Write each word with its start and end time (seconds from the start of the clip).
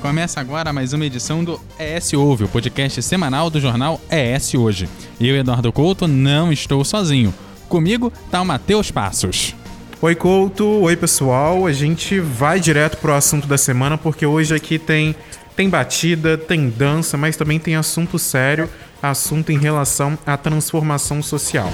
Começa 0.00 0.40
agora 0.40 0.72
mais 0.72 0.94
uma 0.94 1.04
edição 1.04 1.44
do 1.44 1.60
ES 1.78 2.14
Ouve, 2.14 2.44
o 2.44 2.48
podcast 2.48 3.02
semanal 3.02 3.50
do 3.50 3.60
jornal 3.60 4.00
ES 4.10 4.54
Hoje. 4.54 4.88
Eu, 5.20 5.36
Eduardo 5.36 5.70
Couto, 5.70 6.08
não 6.08 6.50
estou 6.50 6.82
sozinho. 6.86 7.34
Comigo 7.68 8.10
tá 8.30 8.40
o 8.40 8.46
Matheus 8.46 8.90
Passos. 8.90 9.54
Oi, 10.00 10.14
Couto. 10.14 10.64
Oi, 10.64 10.96
pessoal. 10.96 11.66
A 11.66 11.72
gente 11.72 12.18
vai 12.18 12.58
direto 12.58 12.96
pro 12.96 13.12
assunto 13.12 13.46
da 13.46 13.58
semana 13.58 13.98
porque 13.98 14.24
hoje 14.24 14.54
aqui 14.54 14.78
tem 14.78 15.14
tem 15.54 15.68
batida, 15.68 16.38
tem 16.38 16.70
dança, 16.70 17.18
mas 17.18 17.36
também 17.36 17.58
tem 17.58 17.76
assunto 17.76 18.18
sério, 18.18 18.70
assunto 19.02 19.52
em 19.52 19.58
relação 19.58 20.18
à 20.26 20.34
transformação 20.38 21.22
social. 21.22 21.70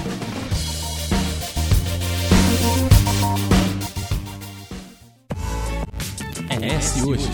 ES 6.50 7.02
Hoje, 7.04 7.28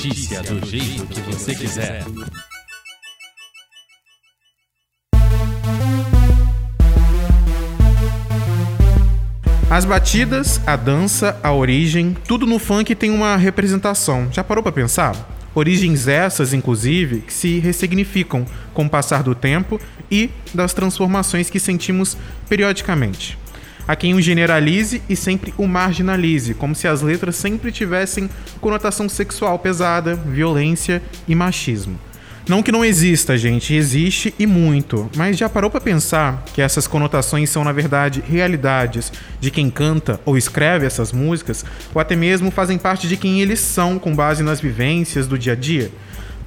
notícia 0.00 0.42
do 0.42 0.66
jeito 0.66 1.04
que 1.08 1.20
você 1.20 1.54
quiser. 1.54 2.02
As 9.68 9.84
batidas, 9.84 10.58
a 10.66 10.74
dança, 10.74 11.38
a 11.42 11.52
origem, 11.52 12.16
tudo 12.26 12.46
no 12.46 12.58
funk 12.58 12.94
tem 12.94 13.10
uma 13.10 13.36
representação. 13.36 14.32
Já 14.32 14.42
parou 14.42 14.62
para 14.62 14.72
pensar? 14.72 15.14
Origens 15.54 16.08
essas, 16.08 16.54
inclusive, 16.54 17.20
que 17.20 17.32
se 17.32 17.58
ressignificam 17.58 18.46
com 18.72 18.86
o 18.86 18.90
passar 18.90 19.22
do 19.22 19.34
tempo 19.34 19.78
e 20.10 20.30
das 20.54 20.72
transformações 20.72 21.50
que 21.50 21.60
sentimos 21.60 22.16
periodicamente. 22.48 23.39
Há 23.90 23.96
quem 23.96 24.14
o 24.14 24.22
generalize 24.22 25.02
e 25.08 25.16
sempre 25.16 25.52
o 25.58 25.66
marginalize, 25.66 26.54
como 26.54 26.76
se 26.76 26.86
as 26.86 27.02
letras 27.02 27.34
sempre 27.34 27.72
tivessem 27.72 28.30
conotação 28.60 29.08
sexual 29.08 29.58
pesada, 29.58 30.14
violência 30.14 31.02
e 31.26 31.34
machismo. 31.34 31.98
Não 32.48 32.62
que 32.62 32.70
não 32.70 32.84
exista, 32.84 33.36
gente, 33.36 33.74
existe 33.74 34.32
e 34.38 34.46
muito, 34.46 35.10
mas 35.16 35.36
já 35.36 35.48
parou 35.48 35.68
para 35.68 35.80
pensar 35.80 36.44
que 36.54 36.62
essas 36.62 36.86
conotações 36.86 37.50
são 37.50 37.64
na 37.64 37.72
verdade 37.72 38.22
realidades 38.24 39.12
de 39.40 39.50
quem 39.50 39.68
canta 39.68 40.20
ou 40.24 40.38
escreve 40.38 40.86
essas 40.86 41.10
músicas, 41.10 41.64
ou 41.92 42.00
até 42.00 42.14
mesmo 42.14 42.52
fazem 42.52 42.78
parte 42.78 43.08
de 43.08 43.16
quem 43.16 43.40
eles 43.40 43.58
são 43.58 43.98
com 43.98 44.14
base 44.14 44.44
nas 44.44 44.60
vivências 44.60 45.26
do 45.26 45.36
dia 45.36 45.54
a 45.54 45.56
dia? 45.56 45.90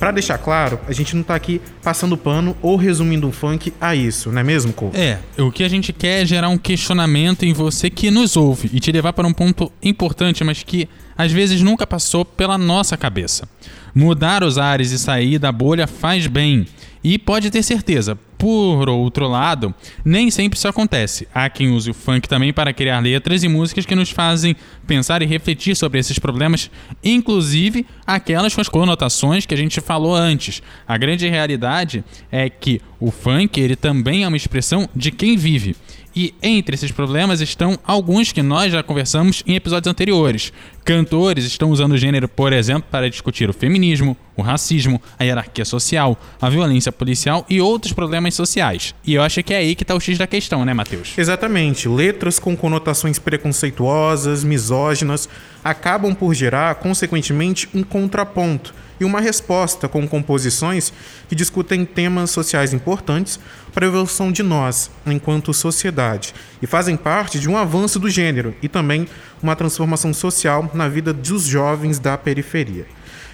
Para 0.04 0.12
deixar 0.12 0.38
claro, 0.38 0.82
a 0.86 0.92
gente 0.92 1.16
não 1.16 1.24
tá 1.24 1.34
aqui 1.34 1.62
passando 1.82 2.18
pano 2.18 2.58
ou 2.62 2.76
resumindo 2.76 3.26
o 3.26 3.32
funk 3.32 3.72
a 3.80 3.96
isso, 3.96 4.34
não 4.34 4.42
é 4.42 4.44
mesmo, 4.44 4.74
Cole? 4.74 4.92
É, 4.98 5.18
o 5.38 5.50
que 5.50 5.64
a 5.64 5.70
gente 5.70 5.94
quer 5.94 6.24
é 6.24 6.26
gerar 6.26 6.50
um 6.50 6.58
questionamento 6.58 7.44
em 7.44 7.54
você 7.54 7.90
que 7.90 8.12
nos 8.12 8.36
ouve 8.36 8.70
e 8.74 8.82
te 8.82 8.92
levar 8.92 9.14
para 9.14 9.26
um 9.26 9.32
ponto 9.32 9.72
importante, 9.82 10.44
mas 10.44 10.62
que 10.62 10.90
às 11.18 11.32
vezes 11.32 11.62
nunca 11.62 11.88
passou 11.88 12.26
pela 12.26 12.58
nossa 12.58 12.98
cabeça. 12.98 13.48
Mudar 13.96 14.44
os 14.44 14.58
ares 14.58 14.92
e 14.92 15.00
sair 15.00 15.40
da 15.40 15.54
bolha 15.54 15.88
faz 15.88 16.28
bem. 16.28 16.68
E 17.02 17.18
pode 17.18 17.50
ter 17.50 17.64
certeza, 17.64 18.20
por 18.44 18.90
outro 18.90 19.26
lado, 19.26 19.74
nem 20.04 20.30
sempre 20.30 20.58
isso 20.58 20.68
acontece. 20.68 21.26
Há 21.34 21.50
quem 21.50 21.72
use 21.72 21.90
o 21.90 21.94
funk 21.94 22.28
também 22.28 22.52
para 22.52 22.74
criar 22.74 23.00
letras 23.00 23.42
e 23.42 23.48
músicas 23.48 23.86
que 23.86 23.96
nos 23.96 24.10
fazem 24.10 24.54
pensar 24.86 25.22
e 25.22 25.26
refletir 25.26 25.78
sobre 25.78 25.98
esses 25.98 26.20
problemas, 26.20 26.70
inclusive 27.02 27.86
aquelas 28.06 28.54
com 28.54 28.60
as 28.60 28.68
conotações 28.68 29.46
que 29.46 29.54
a 29.54 29.58
gente 29.58 29.80
falou 29.80 30.14
antes. 30.14 30.62
A 30.86 30.98
grande 30.98 31.26
realidade 31.30 32.04
é 32.30 32.50
que 32.50 32.82
o 33.00 33.12
funk 33.12 33.62
ele 33.62 33.78
também 33.78 34.26
é 34.26 34.28
uma 34.28 34.36
expressão 34.36 34.90
de 34.94 35.10
quem 35.10 35.38
vive. 35.38 35.74
E 36.14 36.34
entre 36.44 36.76
esses 36.76 36.92
problemas 36.92 37.40
estão 37.40 37.80
alguns 37.84 38.34
que 38.34 38.44
nós 38.44 38.74
já 38.74 38.84
conversamos 38.84 39.42
em 39.48 39.56
episódios 39.56 39.90
anteriores. 39.90 40.52
Cantores 40.84 41.46
estão 41.46 41.72
usando 41.72 41.94
o 41.94 41.98
gênero, 41.98 42.28
por 42.28 42.52
exemplo, 42.52 42.86
para 42.92 43.10
discutir 43.10 43.50
o 43.50 43.54
feminismo, 43.54 44.18
o 44.36 44.42
racismo, 44.42 45.02
a 45.18 45.24
hierarquia 45.24 45.64
social, 45.64 46.20
a 46.42 46.50
violência 46.50 46.92
policial 46.92 47.46
e 47.50 47.62
outros 47.62 47.94
problemas 47.94 48.34
sociais. 48.36 48.94
E 49.06 49.14
eu 49.14 49.22
acho 49.22 49.42
que 49.44 49.54
é 49.54 49.58
aí 49.58 49.76
que 49.76 49.84
está 49.84 49.96
o 49.96 50.00
X 50.00 50.18
da 50.18 50.28
questão, 50.28 50.66
né, 50.66 50.74
Matheus? 50.74 51.14
Exatamente. 51.18 51.88
Letras 51.88 52.38
com 52.38 52.58
conotações 52.58 53.18
preconceituosas, 53.18 54.44
misóginas, 54.44 55.30
acabam 55.64 56.14
por 56.14 56.34
gerar, 56.34 56.76
consequentemente, 56.76 57.70
um 57.74 57.82
contraponto 57.82 58.74
e 59.00 59.06
uma 59.06 59.20
resposta 59.20 59.88
com 59.88 60.08
composições 60.08 60.94
que 61.28 61.36
discutem 61.36 61.86
temas 61.86 62.32
sociais 62.32 62.74
importantes 62.74 63.40
para 63.74 63.86
a 63.86 63.90
evolução 63.90 64.32
de 64.32 64.44
nós, 64.44 64.92
enquanto 65.06 65.54
sociedade, 65.54 66.34
e 66.62 66.68
fazem 66.68 66.96
parte 66.96 67.40
de 67.40 67.50
um 67.50 67.58
avanço 67.58 68.00
do 68.00 68.10
gênero 68.10 68.56
e 68.62 68.68
também 68.68 69.08
uma 69.44 69.56
transformação 69.56 70.14
social 70.14 70.72
na 70.74 70.88
vida 70.88 71.14
dos 71.14 71.44
jovens 71.44 72.00
da 72.00 72.18
periferia. 72.18 72.88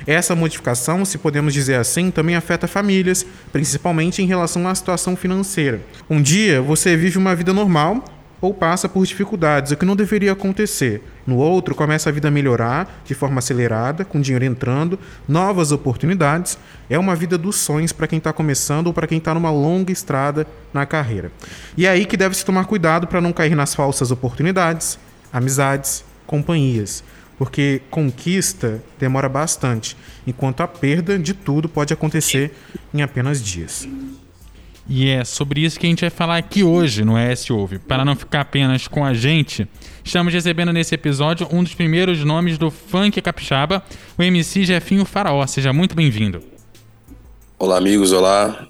Essa 0.07 0.35
modificação, 0.35 1.05
se 1.05 1.17
podemos 1.17 1.53
dizer 1.53 1.75
assim, 1.75 2.09
também 2.09 2.35
afeta 2.35 2.67
famílias, 2.67 3.25
principalmente 3.51 4.21
em 4.21 4.25
relação 4.25 4.67
à 4.67 4.73
situação 4.73 5.15
financeira. 5.15 5.81
Um 6.09 6.21
dia 6.21 6.61
você 6.61 6.97
vive 6.97 7.17
uma 7.17 7.35
vida 7.35 7.53
normal 7.53 8.03
ou 8.41 8.53
passa 8.53 8.87
por 8.87 9.05
dificuldades, 9.05 9.71
o 9.71 9.77
que 9.77 9.85
não 9.85 9.95
deveria 9.95 10.31
acontecer. 10.31 11.03
No 11.27 11.35
outro, 11.37 11.75
começa 11.75 12.09
a 12.09 12.11
vida 12.11 12.29
a 12.29 12.31
melhorar 12.31 13.01
de 13.05 13.13
forma 13.13 13.39
acelerada, 13.39 14.05
com 14.05 14.21
dinheiro 14.21 14.45
entrando, 14.45 14.97
novas 15.27 15.71
oportunidades. 15.71 16.57
É 16.89 16.97
uma 16.97 17.15
vida 17.15 17.37
dos 17.37 17.57
sonhos 17.57 17.91
para 17.91 18.07
quem 18.07 18.17
está 18.17 18.31
começando 18.31 18.87
ou 18.87 18.93
para 18.93 19.07
quem 19.07 19.17
está 19.17 19.33
numa 19.33 19.51
longa 19.51 19.91
estrada 19.91 20.47
na 20.73 20.85
carreira. 20.85 21.31
E 21.77 21.85
é 21.85 21.89
aí 21.89 22.05
que 22.05 22.15
deve 22.15 22.35
se 22.35 22.45
tomar 22.45 22.65
cuidado 22.65 23.07
para 23.07 23.21
não 23.21 23.33
cair 23.33 23.55
nas 23.55 23.75
falsas 23.75 24.09
oportunidades, 24.09 24.97
amizades, 25.31 26.03
companhias. 26.25 27.03
Porque 27.38 27.81
conquista 27.90 28.84
demora 29.00 29.29
bastante, 29.29 29.95
enquanto 30.28 30.62
a 30.62 30.67
perda 30.67 31.17
de 31.17 31.34
tudo 31.34 31.69
pode 31.69 31.94
acontecer 31.94 32.51
em 32.94 33.01
apenas 33.01 33.41
dias. 33.41 33.88
E 34.89 35.07
é 35.07 35.23
sobre 35.23 35.62
isso 35.62 35.79
que 35.79 35.85
a 35.85 35.89
gente 35.89 36.01
vai 36.01 36.09
falar 36.09 36.38
aqui 36.38 36.63
hoje 36.63 37.06
no 37.06 37.18
ES 37.18 37.50
Ouve. 37.51 37.78
Para 37.78 38.03
não 38.03 38.16
ficar 38.16 38.41
apenas 38.41 38.88
com 38.88 39.06
a 39.06 39.13
gente, 39.13 39.68
estamos 40.03 40.34
recebendo 40.34 40.73
nesse 40.73 40.95
episódio 40.95 41.47
um 41.51 41.63
dos 41.63 41.75
primeiros 41.75 42.25
nomes 42.25 42.57
do 42.57 42.72
funk 42.72 43.22
capixaba, 43.22 43.84
o 44.18 44.23
MC 44.23 44.66
Jefinho 44.66 45.06
Faraó. 45.06 45.45
Seja 45.45 45.72
muito 45.72 45.95
bem-vindo. 45.95 46.41
Olá, 47.59 47.78
amigos. 47.78 48.12
Olá. 48.12 48.68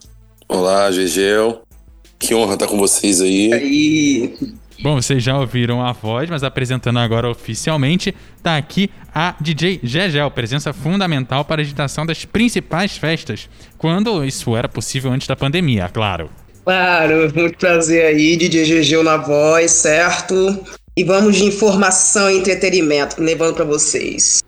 Olá, 0.47 0.91
Gegel. 0.91 1.61
Que 2.19 2.35
honra 2.35 2.55
estar 2.55 2.67
com 2.67 2.77
vocês 2.77 3.21
aí. 3.21 3.47
E 3.47 3.53
aí? 3.53 4.53
Bom, 4.81 4.95
vocês 4.95 5.21
já 5.21 5.37
ouviram 5.37 5.85
a 5.85 5.91
voz, 5.91 6.29
mas 6.29 6.41
apresentando 6.41 6.99
agora 6.99 7.29
oficialmente, 7.29 8.15
está 8.37 8.55
aqui 8.55 8.89
a 9.13 9.35
DJ 9.41 9.81
Gegel, 9.83 10.31
presença 10.31 10.71
fundamental 10.71 11.43
para 11.43 11.61
a 11.61 11.63
agitação 11.63 12.05
das 12.05 12.23
principais 12.23 12.95
festas, 12.95 13.49
quando 13.77 14.23
isso 14.23 14.55
era 14.55 14.69
possível 14.69 15.11
antes 15.11 15.27
da 15.27 15.35
pandemia, 15.35 15.89
claro. 15.89 16.29
Claro, 16.63 17.29
muito 17.35 17.57
prazer 17.57 18.05
aí, 18.05 18.37
DJ 18.37 18.63
Gegel 18.63 19.03
na 19.03 19.17
voz, 19.17 19.69
certo? 19.71 20.63
E 20.95 21.03
vamos 21.03 21.35
de 21.35 21.43
informação 21.43 22.31
e 22.31 22.37
entretenimento, 22.37 23.21
levando 23.21 23.55
para 23.55 23.65
vocês. 23.65 24.39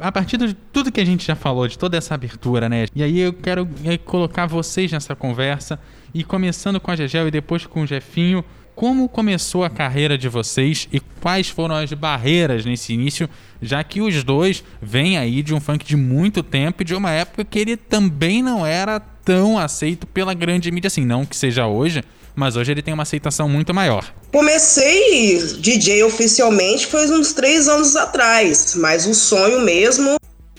A 0.00 0.10
partir 0.10 0.38
de 0.38 0.54
tudo 0.72 0.90
que 0.90 1.00
a 1.00 1.04
gente 1.04 1.26
já 1.26 1.36
falou, 1.36 1.68
de 1.68 1.78
toda 1.78 1.98
essa 1.98 2.14
abertura, 2.14 2.70
né? 2.70 2.86
E 2.94 3.02
aí 3.02 3.20
eu 3.20 3.34
quero 3.34 3.68
colocar 4.06 4.46
vocês 4.46 4.90
nessa 4.90 5.14
conversa, 5.14 5.78
e 6.14 6.24
começando 6.24 6.80
com 6.80 6.90
a 6.90 6.96
Gegel 6.96 7.28
e 7.28 7.30
depois 7.30 7.66
com 7.66 7.82
o 7.82 7.86
Jefinho, 7.86 8.42
como 8.74 9.08
começou 9.08 9.64
a 9.64 9.70
carreira 9.70 10.18
de 10.18 10.28
vocês 10.28 10.88
e 10.92 11.00
quais 11.20 11.48
foram 11.48 11.76
as 11.76 11.92
barreiras 11.92 12.64
nesse 12.64 12.92
início, 12.92 13.28
já 13.62 13.82
que 13.84 14.00
os 14.00 14.24
dois 14.24 14.64
vêm 14.82 15.16
aí 15.16 15.42
de 15.42 15.54
um 15.54 15.60
funk 15.60 15.84
de 15.84 15.96
muito 15.96 16.42
tempo 16.42 16.82
e 16.82 16.84
de 16.84 16.94
uma 16.94 17.10
época 17.10 17.44
que 17.44 17.58
ele 17.58 17.76
também 17.76 18.42
não 18.42 18.66
era 18.66 19.00
tão 19.00 19.58
aceito 19.58 20.06
pela 20.06 20.34
grande 20.34 20.70
mídia 20.70 20.88
assim, 20.88 21.04
não 21.04 21.24
que 21.24 21.36
seja 21.36 21.66
hoje, 21.66 22.02
mas 22.34 22.56
hoje 22.56 22.72
ele 22.72 22.82
tem 22.82 22.92
uma 22.92 23.04
aceitação 23.04 23.48
muito 23.48 23.72
maior. 23.72 24.12
Comecei 24.32 25.38
DJ 25.60 26.02
oficialmente 26.02 26.86
foi 26.86 27.08
uns 27.10 27.32
três 27.32 27.68
anos 27.68 27.94
atrás, 27.96 28.74
mas 28.76 29.06
o 29.06 29.14
sonho 29.14 29.60
mesmo 29.60 30.16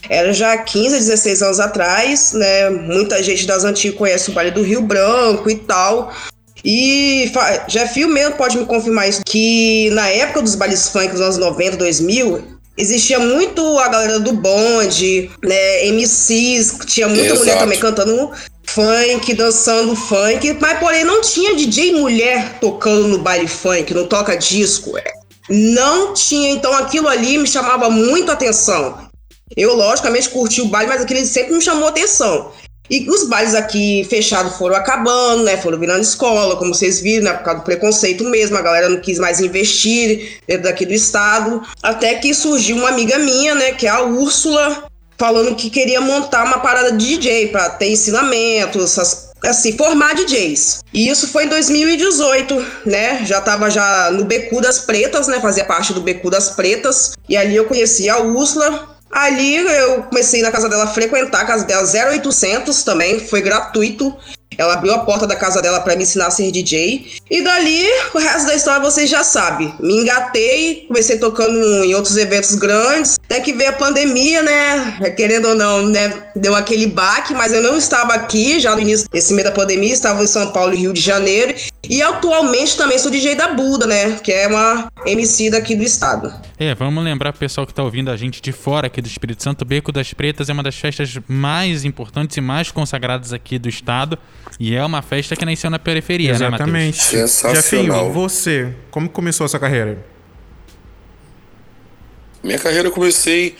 era 0.09 0.31
já 0.33 0.57
15, 0.57 0.97
16 0.97 1.41
anos 1.41 1.59
atrás, 1.59 2.31
né? 2.33 2.69
Muita 2.69 3.21
gente 3.21 3.45
das 3.45 3.63
antigas 3.63 3.97
conhece 3.97 4.29
o 4.29 4.33
baile 4.33 4.51
do 4.51 4.61
Rio 4.61 4.81
Branco 4.81 5.49
e 5.49 5.55
tal. 5.55 6.13
E 6.65 7.31
Jeffio 7.67 8.09
mesmo 8.09 8.37
pode 8.37 8.57
me 8.57 8.65
confirmar 8.65 9.07
isso, 9.07 9.21
que 9.23 9.91
na 9.91 10.09
época 10.09 10.41
dos 10.41 10.55
bailes 10.55 10.89
funk 10.89 11.09
dos 11.09 11.21
anos 11.21 11.37
90, 11.37 11.77
2000, 11.77 12.43
existia 12.75 13.19
muito 13.19 13.77
a 13.77 13.87
galera 13.87 14.19
do 14.19 14.33
bonde, 14.33 15.29
né, 15.43 15.85
MCs, 15.91 16.79
tinha 16.87 17.07
muita 17.07 17.25
Exato. 17.25 17.39
mulher 17.39 17.59
também 17.59 17.79
cantando 17.79 18.31
funk, 18.63 19.31
dançando 19.35 19.95
funk, 19.95 20.57
mas 20.59 20.79
porém 20.79 21.03
não 21.03 21.21
tinha 21.21 21.55
DJ 21.55 21.93
mulher 21.93 22.57
tocando 22.59 23.07
no 23.07 23.19
baile 23.19 23.47
funk, 23.47 23.93
no 23.93 24.07
toca 24.07 24.35
disco. 24.35 24.97
É. 24.97 25.03
Não 25.47 26.15
tinha, 26.15 26.49
então 26.49 26.73
aquilo 26.73 27.07
ali 27.07 27.37
me 27.37 27.47
chamava 27.47 27.91
muito 27.91 28.31
atenção. 28.31 29.05
Eu, 29.55 29.75
logicamente, 29.75 30.29
curti 30.29 30.61
o 30.61 30.67
baile, 30.67 30.89
mas 30.89 31.03
aquilo 31.03 31.23
sempre 31.27 31.53
me 31.53 31.61
chamou 31.61 31.87
atenção. 31.87 32.51
E 32.89 33.09
os 33.09 33.27
bailes 33.27 33.55
aqui 33.55 34.05
fechados 34.09 34.57
foram 34.57 34.75
acabando, 34.75 35.43
né? 35.43 35.57
Foram 35.57 35.79
virando 35.79 36.01
escola, 36.01 36.55
como 36.55 36.73
vocês 36.73 36.99
viram, 36.99 37.25
né? 37.25 37.33
Por 37.33 37.43
causa 37.43 37.59
do 37.59 37.65
preconceito 37.65 38.23
mesmo, 38.25 38.57
a 38.57 38.61
galera 38.61 38.89
não 38.89 38.99
quis 39.01 39.17
mais 39.17 39.39
investir 39.39 40.39
dentro 40.47 40.63
daqui 40.63 40.85
do 40.85 40.93
estado. 40.93 41.61
Até 41.81 42.15
que 42.15 42.33
surgiu 42.33 42.77
uma 42.77 42.89
amiga 42.89 43.17
minha, 43.17 43.55
né? 43.55 43.71
Que 43.71 43.87
é 43.87 43.89
a 43.89 44.03
Úrsula, 44.03 44.85
falando 45.17 45.55
que 45.55 45.69
queria 45.69 45.99
montar 46.01 46.45
uma 46.45 46.59
parada 46.59 46.91
de 46.91 47.17
DJ 47.17 47.47
para 47.47 47.69
ter 47.71 47.89
ensinamentos, 47.89 48.99
assim, 49.43 49.75
formar 49.77 50.13
DJs. 50.13 50.83
E 50.93 51.09
isso 51.09 51.27
foi 51.27 51.45
em 51.45 51.49
2018, 51.49 52.65
né? 52.85 53.25
Já 53.25 53.41
tava 53.41 53.69
já 53.69 54.11
no 54.11 54.25
Becu 54.25 54.61
das 54.61 54.79
Pretas, 54.79 55.27
né? 55.27 55.39
Fazia 55.39 55.65
parte 55.65 55.93
do 55.93 56.01
Becu 56.01 56.29
das 56.29 56.51
Pretas. 56.51 57.13
E 57.27 57.35
ali 57.35 57.55
eu 57.55 57.65
conheci 57.65 58.09
a 58.09 58.19
Úrsula. 58.19 58.94
Ali 59.15 59.55
eu 59.55 60.03
comecei 60.03 60.41
na 60.41 60.51
casa 60.51 60.67
dela 60.67 60.87
frequentar 60.87 61.43
a 61.43 61.45
casa 61.45 61.63
dela 61.63 61.87
0800 61.87 62.83
também, 62.83 63.17
foi 63.17 63.41
gratuito. 63.41 64.13
Ela 64.57 64.73
abriu 64.73 64.93
a 64.93 64.99
porta 64.99 65.25
da 65.25 65.35
casa 65.35 65.61
dela 65.61 65.79
para 65.79 65.95
me 65.95 66.03
ensinar 66.03 66.27
a 66.27 66.31
ser 66.31 66.51
DJ. 66.51 67.05
E 67.29 67.41
dali, 67.41 67.85
o 68.13 68.17
resto 68.17 68.47
da 68.47 68.55
história 68.55 68.81
você 68.81 69.05
já 69.05 69.23
sabe. 69.23 69.73
Me 69.79 70.01
engatei, 70.01 70.85
comecei 70.87 71.17
tocando 71.17 71.83
em 71.83 71.93
outros 71.93 72.15
eventos 72.17 72.55
grandes. 72.55 73.17
Até 73.25 73.39
que 73.39 73.53
veio 73.53 73.69
a 73.69 73.73
pandemia, 73.73 74.41
né? 74.41 75.13
Querendo 75.15 75.49
ou 75.49 75.55
não, 75.55 75.87
né? 75.87 76.27
Deu 76.35 76.55
aquele 76.55 76.87
baque, 76.87 77.33
mas 77.33 77.51
eu 77.51 77.61
não 77.61 77.77
estava 77.77 78.13
aqui 78.13 78.59
já 78.59 78.73
no 78.75 78.81
início 78.81 79.07
desse 79.11 79.33
meio 79.33 79.47
da 79.47 79.53
pandemia. 79.53 79.93
Estava 79.93 80.23
em 80.23 80.27
São 80.27 80.51
Paulo 80.51 80.73
e 80.73 80.77
Rio 80.77 80.93
de 80.93 81.01
Janeiro. 81.01 81.53
E 81.89 82.01
atualmente 82.01 82.77
também 82.77 82.97
sou 82.97 83.11
DJ 83.11 83.35
da 83.35 83.49
Buda, 83.49 83.85
né? 83.85 84.19
Que 84.23 84.31
é 84.31 84.47
uma 84.47 84.91
MC 85.05 85.49
daqui 85.49 85.75
do 85.75 85.83
estado. 85.83 86.33
É, 86.57 86.73
vamos 86.73 87.03
lembrar 87.03 87.31
pro 87.33 87.39
pessoal 87.39 87.67
que 87.67 87.73
tá 87.73 87.83
ouvindo 87.83 88.09
a 88.09 88.17
gente 88.17 88.41
de 88.41 88.51
fora 88.51 88.87
aqui 88.87 89.01
do 89.01 89.07
Espírito 89.07 89.43
Santo, 89.43 89.65
Beco 89.65 89.91
das 89.91 90.13
Pretas 90.13 90.49
é 90.49 90.53
uma 90.53 90.63
das 90.63 90.75
festas 90.75 91.17
mais 91.27 91.85
importantes 91.85 92.37
e 92.37 92.41
mais 92.41 92.71
consagradas 92.71 93.33
aqui 93.33 93.59
do 93.59 93.69
estado. 93.69 94.17
E 94.59 94.75
é 94.75 94.83
uma 94.83 95.01
festa 95.01 95.35
que 95.35 95.45
nasceu 95.45 95.69
na 95.69 95.79
periferia, 95.79 96.31
Exatamente. 96.31 96.71
né, 96.71 96.87
Matheus? 96.87 96.95
Sensacional. 96.95 97.55
Jefinho, 97.55 98.13
você, 98.13 98.73
como 98.89 99.09
começou 99.09 99.45
a 99.45 99.47
sua 99.47 99.59
carreira? 99.59 100.05
Minha 102.43 102.59
carreira 102.59 102.87
eu 102.87 102.91
comecei 102.91 103.55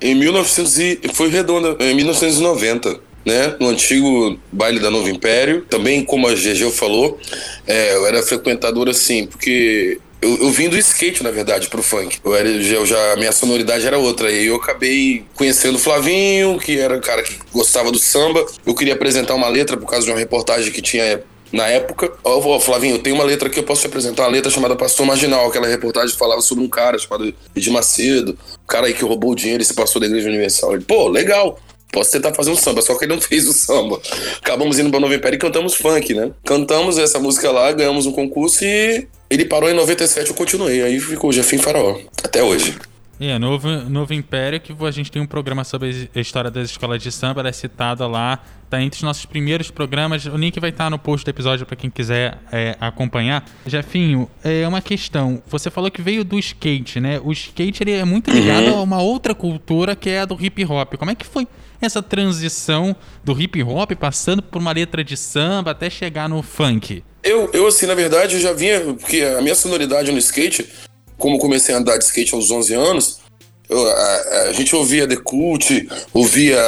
em 0.00 0.14
1900 0.14 0.78
e 0.78 1.00
foi 1.12 1.28
redonda, 1.28 1.76
em 1.78 1.94
1990. 1.94 3.00
Né, 3.24 3.56
no 3.58 3.68
antigo 3.68 4.38
baile 4.52 4.78
da 4.78 4.90
Novo 4.90 5.08
Império. 5.08 5.62
Também, 5.62 6.04
como 6.04 6.28
a 6.28 6.34
GG 6.34 6.70
falou, 6.70 7.18
é, 7.66 7.94
eu 7.94 8.06
era 8.06 8.22
frequentador 8.22 8.86
assim, 8.88 9.26
porque 9.26 9.98
eu, 10.24 10.38
eu 10.38 10.50
vim 10.50 10.70
do 10.70 10.78
skate, 10.78 11.22
na 11.22 11.30
verdade, 11.30 11.68
pro 11.68 11.82
funk. 11.82 12.18
Eu 12.24 12.34
era, 12.34 12.48
eu 12.48 12.86
já, 12.86 13.16
minha 13.16 13.30
sonoridade 13.30 13.86
era 13.86 13.98
outra. 13.98 14.30
E 14.32 14.46
eu 14.46 14.56
acabei 14.56 15.22
conhecendo 15.34 15.76
o 15.76 15.78
Flavinho, 15.78 16.58
que 16.58 16.78
era 16.78 16.96
um 16.96 17.00
cara 17.00 17.22
que 17.22 17.38
gostava 17.52 17.92
do 17.92 17.98
samba. 17.98 18.44
Eu 18.64 18.74
queria 18.74 18.94
apresentar 18.94 19.34
uma 19.34 19.48
letra 19.48 19.76
por 19.76 19.86
causa 19.86 20.06
de 20.06 20.10
uma 20.10 20.18
reportagem 20.18 20.72
que 20.72 20.80
tinha 20.80 21.22
na 21.52 21.66
época. 21.66 22.10
Ó, 22.24 22.38
oh, 22.38 22.58
Flavinho, 22.58 22.98
tenho 22.98 23.16
uma 23.16 23.24
letra 23.24 23.48
aqui, 23.48 23.58
eu 23.58 23.64
posso 23.64 23.82
te 23.82 23.86
apresentar 23.86 24.22
uma 24.22 24.30
letra 24.30 24.50
chamada 24.50 24.74
Pastor 24.74 25.04
Marginal. 25.04 25.46
Aquela 25.46 25.66
reportagem 25.66 26.16
falava 26.16 26.40
sobre 26.40 26.64
um 26.64 26.68
cara 26.68 26.98
chamado 26.98 27.34
Edir 27.54 27.72
Macedo, 27.72 28.32
um 28.32 28.66
cara 28.66 28.86
aí 28.86 28.94
que 28.94 29.04
roubou 29.04 29.32
o 29.32 29.36
dinheiro 29.36 29.62
e 29.62 29.66
se 29.66 29.74
passou 29.74 30.00
da 30.00 30.06
Igreja 30.06 30.28
Universal. 30.28 30.74
Ele, 30.74 30.84
pô, 30.84 31.06
legal. 31.08 31.58
Posso 31.94 32.10
tentar 32.10 32.34
fazer 32.34 32.50
um 32.50 32.56
samba, 32.56 32.82
só 32.82 32.98
que 32.98 33.04
ele 33.04 33.14
não 33.14 33.20
fez 33.22 33.46
o 33.46 33.52
samba. 33.52 34.00
Acabamos 34.38 34.80
indo 34.80 34.90
pra 34.90 34.98
Nova 34.98 35.14
Império 35.14 35.36
e 35.36 35.38
cantamos 35.38 35.74
funk, 35.74 36.12
né? 36.12 36.32
Cantamos 36.44 36.98
essa 36.98 37.20
música 37.20 37.52
lá, 37.52 37.70
ganhamos 37.70 38.04
um 38.04 38.12
concurso 38.12 38.64
e 38.64 39.06
ele 39.30 39.44
parou 39.44 39.70
em 39.70 39.74
97, 39.74 40.30
eu 40.30 40.34
continuei. 40.34 40.82
Aí 40.82 40.98
ficou 40.98 41.30
o 41.30 41.32
Jefim 41.32 41.58
Faraó. 41.58 42.00
Até 42.22 42.42
hoje. 42.42 42.76
É, 43.20 43.38
Novo, 43.38 43.68
Novo 43.88 44.12
Império, 44.12 44.60
que 44.60 44.74
a 44.78 44.90
gente 44.90 45.10
tem 45.10 45.22
um 45.22 45.26
programa 45.26 45.62
sobre 45.62 46.10
a 46.14 46.20
história 46.20 46.50
das 46.50 46.70
escolas 46.70 47.00
de 47.00 47.12
samba, 47.12 47.40
ela 47.40 47.48
é 47.48 47.52
citada 47.52 48.08
lá, 48.08 48.40
tá 48.68 48.82
entre 48.82 48.96
os 48.96 49.02
nossos 49.04 49.24
primeiros 49.24 49.70
programas. 49.70 50.26
O 50.26 50.36
link 50.36 50.58
vai 50.58 50.70
estar 50.70 50.84
tá 50.84 50.90
no 50.90 50.98
post 50.98 51.24
do 51.24 51.28
episódio 51.28 51.64
para 51.64 51.76
quem 51.76 51.88
quiser 51.88 52.38
é, 52.50 52.76
acompanhar. 52.80 53.44
Jefinho, 53.64 54.28
é 54.42 54.66
uma 54.66 54.82
questão. 54.82 55.40
Você 55.46 55.70
falou 55.70 55.92
que 55.92 56.02
veio 56.02 56.24
do 56.24 56.36
skate, 56.40 56.98
né? 56.98 57.20
O 57.22 57.30
skate 57.30 57.84
ele 57.84 57.92
é 57.92 58.04
muito 58.04 58.32
ligado 58.32 58.72
uhum. 58.72 58.78
a 58.78 58.82
uma 58.82 59.00
outra 59.00 59.32
cultura 59.32 59.94
que 59.94 60.10
é 60.10 60.20
a 60.20 60.24
do 60.24 60.36
hip 60.44 60.64
hop. 60.64 60.94
Como 60.96 61.10
é 61.10 61.14
que 61.14 61.24
foi 61.24 61.46
essa 61.80 62.02
transição 62.02 62.94
do 63.22 63.38
hip 63.40 63.62
hop 63.62 63.92
passando 63.92 64.42
por 64.42 64.58
uma 64.58 64.72
letra 64.72 65.04
de 65.04 65.16
samba 65.16 65.70
até 65.72 65.90
chegar 65.90 66.28
no 66.28 66.42
funk? 66.42 67.02
Eu, 67.22 67.50
eu 67.52 67.66
assim, 67.66 67.86
na 67.86 67.94
verdade, 67.94 68.36
eu 68.36 68.40
já 68.40 68.52
vinha, 68.52 68.80
porque 68.80 69.22
a 69.22 69.40
minha 69.40 69.54
sonoridade 69.54 70.12
no 70.12 70.18
skate, 70.18 70.68
como 71.16 71.38
comecei 71.38 71.74
a 71.74 71.78
andar 71.78 71.96
de 71.96 72.04
skate 72.04 72.34
aos 72.34 72.50
11 72.50 72.74
anos, 72.74 73.20
eu, 73.68 73.88
a, 73.88 74.42
a, 74.48 74.52
gente 74.52 74.76
ouvia 74.76 75.08
The 75.08 75.16
Cult, 75.16 75.88
ouvia 76.12 76.60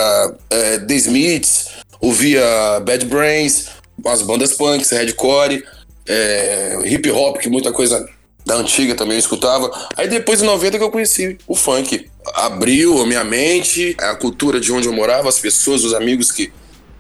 é, 0.51 0.79
The 0.79 0.95
Smiths, 0.95 1.69
ouvia 2.01 2.81
Bad 2.81 3.05
Brains, 3.07 3.69
as 4.05 4.23
bandas 4.23 4.55
punks, 4.55 4.91
hardcore, 4.91 5.63
é, 6.09 6.79
hip 6.85 7.11
hop, 7.11 7.39
que 7.39 7.49
muita 7.49 7.73
coisa 7.73 8.09
da 8.47 8.55
antiga 8.55 8.95
também 8.95 9.17
eu 9.17 9.21
escutava. 9.21 9.71
Aí 9.97 10.09
depois, 10.09 10.41
em 10.41 10.47
90, 10.47 10.79
que 10.79 10.85
eu 10.85 10.91
conheci 10.91 11.37
o 11.47 11.55
funk. 11.55 12.09
Abriu 12.35 13.01
a 13.01 13.07
minha 13.07 13.25
mente, 13.25 13.97
a 13.99 14.15
cultura 14.15 14.61
de 14.61 14.73
onde 14.73 14.87
eu 14.87 14.93
morava, 14.93 15.29
as 15.29 15.39
pessoas, 15.39 15.85
os 15.85 15.95
amigos 15.95 16.33
que 16.33 16.53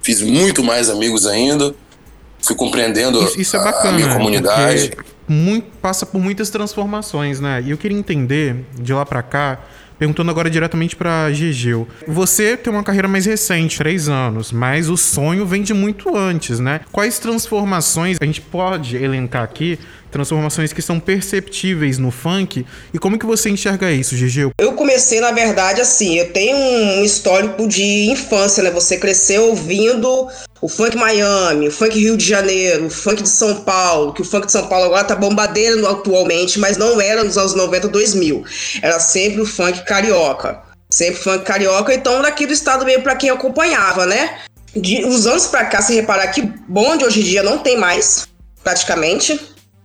fiz 0.03 0.21
muito 0.21 0.63
mais 0.63 0.89
amigos 0.89 1.27
ainda 1.27 1.75
fui 2.47 2.55
compreendendo 2.55 3.23
isso, 3.25 3.41
isso 3.41 3.57
é 3.57 3.65
bacana, 3.65 3.89
a 3.89 3.93
minha 3.93 4.15
comunidade. 4.15 4.93
Muito, 5.27 5.67
passa 5.83 6.07
por 6.07 6.21
muitas 6.21 6.51
transformações, 6.51 7.41
né? 7.41 7.61
E 7.67 7.71
eu 7.73 7.77
queria 7.77 7.99
entender, 7.99 8.65
de 8.79 8.93
lá 8.93 9.05
para 9.05 9.23
cá, 9.23 9.59
perguntando 9.99 10.31
agora 10.31 10.51
diretamente 10.51 10.97
para 10.97 11.33
Gegeu. 11.33 11.87
Você 12.07 12.57
tem 12.57 12.73
uma 12.73 12.83
carreira 12.83 13.09
mais 13.09 13.27
recente, 13.27 13.79
três 13.79 14.09
anos, 14.09 14.53
mas 14.53 14.89
o 14.89 14.97
sonho 14.97 15.47
vem 15.47 15.63
de 15.63 15.75
muito 15.75 16.17
antes, 16.17 16.61
né? 16.61 16.81
Quais 16.93 17.19
transformações 17.19 18.19
a 18.21 18.25
gente 18.25 18.41
pode 18.41 18.97
elencar 18.97 19.43
aqui 19.43 19.79
transformações 20.11 20.73
que 20.73 20.81
são 20.81 20.99
perceptíveis 20.99 21.99
no 21.99 22.11
funk. 22.11 22.65
E 22.95 22.99
como 22.99 23.19
que 23.19 23.27
você 23.27 23.51
enxerga 23.51 23.91
isso, 23.93 24.17
Gigi? 24.17 24.49
Eu 24.59 24.73
comecei, 24.73 25.21
na 25.21 25.31
verdade, 25.31 25.81
assim, 25.81 26.17
eu 26.17 26.33
tenho 26.33 26.57
um 26.57 27.05
histórico 27.05 27.69
de 27.69 28.11
infância, 28.11 28.63
né? 28.63 28.71
Você 28.71 28.97
cresceu 28.97 29.49
ouvindo 29.49 30.29
o 30.61 30.69
funk 30.69 30.97
Miami, 30.97 31.69
o 31.69 31.71
funk 31.71 31.99
Rio 31.99 32.17
de 32.17 32.25
Janeiro, 32.25 32.87
o 32.87 32.91
funk 32.91 33.23
de 33.23 33.29
São 33.29 33.57
Paulo, 33.63 34.13
que 34.13 34.23
o 34.23 34.25
funk 34.25 34.47
de 34.47 34.53
São 34.53 34.67
Paulo 34.67 34.87
agora 34.87 35.05
tá 35.05 35.15
bombadeiro 35.15 35.87
atualmente, 35.87 36.59
mas 36.59 36.77
não 36.77 37.01
era 37.01 37.23
nos 37.23 37.37
anos 37.37 37.55
90, 37.55 37.89
2000. 37.89 38.45
Era 38.83 38.99
sempre 38.99 39.41
o 39.41 39.47
funk 39.47 39.85
carioca. 39.85 40.63
Sempre 40.91 41.21
funk 41.21 41.45
carioca, 41.45 41.93
então 41.93 42.23
daqui 42.23 42.47
do 42.47 42.53
estado 42.53 42.85
mesmo 42.85 43.03
para 43.03 43.17
quem 43.17 43.29
acompanhava, 43.29 44.07
né? 44.07 44.41
De 44.75 45.05
uns 45.05 45.27
anos 45.27 45.47
para 45.47 45.65
cá, 45.67 45.83
se 45.83 45.95
reparar 45.95 46.29
que 46.29 46.43
bonde 46.43 47.05
hoje 47.05 47.21
em 47.21 47.25
dia 47.25 47.43
não 47.43 47.59
tem 47.59 47.77
mais, 47.77 48.27
praticamente. 48.63 49.39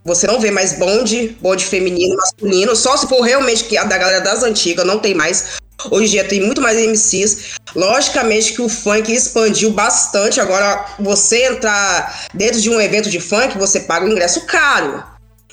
Você 0.04 0.26
não 0.26 0.40
vê 0.40 0.50
mais 0.50 0.74
bonde, 0.74 1.38
bonde 1.42 1.64
feminino, 1.66 2.16
masculino, 2.16 2.76
só 2.76 2.98
se 2.98 3.08
for 3.08 3.22
realmente 3.22 3.66
que 3.66 3.78
a 3.78 3.84
da 3.84 3.98
galera 3.98 4.22
das 4.22 4.42
antigas, 4.42 4.86
não 4.86 5.00
tem 5.00 5.14
mais. 5.14 5.60
Hoje 5.90 6.06
em 6.06 6.10
dia 6.10 6.24
tem 6.24 6.42
muito 6.42 6.62
mais 6.62 6.78
MCs. 6.78 7.56
Logicamente 7.76 8.54
que 8.54 8.62
o 8.62 8.70
funk 8.70 9.12
expandiu 9.12 9.72
bastante. 9.72 10.40
Agora, 10.40 10.86
você 11.00 11.46
entrar 11.46 12.28
dentro 12.34 12.60
de 12.60 12.70
um 12.70 12.80
evento 12.80 13.10
de 13.10 13.20
funk, 13.20 13.58
você 13.58 13.82
paga 13.82 14.06
um 14.06 14.10
ingresso 14.10 14.46
caro. 14.46 15.04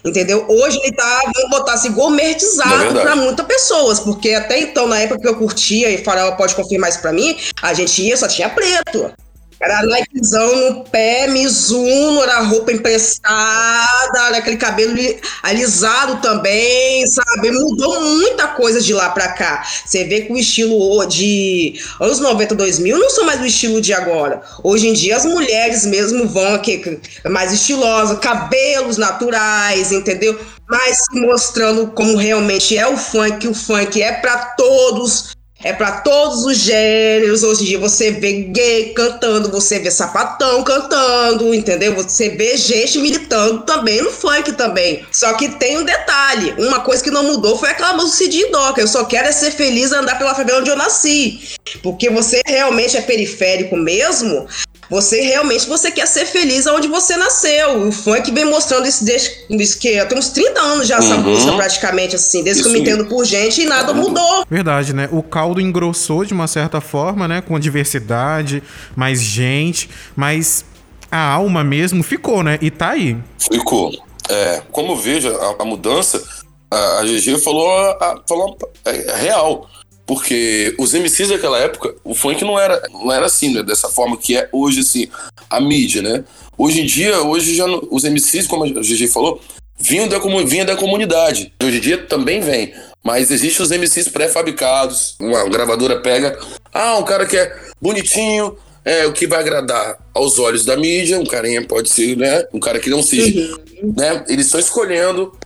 Entendeu? 0.04 0.46
Hoje 0.48 0.78
ele 0.82 0.94
tá, 0.94 1.20
vamos 1.34 1.50
botar 1.50 1.74
assim, 1.74 1.90
gourmetizado 1.90 2.98
é 2.98 3.02
para 3.02 3.16
muitas 3.16 3.44
pessoas, 3.44 3.98
porque 3.98 4.30
até 4.30 4.60
então, 4.60 4.86
na 4.86 5.00
época 5.00 5.20
que 5.20 5.28
eu 5.28 5.36
curtia, 5.36 5.90
e 5.90 6.04
Farol 6.04 6.36
pode 6.36 6.54
confirmar 6.54 6.88
isso 6.88 7.00
pra 7.00 7.12
mim, 7.12 7.36
a 7.60 7.74
gente 7.74 8.00
ia, 8.02 8.16
só 8.16 8.28
tinha 8.28 8.48
preto. 8.48 9.12
Era 9.60 9.82
Nikezão 9.82 10.56
no 10.56 10.84
pé, 10.84 11.26
Mizuno, 11.26 12.22
era 12.22 12.40
roupa 12.42 12.70
emprestada, 12.70 14.26
era 14.28 14.38
aquele 14.38 14.56
cabelo 14.56 14.96
alisado 15.42 16.20
também, 16.22 17.04
sabe? 17.08 17.50
Mudou 17.50 18.00
muita 18.00 18.48
coisa 18.48 18.80
de 18.80 18.94
lá 18.94 19.10
pra 19.10 19.28
cá. 19.32 19.66
Você 19.84 20.04
vê 20.04 20.22
que 20.22 20.32
o 20.32 20.38
estilo 20.38 21.04
de 21.06 21.74
anos 22.00 22.20
90, 22.20 22.54
2000 22.54 22.98
não 22.98 23.10
são 23.10 23.24
mais 23.24 23.40
o 23.40 23.46
estilo 23.46 23.80
de 23.80 23.92
agora. 23.92 24.42
Hoje 24.62 24.88
em 24.88 24.92
dia 24.92 25.16
as 25.16 25.24
mulheres 25.24 25.84
mesmo 25.84 26.28
vão 26.28 26.54
aqui 26.54 27.00
mais 27.28 27.52
estilosas, 27.52 28.18
cabelos 28.20 28.96
naturais, 28.96 29.90
entendeu? 29.90 30.38
Mas 30.68 30.98
mostrando 31.12 31.88
como 31.88 32.16
realmente 32.16 32.76
é 32.76 32.86
o 32.86 32.96
funk, 32.96 33.48
o 33.48 33.54
funk 33.54 34.00
é 34.02 34.12
para 34.12 34.36
todos, 34.54 35.30
é 35.62 35.72
para 35.72 36.00
todos 36.00 36.44
os 36.44 36.56
gêneros. 36.56 37.42
Hoje 37.42 37.62
em 37.62 37.66
dia 37.66 37.78
você 37.78 38.10
vê 38.10 38.44
gay 38.44 38.92
cantando, 38.94 39.50
você 39.50 39.78
vê 39.78 39.90
sapatão 39.90 40.62
cantando, 40.62 41.52
entendeu? 41.54 41.94
Você 41.94 42.30
vê 42.30 42.56
gente 42.56 42.98
militando 42.98 43.62
também 43.62 44.00
no 44.00 44.10
funk 44.10 44.52
também. 44.52 45.04
Só 45.10 45.32
que 45.34 45.48
tem 45.48 45.78
um 45.78 45.84
detalhe: 45.84 46.54
uma 46.58 46.80
coisa 46.80 47.02
que 47.02 47.10
não 47.10 47.24
mudou 47.24 47.58
foi 47.58 47.70
aquela 47.70 47.94
música 47.94 48.28
de 48.28 48.46
Doca. 48.50 48.80
Eu 48.80 48.88
só 48.88 49.04
quero 49.04 49.28
é 49.28 49.32
ser 49.32 49.50
feliz 49.50 49.92
andar 49.92 50.16
pela 50.16 50.34
favela 50.34 50.60
onde 50.60 50.70
eu 50.70 50.76
nasci. 50.76 51.40
Porque 51.82 52.08
você 52.08 52.40
realmente 52.46 52.96
é 52.96 53.00
periférico 53.00 53.76
mesmo. 53.76 54.46
Você 54.90 55.20
realmente 55.20 55.68
você 55.68 55.90
quer 55.90 56.06
ser 56.06 56.24
feliz 56.24 56.66
onde 56.66 56.88
você 56.88 57.16
nasceu. 57.16 57.86
O 57.86 57.92
funk 57.92 58.30
vem 58.32 58.46
mostrando 58.46 58.86
isso 58.86 59.04
desde, 59.04 59.30
desde 59.50 59.76
que 59.76 60.04
tem 60.06 60.18
uns 60.18 60.30
30 60.30 60.60
anos 60.60 60.88
já 60.88 60.96
essa 60.96 61.16
uhum. 61.16 61.22
música 61.22 61.52
praticamente 61.52 62.16
assim, 62.16 62.42
desde 62.42 62.62
isso 62.62 62.70
que 62.70 62.76
eu 62.76 62.82
me 62.82 62.88
entendo 62.88 63.06
por 63.06 63.24
gente 63.24 63.62
e 63.62 63.66
nada 63.66 63.92
mudou. 63.92 64.44
Verdade, 64.48 64.94
né? 64.94 65.08
O 65.12 65.22
caldo 65.22 65.60
engrossou 65.60 66.24
de 66.24 66.32
uma 66.32 66.46
certa 66.46 66.80
forma, 66.80 67.28
né, 67.28 67.40
com 67.40 67.54
a 67.54 67.58
diversidade, 67.58 68.62
mais 68.96 69.22
gente, 69.22 69.90
mas 70.16 70.64
a 71.10 71.32
alma 71.32 71.62
mesmo 71.62 72.02
ficou, 72.02 72.42
né? 72.42 72.58
E 72.60 72.70
tá 72.70 72.90
aí. 72.90 73.16
Ficou. 73.38 73.92
É, 74.28 74.62
como 74.70 74.96
vejo 74.96 75.28
a, 75.28 75.62
a 75.62 75.64
mudança, 75.64 76.22
a, 76.70 77.00
a 77.00 77.02
GG 77.04 77.38
falou, 77.38 77.70
a, 77.70 78.22
falou 78.28 78.56
é, 78.84 79.16
real. 79.16 79.68
Porque 80.08 80.74
os 80.78 80.94
MCs 80.94 81.28
daquela 81.28 81.58
época, 81.58 81.94
o 82.02 82.14
funk 82.14 82.42
não 82.42 82.58
era, 82.58 82.82
não 82.90 83.12
era 83.12 83.26
assim, 83.26 83.52
né? 83.52 83.62
Dessa 83.62 83.90
forma 83.90 84.16
que 84.16 84.38
é 84.38 84.48
hoje, 84.50 84.80
assim, 84.80 85.06
a 85.50 85.60
mídia, 85.60 86.00
né? 86.00 86.24
Hoje 86.56 86.80
em 86.80 86.86
dia, 86.86 87.20
hoje 87.20 87.54
já 87.54 87.66
os 87.66 88.04
MCs, 88.04 88.46
como 88.46 88.64
a 88.64 88.68
GG 88.68 89.06
falou, 89.08 89.38
vinham 89.78 90.08
da, 90.08 90.18
vinha 90.46 90.64
da 90.64 90.76
comunidade. 90.76 91.52
Hoje 91.62 91.76
em 91.76 91.80
dia 91.80 91.98
também 91.98 92.40
vem. 92.40 92.72
Mas 93.04 93.30
existem 93.30 93.62
os 93.62 93.70
MCs 93.70 94.08
pré-fabricados. 94.08 95.14
Uma 95.20 95.46
gravadora 95.46 96.00
pega. 96.00 96.38
Ah, 96.72 96.96
um 96.96 97.04
cara 97.04 97.26
que 97.26 97.36
é 97.36 97.54
bonitinho, 97.78 98.56
é 98.86 99.04
o 99.04 99.12
que 99.12 99.26
vai 99.26 99.40
agradar 99.40 99.98
aos 100.14 100.38
olhos 100.38 100.64
da 100.64 100.74
mídia. 100.74 101.20
Um 101.20 101.26
carinha 101.26 101.62
pode 101.66 101.90
ser, 101.90 102.16
né? 102.16 102.44
Um 102.50 102.58
cara 102.58 102.78
que 102.78 102.88
não 102.88 103.02
seja. 103.02 103.58
Né? 103.82 104.24
Eles 104.26 104.46
estão 104.46 104.58
escolhendo 104.58 105.36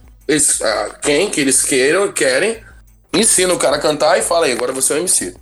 ah, 0.62 0.98
quem 1.02 1.28
que 1.28 1.40
eles 1.40 1.62
queiram, 1.62 2.12
querem. 2.12 2.58
Ensina 3.14 3.52
o 3.52 3.58
cara 3.58 3.76
a 3.76 3.80
cantar 3.80 4.18
e 4.18 4.22
fala 4.22 4.46
aí, 4.46 4.52
agora 4.52 4.72
você 4.72 4.94
é 4.94 4.96
o 4.96 4.98
MC. 5.00 5.34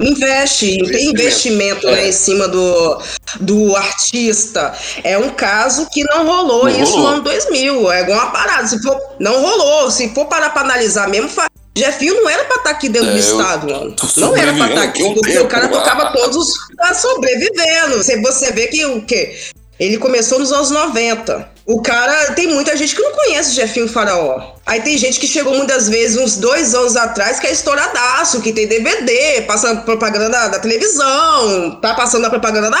Investe, 0.00 0.66
tem 0.66 0.78
Investimento. 1.10 1.10
investimento 1.14 1.88
É. 1.88 1.92
né, 1.92 2.08
em 2.08 2.12
cima 2.12 2.48
do, 2.48 3.00
do 3.40 3.76
artista. 3.76 4.74
É 5.04 5.16
um 5.16 5.30
caso 5.30 5.88
que 5.88 6.02
não 6.02 6.26
rolou 6.26 6.64
Não 6.64 6.82
isso 6.82 6.92
rolou. 6.96 7.10
no 7.10 7.14
ano 7.14 7.22
2000. 7.22 7.92
É 7.92 8.00
igual 8.02 8.18
uma 8.18 8.32
parada. 8.32 8.66
Se 8.66 8.82
for, 8.82 8.98
não 9.20 9.40
rolou. 9.40 9.90
Se 9.92 10.08
for 10.12 10.26
parar 10.26 10.50
pra 10.50 10.62
analisar 10.62 11.08
mesmo, 11.08 11.28
fa- 11.28 11.46
Jefinho 11.76 12.14
não 12.22 12.28
era 12.28 12.44
pra 12.44 12.56
estar 12.56 12.70
aqui 12.70 12.88
dentro 12.88 13.08
É, 13.10 13.12
do 13.12 13.18
estado, 13.18 13.68
mano. 13.70 13.94
Não 14.16 14.36
era 14.36 14.52
pra 14.52 14.64
sobrevivendo 14.64 14.68
estar 14.70 14.82
aqui 14.82 15.14
porque 15.14 15.30
tempo. 15.32 15.44
o 15.44 15.48
cara 15.48 15.68
tocava 15.68 16.12
todos 16.12 16.36
os. 16.36 16.54
tá 16.76 16.92
sobrevivendo. 16.94 17.96
Você, 17.98 18.20
você 18.20 18.50
vê 18.52 18.66
que 18.66 18.84
o 18.84 19.00
quê? 19.02 19.38
Ele 19.78 19.98
começou 19.98 20.40
nos 20.40 20.52
anos 20.52 20.70
90. 20.72 21.53
O 21.66 21.80
cara. 21.80 22.32
Tem 22.32 22.46
muita 22.46 22.76
gente 22.76 22.94
que 22.94 23.02
não 23.02 23.12
conhece 23.12 23.52
o 23.52 23.54
Jefinho 23.54 23.88
Faraó. 23.88 24.54
Aí 24.66 24.80
tem 24.82 24.96
gente 24.98 25.18
que 25.18 25.26
chegou 25.26 25.56
muitas 25.56 25.88
vezes, 25.88 26.16
uns 26.16 26.36
dois 26.36 26.74
anos 26.74 26.96
atrás, 26.96 27.40
que 27.40 27.46
é 27.46 27.52
estouradaço, 27.52 28.40
que 28.40 28.52
tem 28.52 28.66
DVD, 28.66 29.42
passa 29.42 29.76
propaganda 29.76 30.28
da, 30.28 30.48
da 30.48 30.58
televisão, 30.58 31.78
tá 31.80 31.94
passando 31.94 32.26
a 32.26 32.30
propaganda 32.30 32.70
da 32.70 32.78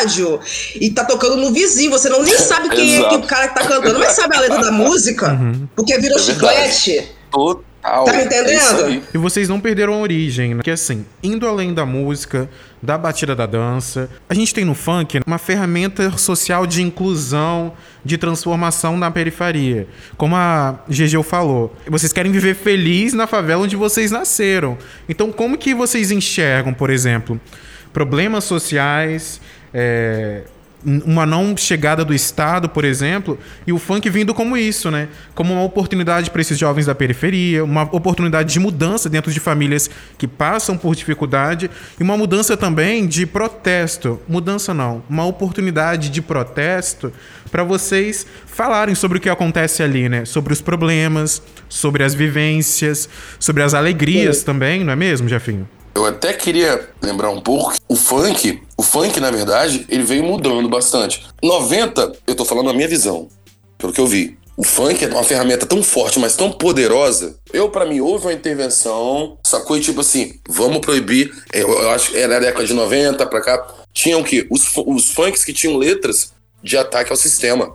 rádio. 0.00 0.40
E 0.74 0.90
tá 0.90 1.04
tocando 1.04 1.36
no 1.36 1.52
vizinho. 1.52 1.90
Você 1.90 2.08
não 2.08 2.22
nem 2.22 2.36
sabe 2.36 2.68
quem 2.68 3.02
é 3.02 3.08
que 3.08 3.16
o 3.16 3.22
cara 3.22 3.48
que 3.48 3.54
tá 3.54 3.66
cantando, 3.66 3.98
mas 3.98 4.12
sabe 4.12 4.36
a 4.36 4.40
letra 4.40 4.58
da 4.58 4.70
música. 4.72 5.38
Porque 5.74 5.98
virou 5.98 6.18
É 6.18 6.22
chiclete. 6.22 7.08
Total. 7.88 8.04
Tá 8.04 8.12
me 8.12 8.24
entendendo? 8.24 8.90
É. 8.90 9.02
E 9.14 9.18
vocês 9.18 9.48
não 9.48 9.60
perderam 9.60 9.94
a 9.94 9.96
origem, 9.98 10.54
né? 10.54 10.62
Que 10.62 10.70
assim, 10.70 11.04
indo 11.22 11.46
além 11.46 11.72
da 11.72 11.86
música, 11.86 12.48
da 12.82 12.98
batida 12.98 13.34
da 13.34 13.46
dança, 13.46 14.08
a 14.28 14.34
gente 14.34 14.54
tem 14.54 14.64
no 14.64 14.74
funk 14.74 15.20
uma 15.26 15.38
ferramenta 15.38 16.10
social 16.16 16.66
de 16.66 16.82
inclusão, 16.82 17.72
de 18.04 18.18
transformação 18.18 18.96
na 18.96 19.10
periferia. 19.10 19.88
Como 20.16 20.36
a 20.36 20.78
Gegeu 20.88 21.22
falou, 21.22 21.74
vocês 21.86 22.12
querem 22.12 22.30
viver 22.30 22.54
feliz 22.54 23.12
na 23.12 23.26
favela 23.26 23.62
onde 23.62 23.76
vocês 23.76 24.10
nasceram. 24.10 24.76
Então, 25.08 25.32
como 25.32 25.56
que 25.58 25.74
vocês 25.74 26.10
enxergam, 26.10 26.72
por 26.72 26.90
exemplo, 26.90 27.40
problemas 27.92 28.44
sociais, 28.44 29.40
é, 29.72 30.42
uma 30.84 31.26
não 31.26 31.56
chegada 31.56 32.04
do 32.04 32.14
Estado, 32.14 32.68
por 32.68 32.84
exemplo, 32.84 33.38
e 33.66 33.72
o 33.72 33.78
funk 33.78 34.08
vindo 34.08 34.32
como 34.32 34.56
isso, 34.56 34.90
né? 34.90 35.08
Como 35.34 35.52
uma 35.52 35.62
oportunidade 35.62 36.30
para 36.30 36.40
esses 36.40 36.58
jovens 36.58 36.86
da 36.86 36.94
periferia, 36.94 37.64
uma 37.64 37.82
oportunidade 37.82 38.52
de 38.52 38.60
mudança 38.60 39.08
dentro 39.08 39.32
de 39.32 39.40
famílias 39.40 39.90
que 40.16 40.28
passam 40.28 40.76
por 40.76 40.94
dificuldade 40.94 41.70
e 41.98 42.02
uma 42.02 42.16
mudança 42.16 42.56
também 42.56 43.06
de 43.06 43.26
protesto. 43.26 44.20
Mudança 44.28 44.72
não, 44.72 45.02
uma 45.08 45.26
oportunidade 45.26 46.10
de 46.10 46.22
protesto 46.22 47.12
para 47.50 47.64
vocês 47.64 48.26
falarem 48.46 48.94
sobre 48.94 49.18
o 49.18 49.20
que 49.20 49.28
acontece 49.28 49.82
ali, 49.82 50.08
né? 50.08 50.24
Sobre 50.24 50.52
os 50.52 50.60
problemas, 50.60 51.42
sobre 51.68 52.04
as 52.04 52.14
vivências, 52.14 53.08
sobre 53.38 53.62
as 53.62 53.74
alegrias 53.74 54.42
também, 54.42 54.84
não 54.84 54.92
é 54.92 54.96
mesmo, 54.96 55.28
Jefinho? 55.28 55.68
Eu 55.98 56.06
até 56.06 56.32
queria 56.32 56.88
lembrar 57.02 57.28
um 57.28 57.40
pouco 57.40 57.72
que 57.72 57.80
o 57.88 57.96
funk, 57.96 58.62
o 58.76 58.84
funk, 58.84 59.18
na 59.18 59.32
verdade, 59.32 59.84
ele 59.88 60.04
veio 60.04 60.22
mudando 60.22 60.68
bastante. 60.68 61.26
90, 61.42 62.12
eu 62.24 62.36
tô 62.36 62.44
falando 62.44 62.70
a 62.70 62.72
minha 62.72 62.86
visão, 62.86 63.26
pelo 63.76 63.92
que 63.92 64.00
eu 64.00 64.06
vi. 64.06 64.38
O 64.56 64.62
funk 64.62 65.04
é 65.04 65.08
uma 65.08 65.24
ferramenta 65.24 65.66
tão 65.66 65.82
forte, 65.82 66.20
mas 66.20 66.36
tão 66.36 66.52
poderosa. 66.52 67.36
Eu, 67.52 67.68
pra 67.68 67.84
mim, 67.84 67.98
houve 67.98 68.26
uma 68.26 68.32
intervenção, 68.32 69.38
sacou? 69.44 69.76
E 69.76 69.80
tipo 69.80 70.00
assim, 70.00 70.38
vamos 70.48 70.78
proibir. 70.78 71.32
Eu, 71.52 71.68
eu 71.68 71.90
acho 71.90 72.12
que 72.12 72.16
era 72.16 72.34
na 72.34 72.38
década 72.38 72.64
de 72.64 72.74
90 72.74 73.26
pra 73.26 73.40
cá. 73.40 73.66
Tinham 73.92 74.22
que 74.22 74.46
os, 74.48 74.70
os 74.86 75.10
funks 75.10 75.44
que 75.44 75.52
tinham 75.52 75.76
letras 75.76 76.32
de 76.62 76.78
ataque 76.78 77.10
ao 77.10 77.16
sistema. 77.16 77.74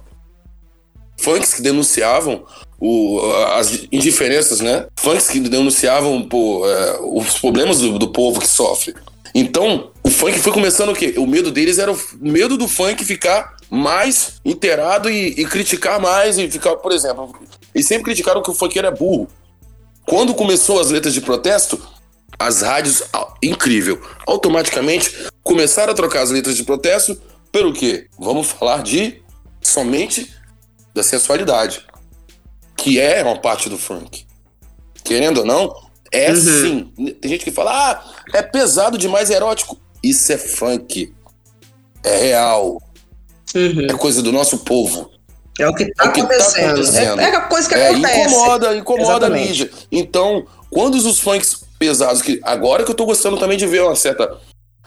Funks 1.17 1.55
que 1.55 1.61
denunciavam 1.61 2.45
o, 2.85 3.21
as 3.53 3.87
indiferenças, 3.93 4.59
né? 4.59 4.87
Funks 4.97 5.29
que 5.29 5.39
denunciavam 5.39 6.21
pô, 6.21 6.69
é, 6.69 6.99
os 7.01 7.39
problemas 7.39 7.79
do, 7.79 7.97
do 7.97 8.09
povo 8.09 8.41
que 8.41 8.47
sofre. 8.47 8.93
Então, 9.33 9.91
o 10.03 10.09
funk 10.09 10.37
foi 10.39 10.51
começando 10.51 10.89
o 10.89 10.93
quê? 10.93 11.13
O 11.17 11.25
medo 11.25 11.49
deles 11.49 11.79
era 11.79 11.93
o 11.93 11.99
medo 12.19 12.57
do 12.57 12.67
funk 12.67 13.05
ficar 13.05 13.55
mais 13.69 14.33
inteirado 14.43 15.09
e, 15.09 15.29
e 15.29 15.45
criticar 15.45 15.97
mais 15.97 16.37
e 16.37 16.51
ficar, 16.51 16.75
por 16.75 16.91
exemplo, 16.91 17.33
eles 17.73 17.87
sempre 17.87 18.03
criticaram 18.03 18.43
que 18.43 18.51
o 18.51 18.53
funkeiro 18.53 18.89
é 18.89 18.91
burro. 18.91 19.29
Quando 20.05 20.33
começou 20.33 20.77
as 20.77 20.91
letras 20.91 21.13
de 21.13 21.21
protesto, 21.21 21.81
as 22.37 22.61
rádios, 22.61 23.01
incrível, 23.41 24.01
automaticamente 24.27 25.29
começaram 25.41 25.93
a 25.93 25.95
trocar 25.95 26.21
as 26.21 26.31
letras 26.31 26.57
de 26.57 26.65
protesto 26.65 27.17
pelo 27.49 27.71
quê? 27.71 28.07
Vamos 28.19 28.47
falar 28.47 28.83
de 28.83 29.23
somente 29.61 30.29
da 30.93 31.01
sensualidade, 31.01 31.85
que 32.83 32.99
é 32.99 33.23
uma 33.23 33.37
parte 33.39 33.69
do 33.69 33.77
funk. 33.77 34.25
Querendo 35.05 35.39
ou 35.39 35.45
não, 35.45 35.73
é 36.11 36.31
Uhum. 36.31 36.35
sim. 36.35 37.13
Tem 37.21 37.31
gente 37.31 37.45
que 37.45 37.51
fala, 37.51 37.71
ah, 37.91 38.03
é 38.33 38.41
pesado 38.41 38.97
demais, 38.97 39.31
é 39.31 39.35
erótico. 39.35 39.79
Isso 40.03 40.33
é 40.33 40.37
funk. 40.37 41.13
É 42.03 42.17
real. 42.17 42.81
Uhum. 43.55 43.85
É 43.89 43.93
coisa 43.93 44.21
do 44.21 44.33
nosso 44.33 44.59
povo. 44.59 45.09
É 45.57 45.67
o 45.67 45.73
que 45.73 45.85
tá 45.93 46.05
É 46.05 46.07
o 46.09 46.11
que 46.11 46.21
tá 46.21 46.27
acontecendo. 46.27 46.65
acontecendo. 46.71 47.21
É, 47.21 47.23
é 47.29 47.35
a 47.35 47.41
coisa 47.41 47.69
que 47.69 47.75
É, 47.75 47.87
acontece. 47.89 48.19
incomoda, 48.19 48.75
incomoda 48.75 49.11
a 49.27 49.29
Exatamente. 49.29 49.47
mídia. 49.47 49.71
Então, 49.91 50.45
quando 50.69 50.95
os 50.95 51.19
funks 51.19 51.63
pesados, 51.79 52.21
que 52.21 52.41
agora 52.43 52.83
que 52.83 52.91
eu 52.91 52.95
tô 52.95 53.05
gostando 53.05 53.37
também 53.37 53.57
de 53.57 53.65
ver 53.65 53.81
uma 53.83 53.95
certa. 53.95 54.37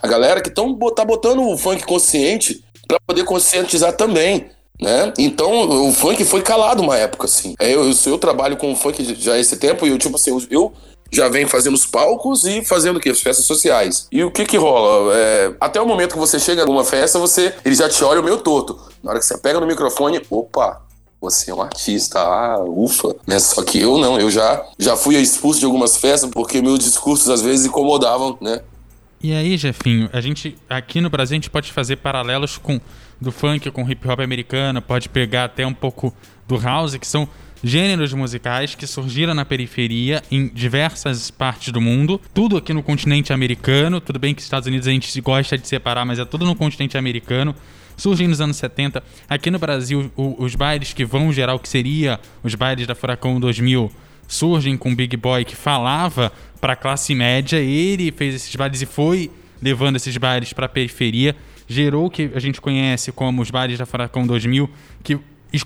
A 0.03 0.07
galera 0.07 0.43
que 0.43 0.51
tão, 0.51 0.77
tá 0.95 1.05
botando 1.05 1.41
o 1.43 1.57
funk 1.57 1.83
consciente 1.87 2.63
pra 2.87 2.99
poder 3.07 3.25
conscientizar 3.25 3.95
também. 3.95 4.51
Né? 4.81 5.13
Então, 5.19 5.89
o 5.89 5.93
funk 5.93 6.25
foi 6.25 6.43
calado 6.43 6.83
uma 6.83 6.97
época, 6.97 7.27
assim. 7.27 7.55
É, 7.59 7.75
eu, 7.75 7.85
eu, 7.85 7.95
eu 8.07 8.19
trabalho 8.19 8.57
com 8.57 8.75
funk 8.77 9.17
já 9.19 9.39
esse 9.39 9.57
tempo 9.57 9.87
e 9.87 9.91
eu, 9.91 9.99
tipo 9.99 10.17
assim, 10.17 10.31
eu, 10.31 10.43
eu 10.51 10.73
já 11.11 11.29
venho 11.29 11.49
fazendo 11.49 11.75
os 11.75 11.87
palcos 11.87 12.45
e 12.45 12.65
fazendo 12.65 12.97
o 12.97 13.01
quê? 13.01 13.11
As 13.11 13.21
festas 13.21 13.47
sociais. 13.47 14.07
E 14.11 14.23
o 14.23 14.31
que 14.31 14.45
que 14.45 14.57
rola? 14.57 15.15
É, 15.15 15.55
até 15.61 15.81
o 15.81 15.87
momento 15.87 16.13
que 16.13 16.19
você 16.19 16.39
chega 16.39 16.65
numa 16.65 16.85
festa, 16.85 17.19
você 17.19 17.55
ele 17.65 17.75
já 17.75 17.89
te 17.89 18.03
olha 18.05 18.23
meio 18.23 18.39
torto. 18.39 18.79
Na 19.03 19.11
hora 19.11 19.19
que 19.19 19.27
você 19.27 19.39
pega 19.39 19.61
no 19.61 19.67
microfone, 19.67 20.21
opa, 20.31 20.83
você 21.21 21.51
é 21.51 21.55
um 21.55 21.63
artista, 21.63 22.21
ah, 22.21 22.63
ufa. 22.63 23.15
Né? 23.27 23.39
Só 23.39 23.63
que 23.63 23.81
eu 23.81 23.99
não, 23.99 24.19
eu 24.19 24.31
já, 24.31 24.65
já 24.79 24.97
fui 24.97 25.17
expulso 25.17 25.61
de 25.61 25.67
algumas 25.67 25.97
festas 25.97 26.31
porque 26.31 26.61
meus 26.61 26.79
discursos 26.79 27.29
às 27.31 27.41
vezes 27.41 27.67
incomodavam, 27.67 28.37
né? 28.41 28.61
E 29.23 29.33
aí, 29.33 29.57
Jefinho, 29.57 30.09
a 30.13 30.21
gente 30.21 30.57
aqui 30.69 31.01
no 31.01 31.09
Brasil 31.11 31.35
a 31.35 31.39
gente 31.39 31.51
pode 31.51 31.73
fazer 31.73 31.97
paralelos 31.97 32.59
com 32.59 32.81
do 33.21 33.33
funk 33.33 33.71
com 33.71 33.89
hip 33.91 34.07
hop 34.07 34.21
americano, 34.21 34.83
pode 34.83 35.09
pegar 35.09 35.45
até 35.45 35.67
um 35.67 35.73
pouco 35.73 36.15
do 36.47 36.59
house, 36.59 36.97
que 36.97 37.07
são 37.07 37.27
gêneros 37.65 38.13
musicais 38.13 38.75
que 38.75 38.87
surgiram 38.87 39.33
na 39.35 39.45
periferia 39.45 40.23
em 40.31 40.49
diversas 40.49 41.31
partes 41.31 41.73
do 41.73 41.81
mundo, 41.81 42.21
tudo 42.35 42.59
aqui 42.59 42.75
no 42.75 42.83
continente 42.83 43.33
americano. 43.33 44.01
Tudo 44.01 44.19
bem 44.19 44.35
que 44.35 44.43
Estados 44.43 44.67
Unidos 44.69 44.87
a 44.87 44.91
gente 44.91 45.19
gosta 45.23 45.57
de 45.57 45.67
separar, 45.67 46.05
mas 46.05 46.19
é 46.19 46.25
tudo 46.25 46.45
no 46.45 46.55
continente 46.55 46.99
americano. 46.99 47.55
Surgindo 47.97 48.29
nos 48.29 48.43
anos 48.43 48.59
70. 48.59 49.03
Aqui 49.27 49.51
no 49.51 49.59
Brasil, 49.59 50.13
o- 50.15 50.37
os 50.45 50.55
bailes 50.55 50.93
que 50.93 51.03
vão 51.07 51.33
gerar 51.33 51.55
o 51.55 51.59
que 51.59 51.69
seria 51.69 52.21
os 52.45 52.55
bailes 52.55 52.87
da 52.87 52.95
Furacão 52.95 53.41
2000 53.41 53.91
surgem 54.27 54.77
com 54.77 54.93
o 54.93 54.97
Big 54.97 55.17
Boy 55.17 55.45
que 55.45 55.57
falava 55.57 56.33
para 56.61 56.73
a 56.73 56.77
classe 56.77 57.15
média. 57.15 57.59
Ele 57.59 58.13
fez 58.13 58.35
esses 58.35 58.55
bailes 58.55 58.83
e 58.83 58.87
foi 58.87 59.31
levando 59.61 59.97
esses 59.97 60.17
bailes 60.17 60.53
para 60.53 60.67
a 60.67 60.69
periferia. 60.69 61.37
Gerou 61.69 62.07
o 62.07 62.11
que 62.11 62.31
a 62.35 62.41
gente 62.41 62.61
conhece 62.61 63.11
como 63.13 63.43
os 63.43 63.51
bailes 63.51 63.79
da 63.79 63.87
Furacão 63.87 64.27
2000, 64.27 64.71
que 65.03 65.19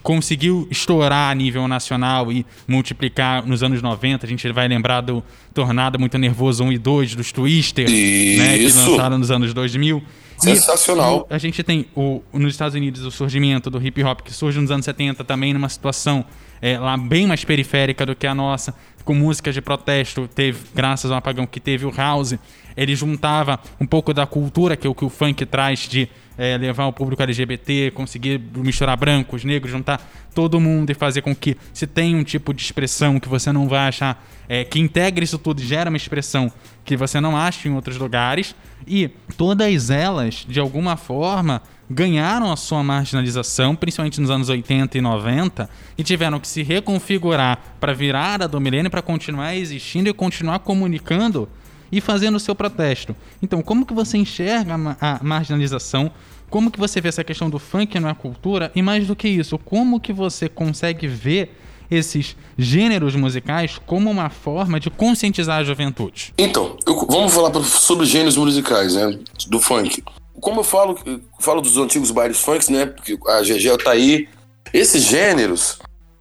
conseguiu 0.02 0.68
estourar 0.70 1.30
a 1.30 1.34
nível 1.34 1.66
nacional 1.66 2.30
e 2.30 2.46
multiplicar 2.66 3.46
nos 3.46 3.62
anos 3.62 3.82
90. 3.82 4.24
A 4.24 4.28
gente 4.28 4.50
vai 4.52 4.68
lembrar 4.68 5.00
do 5.00 5.22
Tornado 5.52 5.98
Muito 5.98 6.16
Nervoso 6.16 6.64
1 6.64 6.72
e 6.72 6.78
2, 6.78 7.14
dos 7.14 7.32
Twister, 7.32 7.86
né, 7.88 8.58
que 8.58 8.64
lançaram 8.64 9.18
nos 9.18 9.30
anos 9.30 9.52
2000. 9.52 10.02
E 10.44 10.56
Sensacional. 10.56 11.26
a 11.28 11.38
gente 11.38 11.62
tem 11.62 11.87
o, 11.94 12.23
nos 12.32 12.52
Estados 12.52 12.75
Unidos 12.75 13.04
o 13.04 13.11
surgimento 13.11 13.70
do 13.70 13.85
hip 13.85 14.02
hop 14.02 14.20
que 14.20 14.32
surge 14.32 14.59
nos 14.61 14.70
anos 14.70 14.85
70 14.85 15.23
também 15.25 15.52
numa 15.52 15.68
situação 15.68 16.25
é, 16.62 16.78
lá 16.78 16.97
bem 16.97 17.26
mais 17.26 17.44
periférica 17.44 18.04
do 18.04 18.14
que 18.14 18.26
a 18.26 18.35
nossa, 18.35 18.75
com 19.04 19.14
músicas 19.14 19.54
de 19.54 19.62
protesto, 19.62 20.28
teve 20.28 20.59
graças 20.75 21.11
ao 21.11 21.18
apagão 21.18 21.47
que 21.47 21.59
teve 21.59 21.87
o 21.87 21.90
house, 21.90 22.35
ele 22.76 22.94
juntava 22.94 23.59
um 23.80 23.87
pouco 23.87 24.12
da 24.12 24.26
cultura 24.26 24.76
que 24.76 24.87
o 24.87 24.94
que 24.94 25.04
o 25.04 25.09
funk 25.09 25.44
traz 25.47 25.80
de 25.80 26.09
é, 26.40 26.56
levar 26.56 26.87
o 26.87 26.92
público 26.92 27.23
LGBT, 27.23 27.90
conseguir 27.90 28.40
misturar 28.56 28.97
brancos, 28.97 29.44
negros, 29.44 29.70
juntar 29.70 30.00
todo 30.35 30.59
mundo 30.59 30.88
e 30.88 30.94
fazer 30.94 31.20
com 31.20 31.37
que 31.37 31.54
se 31.70 31.87
tenha 31.87 32.16
um 32.16 32.25
tipo 32.25 32.54
de 32.54 32.62
expressão 32.62 33.20
que 33.20 33.28
você 33.28 33.52
não 33.52 33.68
vai 33.68 33.88
achar, 33.88 34.26
é, 34.49 34.64
que 34.64 34.80
integre 34.80 35.23
isso 35.23 35.37
tudo 35.37 35.61
gera 35.61 35.90
uma 35.90 35.99
expressão 35.99 36.50
que 36.82 36.97
você 36.97 37.20
não 37.20 37.37
acha 37.37 37.68
em 37.68 37.75
outros 37.75 37.99
lugares. 37.99 38.54
E 38.87 39.09
todas 39.37 39.90
elas, 39.90 40.47
de 40.49 40.59
alguma 40.59 40.97
forma, 40.97 41.61
ganharam 41.90 42.50
a 42.50 42.56
sua 42.56 42.82
marginalização, 42.82 43.76
principalmente 43.76 44.18
nos 44.18 44.30
anos 44.30 44.49
80 44.49 44.97
e 44.97 45.00
90, 45.02 45.68
e 45.99 46.02
tiveram 46.02 46.40
que 46.40 46.49
se 46.49 46.62
reconfigurar 46.62 47.59
para 47.78 47.92
virar 47.92 48.40
a 48.42 48.47
do 48.47 48.59
milênio, 48.59 48.90
para 48.90 49.02
continuar 49.02 49.54
existindo 49.54 50.09
e 50.09 50.14
continuar 50.14 50.61
comunicando 50.61 51.47
e 51.92 52.00
fazendo 52.00 52.37
o 52.37 52.40
seu 52.40 52.54
protesto. 52.54 53.14
Então, 53.42 53.61
como 53.62 53.85
que 53.85 53.92
você 53.92 54.16
enxerga 54.16 54.75
a 54.99 55.20
marginalização? 55.23 56.11
Como 56.50 56.71
que 56.71 56.80
você 56.80 57.00
vê 57.00 57.09
essa 57.09 57.23
questão 57.23 57.49
do 57.49 57.61
funk 57.61 57.99
na 58.00 58.14
cultura? 58.14 58.73
E 58.75 58.83
mais 58.83 59.07
do 59.07 59.14
que 59.14 59.28
isso, 59.28 59.57
como 59.57 60.00
que 60.00 60.12
você 60.12 60.49
consegue 60.49 61.07
ver 61.07 61.57
esses 61.88 62.37
gêneros 62.59 63.14
musicais 63.14 63.80
como 63.87 64.11
uma 64.11 64.28
forma 64.28 64.78
de 64.80 64.90
conscientizar 64.90 65.59
a 65.59 65.64
juventude? 65.64 66.35
Então, 66.37 66.76
eu, 66.87 67.07
vamos 67.07 67.33
falar 67.33 67.52
sobre 67.62 68.04
os 68.04 68.11
gêneros 68.11 68.37
musicais, 68.37 68.95
né? 68.95 69.19
Do 69.49 69.61
funk. 69.61 70.02
Como 70.40 70.61
eu 70.61 70.64
falo, 70.64 70.99
eu 71.07 71.21
falo 71.38 71.61
dos 71.61 71.76
antigos 71.76 72.11
bailes 72.11 72.40
funks, 72.40 72.69
né? 72.69 72.87
Porque 72.87 73.16
a 73.28 73.42
GG 73.42 73.83
tá 73.83 73.92
aí. 73.92 74.28
Esses 74.73 75.04
gêneros 75.04 75.78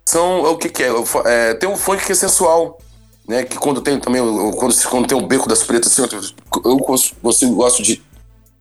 são 0.07 0.43
o 0.43 0.57
que, 0.57 0.69
que 0.69 0.83
é? 0.83 0.91
é? 1.25 1.53
Tem 1.55 1.69
um 1.69 1.77
funk 1.77 2.05
que 2.05 2.11
é 2.11 2.15
sensual, 2.15 2.79
né? 3.27 3.43
Que 3.43 3.57
quando 3.57 3.81
tem 3.81 3.99
também, 3.99 4.21
quando, 4.57 4.75
quando 4.89 5.07
tem 5.07 5.17
o 5.17 5.25
beco 5.25 5.47
das 5.47 5.63
pretas, 5.63 5.97
assim, 5.97 6.17
eu 6.65 6.77
consigo, 6.77 7.55
gosto 7.55 7.81
de 7.81 8.01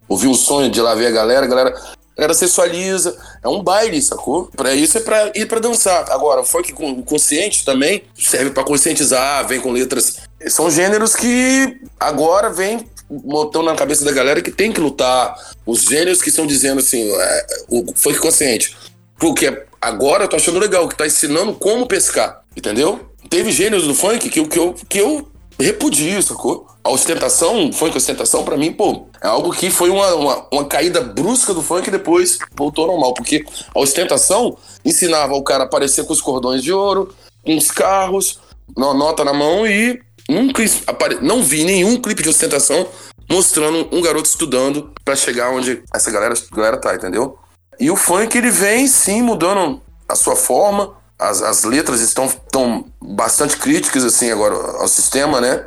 ouvir 0.09 0.27
um 0.27 0.35
sonho 0.35 0.71
de 0.71 0.81
lá 0.81 0.95
ver 0.95 1.07
a 1.07 1.11
galera, 1.11 1.47
a 1.47 1.49
galera, 1.49 1.71
a 1.71 2.17
galera 2.17 2.35
sensualiza, 2.35 3.17
é 3.43 3.49
um 3.49 3.63
baile, 3.63 4.01
sacou? 4.01 4.47
Pra 4.57 4.75
isso 4.75 4.99
é 4.99 5.01
pra 5.01 5.33
ir 5.35 5.47
pra 5.47 5.61
dançar. 5.61 6.11
Agora, 6.11 6.41
o 6.41 6.45
funk 6.45 6.73
consciente 7.05 7.65
também 7.65 8.03
serve 8.17 8.51
para 8.51 8.65
conscientizar, 8.65 9.47
vem 9.47 9.61
com 9.61 9.73
letras. 9.73 10.19
São 10.47 10.71
gêneros 10.71 11.15
que 11.15 11.81
agora 11.99 12.51
vem 12.51 12.89
botando 13.09 13.67
na 13.67 13.75
cabeça 13.75 14.05
da 14.05 14.13
galera 14.13 14.43
que 14.43 14.51
tem 14.51 14.73
que 14.73 14.81
lutar. 14.81 15.35
Os 15.67 15.83
gêneros 15.83 16.23
que 16.23 16.29
estão 16.29 16.47
dizendo 16.47 16.81
assim, 16.81 17.11
é, 17.11 17.47
o 17.69 17.93
funk 17.95 18.19
consciente. 18.19 18.77
Porque 19.19 19.65
agora 19.81 20.25
eu 20.25 20.29
tô 20.29 20.37
achando 20.37 20.59
legal, 20.59 20.89
que 20.89 20.97
tá 20.97 21.07
ensinando 21.07 21.53
como 21.55 21.87
pescar, 21.87 22.43
entendeu? 22.57 23.09
teve 23.29 23.53
gêneros 23.53 23.87
do 23.87 23.95
funk 23.95 24.29
que, 24.29 24.47
que, 24.47 24.59
eu, 24.59 24.75
que 24.89 24.99
eu 24.99 25.29
repudio, 25.65 26.23
sacou? 26.23 26.67
A 26.85 26.91
ostentação, 26.91 27.73
funk 27.73 27.97
ostentação, 27.97 28.45
para 28.45 28.57
mim, 28.57 28.73
pô, 28.73 29.09
é 29.23 29.27
algo 29.27 29.53
que 29.53 29.71
foi 29.71 29.91
uma, 29.91 30.15
uma, 30.15 30.47
uma, 30.53 30.65
caída 30.65 31.01
brusca 31.01 31.53
do 31.53 31.63
funk 31.63 31.89
e 31.89 31.91
depois 31.91 32.39
voltou 32.57 32.85
ao 32.85 32.93
normal. 32.93 33.15
Porque 33.15 33.45
a 33.75 33.81
ostentação 33.81 34.57
ensinava 34.85 35.35
o 35.35 35.43
cara 35.43 35.65
a 35.65 35.67
aparecer 35.67 36.07
com 36.07 36.13
os 36.13 36.21
cordões 36.21 36.63
de 36.63 36.73
ouro, 36.73 37.15
com 37.45 37.57
os 37.57 37.71
carros, 37.71 38.41
uma 38.77 38.95
nota 38.95 39.25
na 39.25 39.33
mão 39.33 39.67
e 39.67 40.01
nunca 40.29 40.63
apare... 40.87 41.19
não 41.21 41.43
vi 41.43 41.65
nenhum 41.65 42.01
clipe 42.01 42.23
de 42.23 42.29
ostentação 42.29 42.87
mostrando 43.29 43.89
um 43.93 44.01
garoto 44.01 44.29
estudando 44.29 44.91
para 45.05 45.15
chegar 45.15 45.51
onde 45.51 45.83
essa 45.95 46.11
galera, 46.11 46.35
galera 46.53 46.77
tá, 46.79 46.95
entendeu? 46.95 47.39
E 47.79 47.91
o 47.91 47.97
funk 47.97 48.37
ele 48.37 48.51
vem 48.51 48.89
sim 48.89 49.23
mudando 49.23 49.81
a 50.09 50.15
sua 50.15 50.35
forma, 50.35 50.97
as, 51.19 51.43
as 51.43 51.65
letras 51.65 52.01
estão, 52.01 52.27
estão 52.27 52.85
bastante 53.03 53.57
críticas, 53.57 54.05
assim, 54.05 54.31
agora 54.31 54.55
ao 54.55 54.87
sistema, 54.87 55.41
né? 55.41 55.65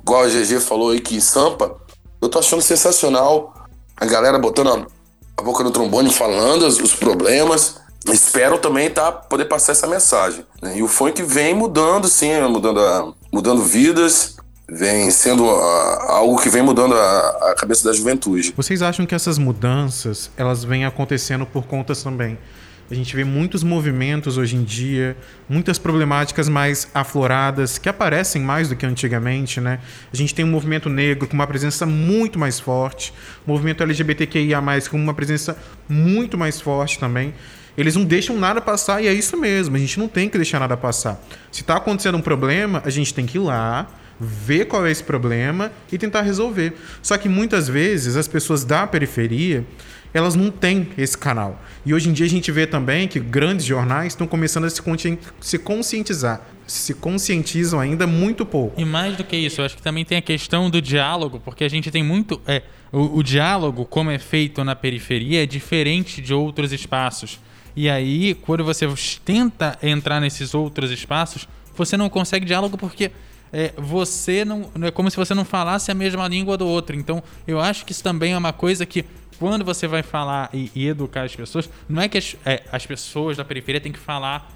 Igual 0.00 0.24
a 0.24 0.28
GG 0.28 0.60
falou 0.60 0.90
aí 0.90 1.00
que 1.00 1.20
Sampa, 1.20 1.76
eu 2.20 2.28
tô 2.28 2.38
achando 2.38 2.62
sensacional. 2.62 3.54
A 3.96 4.06
galera 4.06 4.38
botando 4.38 4.86
a, 5.36 5.42
boca 5.42 5.64
no 5.64 5.70
trombone, 5.70 6.12
falando 6.12 6.62
os, 6.66 6.78
os 6.78 6.94
problemas. 6.94 7.80
Espero 8.06 8.58
também 8.58 8.90
tá, 8.90 9.12
poder 9.12 9.44
passar 9.44 9.72
essa 9.72 9.86
mensagem. 9.86 10.44
Né? 10.60 10.78
E 10.78 10.82
o 10.82 10.88
funk 10.88 11.22
vem 11.22 11.54
mudando, 11.54 12.08
sim, 12.08 12.40
mudando, 12.48 12.80
a, 12.80 13.12
mudando 13.32 13.62
vidas, 13.62 14.36
vem 14.68 15.08
sendo 15.10 15.48
a, 15.48 16.12
algo 16.14 16.40
que 16.40 16.48
vem 16.48 16.62
mudando 16.62 16.94
a, 16.94 17.50
a, 17.50 17.54
cabeça 17.56 17.84
da 17.84 17.92
juventude. 17.92 18.52
Vocês 18.56 18.82
acham 18.82 19.06
que 19.06 19.14
essas 19.14 19.38
mudanças 19.38 20.30
elas 20.36 20.64
vêm 20.64 20.84
acontecendo 20.84 21.46
por 21.46 21.64
conta 21.64 21.94
também 21.94 22.36
a 22.92 22.94
gente 22.94 23.16
vê 23.16 23.24
muitos 23.24 23.62
movimentos 23.62 24.36
hoje 24.36 24.54
em 24.54 24.62
dia, 24.62 25.16
muitas 25.48 25.78
problemáticas 25.78 26.46
mais 26.46 26.86
afloradas, 26.92 27.78
que 27.78 27.88
aparecem 27.88 28.42
mais 28.42 28.68
do 28.68 28.76
que 28.76 28.84
antigamente, 28.84 29.62
né? 29.62 29.78
A 30.12 30.16
gente 30.16 30.34
tem 30.34 30.44
um 30.44 30.50
movimento 30.50 30.90
negro 30.90 31.26
com 31.26 31.32
uma 31.32 31.46
presença 31.46 31.86
muito 31.86 32.38
mais 32.38 32.60
forte, 32.60 33.14
movimento 33.46 33.82
LGBTQIA+, 33.82 34.60
com 34.90 34.98
uma 34.98 35.14
presença 35.14 35.56
muito 35.88 36.36
mais 36.36 36.60
forte 36.60 36.98
também. 36.98 37.32
Eles 37.78 37.96
não 37.96 38.04
deixam 38.04 38.38
nada 38.38 38.60
passar 38.60 39.02
e 39.02 39.06
é 39.06 39.14
isso 39.14 39.38
mesmo, 39.38 39.74
a 39.74 39.78
gente 39.78 39.98
não 39.98 40.06
tem 40.06 40.28
que 40.28 40.36
deixar 40.36 40.60
nada 40.60 40.76
passar. 40.76 41.18
Se 41.50 41.62
está 41.62 41.76
acontecendo 41.76 42.18
um 42.18 42.22
problema, 42.22 42.82
a 42.84 42.90
gente 42.90 43.14
tem 43.14 43.24
que 43.24 43.38
ir 43.38 43.40
lá, 43.40 43.88
ver 44.20 44.66
qual 44.66 44.84
é 44.84 44.90
esse 44.90 45.02
problema 45.02 45.72
e 45.90 45.96
tentar 45.96 46.20
resolver. 46.20 46.74
Só 47.00 47.16
que 47.16 47.26
muitas 47.26 47.68
vezes 47.68 48.16
as 48.16 48.28
pessoas 48.28 48.64
da 48.64 48.86
periferia 48.86 49.64
elas 50.12 50.34
não 50.34 50.50
têm 50.50 50.88
esse 50.96 51.16
canal. 51.16 51.60
E 51.84 51.94
hoje 51.94 52.08
em 52.08 52.12
dia 52.12 52.26
a 52.26 52.28
gente 52.28 52.50
vê 52.52 52.66
também 52.66 53.08
que 53.08 53.18
grandes 53.18 53.64
jornais 53.66 54.12
estão 54.12 54.26
começando 54.26 54.64
a 54.64 54.70
se, 54.70 54.82
se 55.40 55.58
conscientizar. 55.58 56.42
Se 56.66 56.94
conscientizam 56.94 57.80
ainda 57.80 58.06
muito 58.06 58.46
pouco. 58.46 58.80
E 58.80 58.84
mais 58.84 59.16
do 59.16 59.24
que 59.24 59.36
isso, 59.36 59.60
eu 59.60 59.64
acho 59.64 59.76
que 59.76 59.82
também 59.82 60.04
tem 60.04 60.18
a 60.18 60.22
questão 60.22 60.70
do 60.70 60.80
diálogo, 60.80 61.40
porque 61.44 61.64
a 61.64 61.68
gente 61.68 61.90
tem 61.90 62.02
muito. 62.02 62.40
É, 62.46 62.62
o, 62.92 63.18
o 63.18 63.22
diálogo, 63.22 63.84
como 63.84 64.10
é 64.10 64.18
feito 64.18 64.62
na 64.62 64.76
periferia, 64.76 65.42
é 65.42 65.46
diferente 65.46 66.20
de 66.22 66.32
outros 66.32 66.72
espaços. 66.72 67.40
E 67.74 67.88
aí, 67.88 68.34
quando 68.34 68.62
você 68.62 68.86
tenta 69.24 69.78
entrar 69.82 70.20
nesses 70.20 70.54
outros 70.54 70.90
espaços, 70.90 71.48
você 71.74 71.96
não 71.96 72.08
consegue 72.08 72.44
diálogo 72.44 72.76
porque 72.76 73.10
é, 73.52 73.72
você 73.76 74.44
não. 74.44 74.70
É 74.82 74.90
como 74.90 75.10
se 75.10 75.16
você 75.16 75.34
não 75.34 75.44
falasse 75.44 75.90
a 75.90 75.94
mesma 75.94 76.26
língua 76.26 76.56
do 76.56 76.66
outro. 76.66 76.96
Então, 76.96 77.22
eu 77.46 77.60
acho 77.60 77.84
que 77.84 77.92
isso 77.92 78.02
também 78.02 78.32
é 78.32 78.38
uma 78.38 78.52
coisa 78.52 78.86
que 78.86 79.04
quando 79.38 79.64
você 79.64 79.86
vai 79.86 80.02
falar 80.02 80.48
e, 80.54 80.70
e 80.74 80.86
educar 80.86 81.24
as 81.24 81.34
pessoas, 81.34 81.68
não 81.88 82.00
é 82.00 82.08
que 82.08 82.16
as, 82.16 82.36
é, 82.46 82.62
as 82.70 82.86
pessoas 82.86 83.36
da 83.36 83.44
periferia 83.44 83.80
têm 83.80 83.92
que 83.92 83.98
falar 83.98 84.50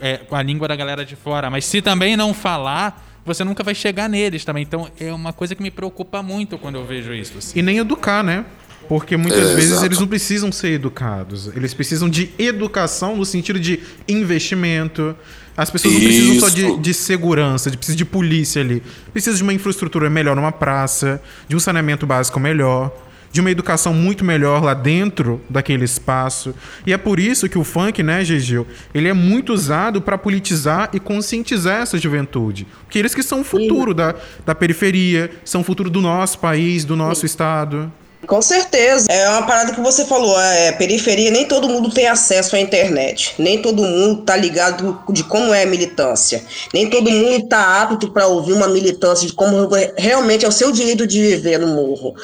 é, 0.00 0.16
com 0.16 0.34
a 0.34 0.42
língua 0.42 0.66
da 0.66 0.74
galera 0.74 1.04
de 1.04 1.14
fora, 1.14 1.50
mas 1.50 1.64
se 1.64 1.82
também 1.82 2.16
não 2.16 2.32
falar, 2.32 3.06
você 3.24 3.44
nunca 3.44 3.62
vai 3.62 3.74
chegar 3.74 4.08
neles 4.08 4.44
também. 4.44 4.62
Então 4.62 4.90
é 4.98 5.12
uma 5.12 5.32
coisa 5.32 5.54
que 5.54 5.62
me 5.62 5.70
preocupa 5.70 6.22
muito 6.22 6.58
quando 6.58 6.76
eu 6.76 6.84
vejo 6.84 7.12
isso. 7.12 7.38
Assim. 7.38 7.58
E 7.58 7.62
nem 7.62 7.78
educar, 7.78 8.22
né? 8.22 8.44
Porque 8.88 9.16
muitas 9.16 9.50
é, 9.50 9.54
vezes 9.54 9.70
exato. 9.70 9.86
eles 9.86 10.00
não 10.00 10.06
precisam 10.06 10.50
ser 10.50 10.72
educados. 10.72 11.50
Eles 11.54 11.72
precisam 11.72 12.08
de 12.08 12.30
educação 12.38 13.16
no 13.16 13.24
sentido 13.24 13.60
de 13.60 13.80
investimento. 14.08 15.14
As 15.56 15.70
pessoas 15.70 15.94
não 15.94 16.00
precisam 16.00 16.40
só 16.40 16.48
de, 16.48 16.78
de 16.78 16.94
segurança, 16.94 17.70
de, 17.70 17.76
precisam 17.76 17.96
de 17.96 18.04
polícia 18.04 18.60
ali. 18.60 18.82
Precisam 19.12 19.36
de 19.36 19.42
uma 19.42 19.52
infraestrutura 19.52 20.10
melhor 20.10 20.34
numa 20.34 20.52
praça, 20.52 21.22
de 21.48 21.54
um 21.54 21.60
saneamento 21.60 22.06
básico 22.06 22.40
melhor 22.40 22.92
de 23.32 23.40
uma 23.40 23.50
educação 23.50 23.94
muito 23.94 24.24
melhor 24.24 24.62
lá 24.62 24.74
dentro 24.74 25.40
daquele 25.48 25.84
espaço. 25.84 26.54
E 26.86 26.92
é 26.92 26.98
por 26.98 27.20
isso 27.20 27.48
que 27.48 27.58
o 27.58 27.64
funk, 27.64 28.02
né, 28.02 28.24
Gegil, 28.24 28.66
ele 28.92 29.08
é 29.08 29.12
muito 29.12 29.52
usado 29.52 30.02
para 30.02 30.18
politizar 30.18 30.90
e 30.92 30.98
conscientizar 30.98 31.82
essa 31.82 31.96
juventude. 31.96 32.66
Porque 32.82 32.98
eles 32.98 33.14
que 33.14 33.22
são 33.22 33.40
o 33.40 33.44
futuro 33.44 33.94
da, 33.94 34.14
da 34.44 34.54
periferia, 34.54 35.30
são 35.44 35.60
o 35.60 35.64
futuro 35.64 35.88
do 35.88 36.00
nosso 36.00 36.38
país, 36.38 36.84
do 36.84 36.96
nosso 36.96 37.24
estado. 37.24 37.92
Com 38.26 38.42
certeza. 38.42 39.10
É 39.10 39.28
uma 39.30 39.46
parada 39.46 39.72
que 39.72 39.80
você 39.80 40.04
falou, 40.04 40.38
é 40.40 40.72
periferia, 40.72 41.30
nem 41.30 41.46
todo 41.46 41.68
mundo 41.68 41.90
tem 41.90 42.06
acesso 42.06 42.54
à 42.54 42.60
internet. 42.60 43.34
Nem 43.38 43.60
todo 43.60 43.82
mundo 43.82 44.22
tá 44.22 44.36
ligado 44.36 45.02
de 45.08 45.24
como 45.24 45.54
é 45.54 45.62
a 45.62 45.66
militância. 45.66 46.44
Nem 46.72 46.88
todo 46.88 47.10
mundo 47.10 47.48
tá 47.48 47.82
apto 47.82 48.10
para 48.10 48.26
ouvir 48.26 48.52
uma 48.52 48.68
militância 48.68 49.26
de 49.26 49.32
como 49.32 49.68
realmente 49.96 50.44
é 50.44 50.48
o 50.48 50.52
seu 50.52 50.70
direito 50.70 51.06
de 51.06 51.20
viver 51.20 51.58
no 51.58 51.68
morro. 51.68 52.14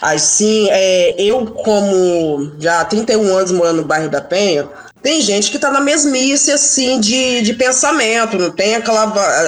Assim, 0.00 0.68
é, 0.70 1.14
eu, 1.18 1.46
como 1.46 2.52
já 2.58 2.80
há 2.80 2.84
31 2.84 3.36
anos 3.36 3.52
morando 3.52 3.76
no 3.76 3.84
bairro 3.84 4.10
da 4.10 4.20
Penha, 4.20 4.68
tem 5.04 5.20
gente 5.20 5.50
que 5.50 5.58
tá 5.58 5.70
na 5.70 5.82
mesmice, 5.82 6.50
assim, 6.50 6.98
de, 6.98 7.42
de 7.42 7.52
pensamento, 7.52 8.38
não 8.38 8.50
tem 8.50 8.74
aquela... 8.74 9.04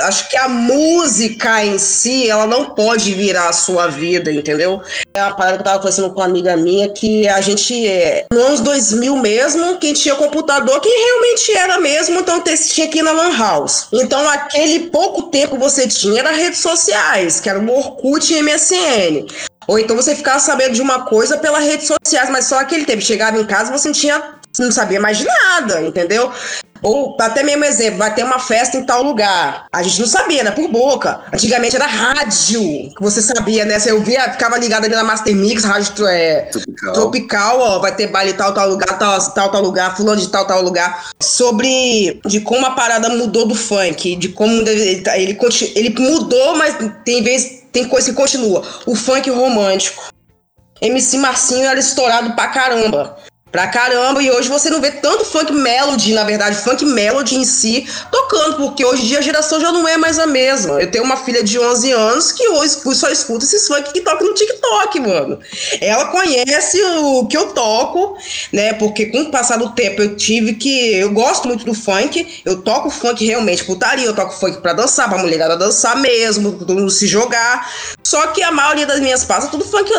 Acho 0.07 0.29
que 0.29 0.37
a 0.37 0.51
música 0.51 1.64
em 1.64 1.79
si, 1.79 2.29
ela 2.29 2.47
não 2.47 2.75
pode 2.75 3.14
virar 3.14 3.49
a 3.49 3.55
sua 3.55 3.87
vida, 3.87 4.31
entendeu? 4.31 4.83
É 5.14 5.21
a 5.21 5.31
parada 5.31 5.57
que 5.57 5.62
eu 5.62 5.64
tava 5.64 5.79
conversando 5.79 6.11
com 6.11 6.21
uma 6.21 6.27
amiga 6.27 6.55
minha, 6.59 6.90
que 6.90 7.27
a 7.27 7.40
gente, 7.40 7.88
é, 7.88 8.27
nos 8.31 8.45
anos 8.45 8.61
2000 8.61 9.16
mesmo, 9.16 9.79
quem 9.79 9.95
tinha 9.95 10.14
computador, 10.14 10.79
quem 10.79 11.05
realmente 11.07 11.57
era 11.57 11.81
mesmo, 11.81 12.21
então 12.21 12.45
tinha 12.45 12.90
ir 12.95 13.03
na 13.03 13.12
Lan 13.12 13.35
House. 13.38 13.87
Então, 13.95 14.29
aquele 14.29 14.90
pouco 14.90 15.31
tempo 15.31 15.57
você 15.57 15.88
tinha 15.88 16.21
era 16.21 16.33
redes 16.33 16.61
sociais, 16.61 17.40
que 17.40 17.49
era 17.49 17.59
o 17.59 17.71
Orkut 17.75 18.31
e 18.31 18.42
MSN. 18.42 19.27
Ou 19.66 19.79
então 19.79 19.97
você 19.97 20.14
ficava 20.14 20.38
sabendo 20.38 20.75
de 20.75 20.83
uma 20.83 21.07
coisa 21.07 21.38
pelas 21.38 21.64
redes 21.64 21.88
sociais, 21.88 22.31
mas 22.31 22.47
só 22.47 22.61
aquele 22.61 22.85
tempo. 22.85 23.03
Chegava 23.03 23.38
em 23.38 23.45
casa 23.45 23.73
você 23.73 23.88
não 23.88 23.95
tinha 23.95 24.36
não 24.62 24.73
sabia 24.73 25.01
mais 25.01 25.19
de 25.19 25.25
nada, 25.25 25.83
entendeu? 25.83 26.33
Ou 26.83 27.16
até 27.21 27.42
mesmo 27.42 27.64
exemplo, 27.64 27.99
vai 27.99 28.14
ter 28.14 28.23
uma 28.25 28.38
festa 28.38 28.77
em 28.77 28.85
tal 28.85 29.03
lugar. 29.03 29.66
A 29.73 29.83
gente 29.83 30.01
não 30.01 30.07
sabia, 30.07 30.45
né? 30.45 30.51
Por 30.51 30.69
boca. 30.69 31.21
Antigamente 31.33 31.77
era 31.77 31.87
rádio, 31.87 32.61
que 32.61 33.01
você 33.01 33.23
sabia, 33.23 33.64
né? 33.64 33.79
Você 33.79 33.92
ouvia, 33.92 34.31
ficava 34.33 34.59
ligado 34.59 34.85
ali 34.85 34.95
na 34.95 35.05
Master 35.05 35.35
Mix, 35.35 35.64
rádio 35.64 36.07
é, 36.07 36.42
tropical. 36.42 36.92
tropical, 36.92 37.61
ó, 37.61 37.79
vai 37.79 37.95
ter 37.95 38.09
baile 38.09 38.35
tal, 38.35 38.53
tal 38.53 38.69
lugar, 38.69 38.99
tal, 38.99 39.19
tal, 39.33 39.51
tal 39.51 39.62
lugar, 39.62 39.97
fulano 39.97 40.21
de 40.21 40.29
tal, 40.29 40.47
tal 40.47 40.62
lugar. 40.62 41.11
Sobre 41.21 42.21
de 42.25 42.40
como 42.40 42.66
a 42.66 42.71
parada 42.71 43.09
mudou 43.09 43.47
do 43.47 43.55
funk, 43.55 44.16
de 44.16 44.29
como 44.29 44.53
ele, 44.53 45.05
ele, 45.14 45.38
ele 45.75 45.95
mudou, 45.99 46.57
mas 46.57 46.77
tem 47.05 47.23
vez 47.23 47.64
tem 47.73 47.87
coisa 47.88 48.11
que 48.11 48.16
continua. 48.16 48.62
O 48.87 48.95
funk 48.95 49.29
romântico. 49.31 50.05
MC 50.81 51.16
Marcinho 51.16 51.66
era 51.66 51.81
estourado 51.81 52.35
pra 52.35 52.49
caramba 52.49 53.16
pra 53.57 53.69
caramba. 53.69 54.23
E 54.23 54.31
hoje 54.31 54.51
você 54.51 54.69
não 54.69 54.83
vê 54.83 54.90
tanto 54.90 55.25
funk 55.25 55.51
melody, 55.51 56.12
na 56.12 56.25
verdade, 56.25 56.59
funk 56.59 56.85
melody 56.85 57.37
em 57.37 57.45
si, 57.45 57.87
tocando, 58.12 58.57
porque 58.57 58.85
hoje 58.85 59.03
em 59.05 59.07
dia 59.07 59.19
a 59.19 59.23
geração 59.23 59.59
já 59.59 59.73
não 59.73 59.88
é 59.88 59.97
mais 59.97 60.19
a 60.19 60.27
mesma. 60.27 60.79
Eu 60.79 60.90
tenho 60.90 61.03
uma 61.03 61.16
filha 61.16 61.42
de 61.42 61.59
11 61.59 61.90
anos 61.92 62.33
que 62.33 62.47
hoje 62.51 62.77
só 62.95 63.09
escuta 63.09 63.47
esses 63.47 63.66
funk 63.66 63.95
que 63.95 64.03
toca 64.03 64.23
no 64.23 64.35
TikTok, 64.35 65.01
mano. 65.01 65.38
Ela 65.81 66.05
conhece 66.09 66.83
o 66.83 67.27
que 67.27 67.35
eu 67.35 67.47
toco, 67.55 68.19
né? 68.53 68.75
Porque 68.75 69.07
com 69.07 69.23
o 69.23 69.31
passar 69.31 69.57
do 69.57 69.71
tempo 69.71 70.03
eu 70.03 70.16
tive 70.16 70.53
que. 70.53 70.95
Eu 70.97 71.12
gosto 71.12 71.49
muito 71.49 71.64
do 71.64 71.73
funk, 71.73 72.42
eu 72.45 72.61
toco 72.61 72.90
funk 72.90 73.25
realmente 73.25 73.64
putaria, 73.64 74.05
eu 74.05 74.14
toco 74.14 74.35
funk 74.35 74.61
pra 74.61 74.75
dançar, 74.75 75.09
pra 75.09 75.16
mulherada 75.16 75.57
dançar 75.57 75.97
mesmo, 75.97 76.90
se 76.90 77.07
jogar. 77.07 77.73
Só 78.03 78.27
que 78.29 78.42
a 78.42 78.53
maioria 78.53 78.85
das 78.85 79.01
minhas 79.01 79.25
passas 79.25 79.49
é 79.49 79.51
tudo 79.51 79.64
funk, 79.64 79.90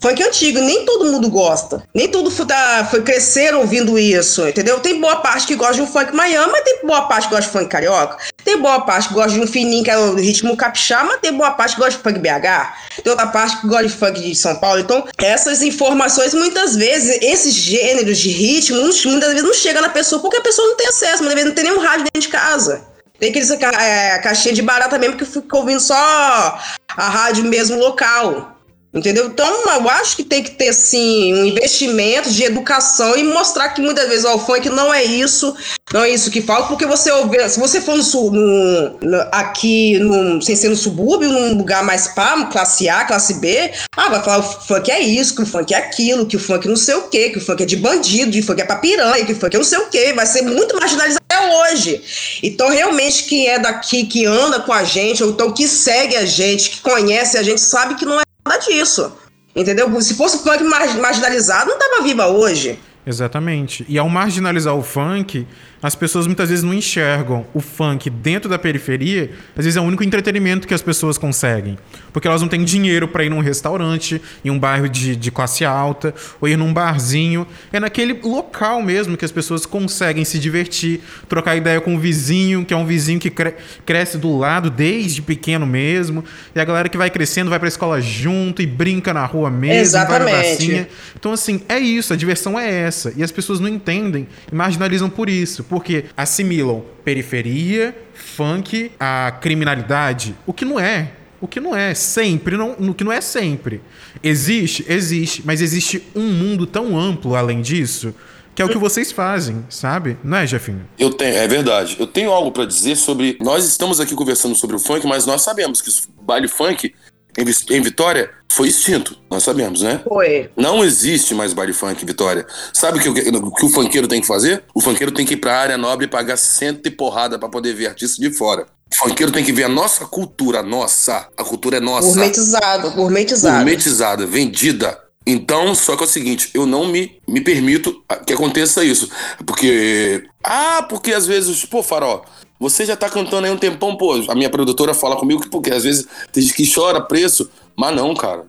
funk 0.00 0.22
antigo, 0.22 0.60
nem 0.60 0.84
todo 0.84 1.06
mundo 1.06 1.28
gosta. 1.28 1.82
Nem 1.92 2.06
tudo 2.06 2.30
tá, 2.46 2.86
foi 2.88 2.99
crescer 3.02 3.54
ouvindo 3.54 3.98
isso, 3.98 4.46
entendeu? 4.48 4.80
Tem 4.80 5.00
boa 5.00 5.16
parte 5.16 5.46
que 5.46 5.54
gosta 5.54 5.74
de 5.74 5.82
um 5.82 5.86
funk 5.86 6.14
Miami, 6.14 6.50
mas 6.52 6.62
tem 6.62 6.78
boa 6.84 7.02
parte 7.02 7.28
que 7.28 7.34
gosta 7.34 7.50
de 7.50 7.58
funk 7.58 7.68
carioca. 7.68 8.16
Tem 8.44 8.58
boa 8.58 8.80
parte 8.80 9.08
que 9.08 9.14
gosta 9.14 9.32
de 9.32 9.40
um 9.40 9.46
fininho, 9.46 9.84
que 9.84 9.90
é 9.90 9.98
o 9.98 10.14
ritmo 10.14 10.56
capixaba, 10.56 11.04
mas 11.04 11.20
tem 11.20 11.32
boa 11.32 11.50
parte 11.52 11.74
que 11.74 11.80
gosta 11.80 11.96
de 11.96 12.02
funk 12.02 12.18
BH. 12.18 13.02
Tem 13.02 13.10
outra 13.10 13.26
parte 13.26 13.60
que 13.60 13.66
gosta 13.66 13.86
de 13.86 13.94
funk 13.94 14.20
de 14.20 14.34
São 14.34 14.56
Paulo. 14.56 14.80
Então, 14.80 15.06
essas 15.18 15.62
informações, 15.62 16.34
muitas 16.34 16.76
vezes, 16.76 17.18
esses 17.22 17.54
gêneros 17.54 18.18
de 18.18 18.30
ritmo, 18.30 18.78
muitas 18.80 19.28
vezes 19.30 19.42
não 19.42 19.54
chega 19.54 19.80
na 19.80 19.88
pessoa, 19.88 20.20
porque 20.20 20.38
a 20.38 20.42
pessoa 20.42 20.68
não 20.68 20.76
tem 20.76 20.88
acesso, 20.88 21.22
muitas 21.22 21.34
vezes 21.34 21.48
não 21.48 21.54
tem 21.54 21.64
nenhum 21.64 21.80
rádio 21.80 22.04
dentro 22.04 22.20
de 22.20 22.28
casa. 22.28 22.90
Tem 23.18 23.28
aqueles 23.28 23.50
é, 23.50 24.18
caixinha 24.18 24.54
de 24.54 24.62
barata 24.62 24.98
mesmo 24.98 25.16
que 25.16 25.26
fica 25.26 25.56
ouvindo 25.58 25.80
só 25.80 25.94
a 25.94 27.08
rádio 27.08 27.44
mesmo 27.44 27.78
local. 27.78 28.56
Entendeu? 28.92 29.26
Então, 29.26 29.46
eu 29.68 29.88
acho 29.88 30.16
que 30.16 30.24
tem 30.24 30.42
que 30.42 30.50
ter, 30.50 30.72
sim, 30.72 31.32
um 31.32 31.44
investimento 31.44 32.28
de 32.28 32.42
educação 32.42 33.16
e 33.16 33.22
mostrar 33.22 33.68
que 33.68 33.80
muitas 33.80 34.08
vezes 34.08 34.24
ó, 34.24 34.34
o 34.34 34.38
funk 34.40 34.68
não 34.68 34.92
é 34.92 35.04
isso, 35.04 35.54
não 35.92 36.02
é 36.02 36.10
isso 36.10 36.28
que 36.28 36.42
falta, 36.42 36.66
porque 36.66 36.86
você 36.86 37.08
ouve, 37.12 37.48
se 37.48 37.60
você 37.60 37.80
for 37.80 37.96
no, 37.96 38.98
no, 39.00 39.20
aqui, 39.30 39.96
no, 40.00 40.42
sem 40.42 40.56
ser 40.56 40.70
no 40.70 40.76
subúrbio, 40.76 41.28
num 41.28 41.56
lugar 41.56 41.84
mais 41.84 42.08
pá, 42.08 42.44
classe 42.46 42.88
A, 42.88 43.04
classe 43.04 43.34
B, 43.34 43.70
ah, 43.96 44.08
vai 44.08 44.24
falar 44.24 44.38
o 44.38 44.42
funk 44.42 44.90
é 44.90 44.98
isso, 44.98 45.36
que 45.36 45.42
o 45.42 45.46
funk 45.46 45.72
é 45.72 45.76
aquilo, 45.76 46.26
que 46.26 46.36
o 46.36 46.40
funk 46.40 46.66
não 46.66 46.74
sei 46.74 46.96
o 46.96 47.02
quê, 47.02 47.30
que 47.30 47.38
o 47.38 47.40
funk 47.40 47.62
é 47.62 47.66
de 47.66 47.76
bandido, 47.76 48.32
que 48.32 48.40
o 48.40 48.44
funk 48.44 48.60
é 48.60 48.64
pra 48.64 48.76
piranha, 48.76 49.24
que 49.24 49.32
o 49.32 49.36
funk 49.36 49.54
é 49.54 49.58
não 49.58 49.64
sei 49.64 49.78
o 49.78 49.86
quê, 49.88 50.12
vai 50.12 50.26
ser 50.26 50.42
muito 50.42 50.74
marginalizado 50.74 51.22
até 51.30 51.54
hoje. 51.54 52.02
Então, 52.42 52.68
realmente, 52.68 53.22
quem 53.24 53.46
é 53.46 53.56
daqui, 53.56 54.04
que 54.04 54.26
anda 54.26 54.58
com 54.58 54.72
a 54.72 54.82
gente, 54.82 55.22
ou 55.22 55.30
então 55.30 55.52
que 55.52 55.68
segue 55.68 56.16
a 56.16 56.26
gente, 56.26 56.70
que 56.70 56.80
conhece 56.80 57.38
a 57.38 57.42
gente, 57.44 57.60
sabe 57.60 57.94
que 57.94 58.04
não 58.04 58.18
é 58.18 58.22
disso. 58.58 59.12
Entendeu? 59.54 60.00
Se 60.00 60.14
fosse 60.14 60.36
o 60.36 60.40
funk 60.40 60.62
marginalizado, 60.62 61.70
não 61.70 61.78
tava 61.78 62.02
viva 62.02 62.26
hoje. 62.26 62.78
Exatamente. 63.06 63.84
E 63.88 63.98
ao 63.98 64.08
marginalizar 64.08 64.74
o 64.74 64.82
funk, 64.82 65.46
as 65.82 65.94
pessoas 65.94 66.26
muitas 66.26 66.50
vezes 66.50 66.62
não 66.62 66.74
enxergam 66.74 67.46
o 67.54 67.60
funk 67.60 68.10
dentro 68.10 68.50
da 68.50 68.58
periferia, 68.58 69.30
às 69.56 69.64
vezes 69.64 69.76
é 69.78 69.80
o 69.80 69.84
único 69.84 70.04
entretenimento 70.04 70.68
que 70.68 70.74
as 70.74 70.82
pessoas 70.82 71.16
conseguem. 71.16 71.78
Porque 72.12 72.28
elas 72.28 72.42
não 72.42 72.48
têm 72.48 72.62
dinheiro 72.62 73.08
para 73.08 73.24
ir 73.24 73.30
num 73.30 73.40
restaurante, 73.40 74.20
em 74.44 74.50
um 74.50 74.58
bairro 74.58 74.88
de, 74.88 75.16
de 75.16 75.30
classe 75.30 75.64
alta, 75.64 76.14
ou 76.40 76.48
ir 76.48 76.58
num 76.58 76.72
barzinho. 76.72 77.46
É 77.72 77.80
naquele 77.80 78.20
local 78.22 78.82
mesmo 78.82 79.16
que 79.16 79.24
as 79.24 79.32
pessoas 79.32 79.64
conseguem 79.64 80.24
se 80.24 80.38
divertir, 80.38 81.00
trocar 81.28 81.56
ideia 81.56 81.80
com 81.80 81.96
o 81.96 81.98
vizinho, 81.98 82.64
que 82.64 82.74
é 82.74 82.76
um 82.76 82.84
vizinho 82.84 83.18
que 83.18 83.30
cre 83.30 83.54
cresce 83.86 84.18
do 84.18 84.36
lado 84.36 84.70
desde 84.70 85.22
pequeno 85.22 85.66
mesmo. 85.66 86.22
E 86.54 86.60
a 86.60 86.64
galera 86.64 86.88
que 86.88 86.98
vai 86.98 87.08
crescendo 87.08 87.48
vai 87.48 87.58
pra 87.58 87.68
escola 87.68 88.00
junto 88.00 88.60
e 88.60 88.66
brinca 88.66 89.14
na 89.14 89.24
rua 89.24 89.50
mesmo, 89.50 89.80
Exatamente. 89.80 90.86
Então, 91.18 91.32
assim, 91.32 91.62
é 91.68 91.78
isso, 91.78 92.12
a 92.12 92.16
diversão 92.16 92.58
é 92.58 92.68
essa. 92.82 92.89
E 93.16 93.22
as 93.22 93.32
pessoas 93.32 93.60
não 93.60 93.68
entendem 93.68 94.26
e 94.50 94.54
marginalizam 94.54 95.08
por 95.08 95.28
isso 95.28 95.64
porque 95.64 96.06
assimilam 96.16 96.84
periferia, 97.04 97.96
funk, 98.14 98.92
a 98.98 99.38
criminalidade, 99.40 100.34
o 100.46 100.52
que 100.52 100.64
não 100.64 100.78
é. 100.78 101.12
O 101.40 101.48
que 101.48 101.58
não 101.58 101.74
é 101.74 101.94
sempre, 101.94 102.54
não, 102.54 102.72
o 102.72 102.92
que 102.92 103.02
não 103.02 103.10
é 103.10 103.20
sempre. 103.22 103.80
Existe, 104.22 104.84
existe, 104.86 105.42
mas 105.42 105.62
existe 105.62 106.02
um 106.14 106.30
mundo 106.30 106.66
tão 106.66 106.98
amplo 106.98 107.34
além 107.34 107.62
disso, 107.62 108.14
que 108.54 108.60
é 108.60 108.64
o 108.64 108.68
que 108.68 108.76
vocês 108.76 109.10
fazem, 109.10 109.64
sabe? 109.70 110.18
Não 110.22 110.36
é, 110.36 110.46
Jefinho? 110.46 110.86
Eu 110.98 111.10
tenho, 111.10 111.34
é 111.34 111.48
verdade. 111.48 111.96
Eu 111.98 112.06
tenho 112.06 112.30
algo 112.30 112.52
para 112.52 112.66
dizer 112.66 112.94
sobre. 112.94 113.38
Nós 113.40 113.64
estamos 113.64 114.00
aqui 114.00 114.14
conversando 114.14 114.54
sobre 114.54 114.76
o 114.76 114.78
funk, 114.78 115.06
mas 115.06 115.24
nós 115.24 115.40
sabemos 115.40 115.80
que 115.80 115.88
o 115.88 116.22
baile 116.22 116.46
funk 116.46 116.92
em 117.36 117.80
Vitória 117.80 118.30
foi 118.50 118.68
extinto, 118.68 119.16
nós 119.30 119.42
sabemos, 119.42 119.82
né? 119.82 120.00
Foi. 120.06 120.50
Não 120.56 120.84
existe 120.84 121.34
mais 121.34 121.52
baile 121.52 121.72
funk 121.72 122.02
em 122.02 122.06
Vitória. 122.06 122.44
Sabe 122.72 122.98
o 122.98 123.00
que, 123.00 123.08
o 123.08 123.52
que 123.52 123.64
o 123.64 123.70
funkeiro 123.70 124.08
tem 124.08 124.20
que 124.20 124.26
fazer? 124.26 124.64
O 124.74 124.80
funkeiro 124.80 125.12
tem 125.12 125.24
que 125.24 125.34
ir 125.34 125.36
pra 125.36 125.56
área 125.56 125.78
nobre 125.78 126.06
e 126.06 126.08
pagar 126.08 126.36
cento 126.36 126.86
e 126.86 126.90
porrada 126.90 127.38
para 127.38 127.48
poder 127.48 127.74
ver 127.74 127.86
artista 127.88 128.20
de 128.20 128.30
fora. 128.32 128.66
O 128.92 128.96
funkeiro 128.96 129.30
tem 129.30 129.44
que 129.44 129.52
ver 129.52 129.64
a 129.64 129.68
nossa 129.68 130.04
cultura, 130.04 130.62
nossa. 130.62 131.28
A 131.36 131.44
cultura 131.44 131.76
é 131.76 131.80
nossa. 131.80 132.08
Gourmetizado, 132.08 132.90
gourmetizado. 132.90 133.56
Gourmetizada, 133.56 134.26
vendida. 134.26 134.98
Então, 135.24 135.74
só 135.74 135.96
que 135.96 136.02
é 136.02 136.06
o 136.06 136.08
seguinte, 136.08 136.50
eu 136.54 136.66
não 136.66 136.86
me, 136.86 137.20
me 137.28 137.40
permito 137.40 138.02
que 138.26 138.32
aconteça 138.32 138.82
isso. 138.82 139.08
Porque. 139.46 140.24
Ah, 140.42 140.84
porque 140.88 141.12
às 141.12 141.26
vezes, 141.26 141.64
pô, 141.64 141.82
Farol, 141.82 142.24
você 142.60 142.84
já 142.84 142.94
tá 142.94 143.08
cantando 143.08 143.46
aí 143.46 143.52
um 143.52 143.56
tempão, 143.56 143.96
pô. 143.96 144.12
A 144.28 144.34
minha 144.34 144.50
produtora 144.50 144.92
fala 144.92 145.16
comigo 145.16 145.40
que, 145.40 145.48
porque 145.48 145.70
às 145.70 145.82
vezes 145.82 146.06
tem 146.30 146.42
gente 146.42 146.54
que 146.54 146.70
chora 146.70 147.00
preço. 147.00 147.50
Mas 147.74 147.96
não, 147.96 148.14
cara. 148.14 148.44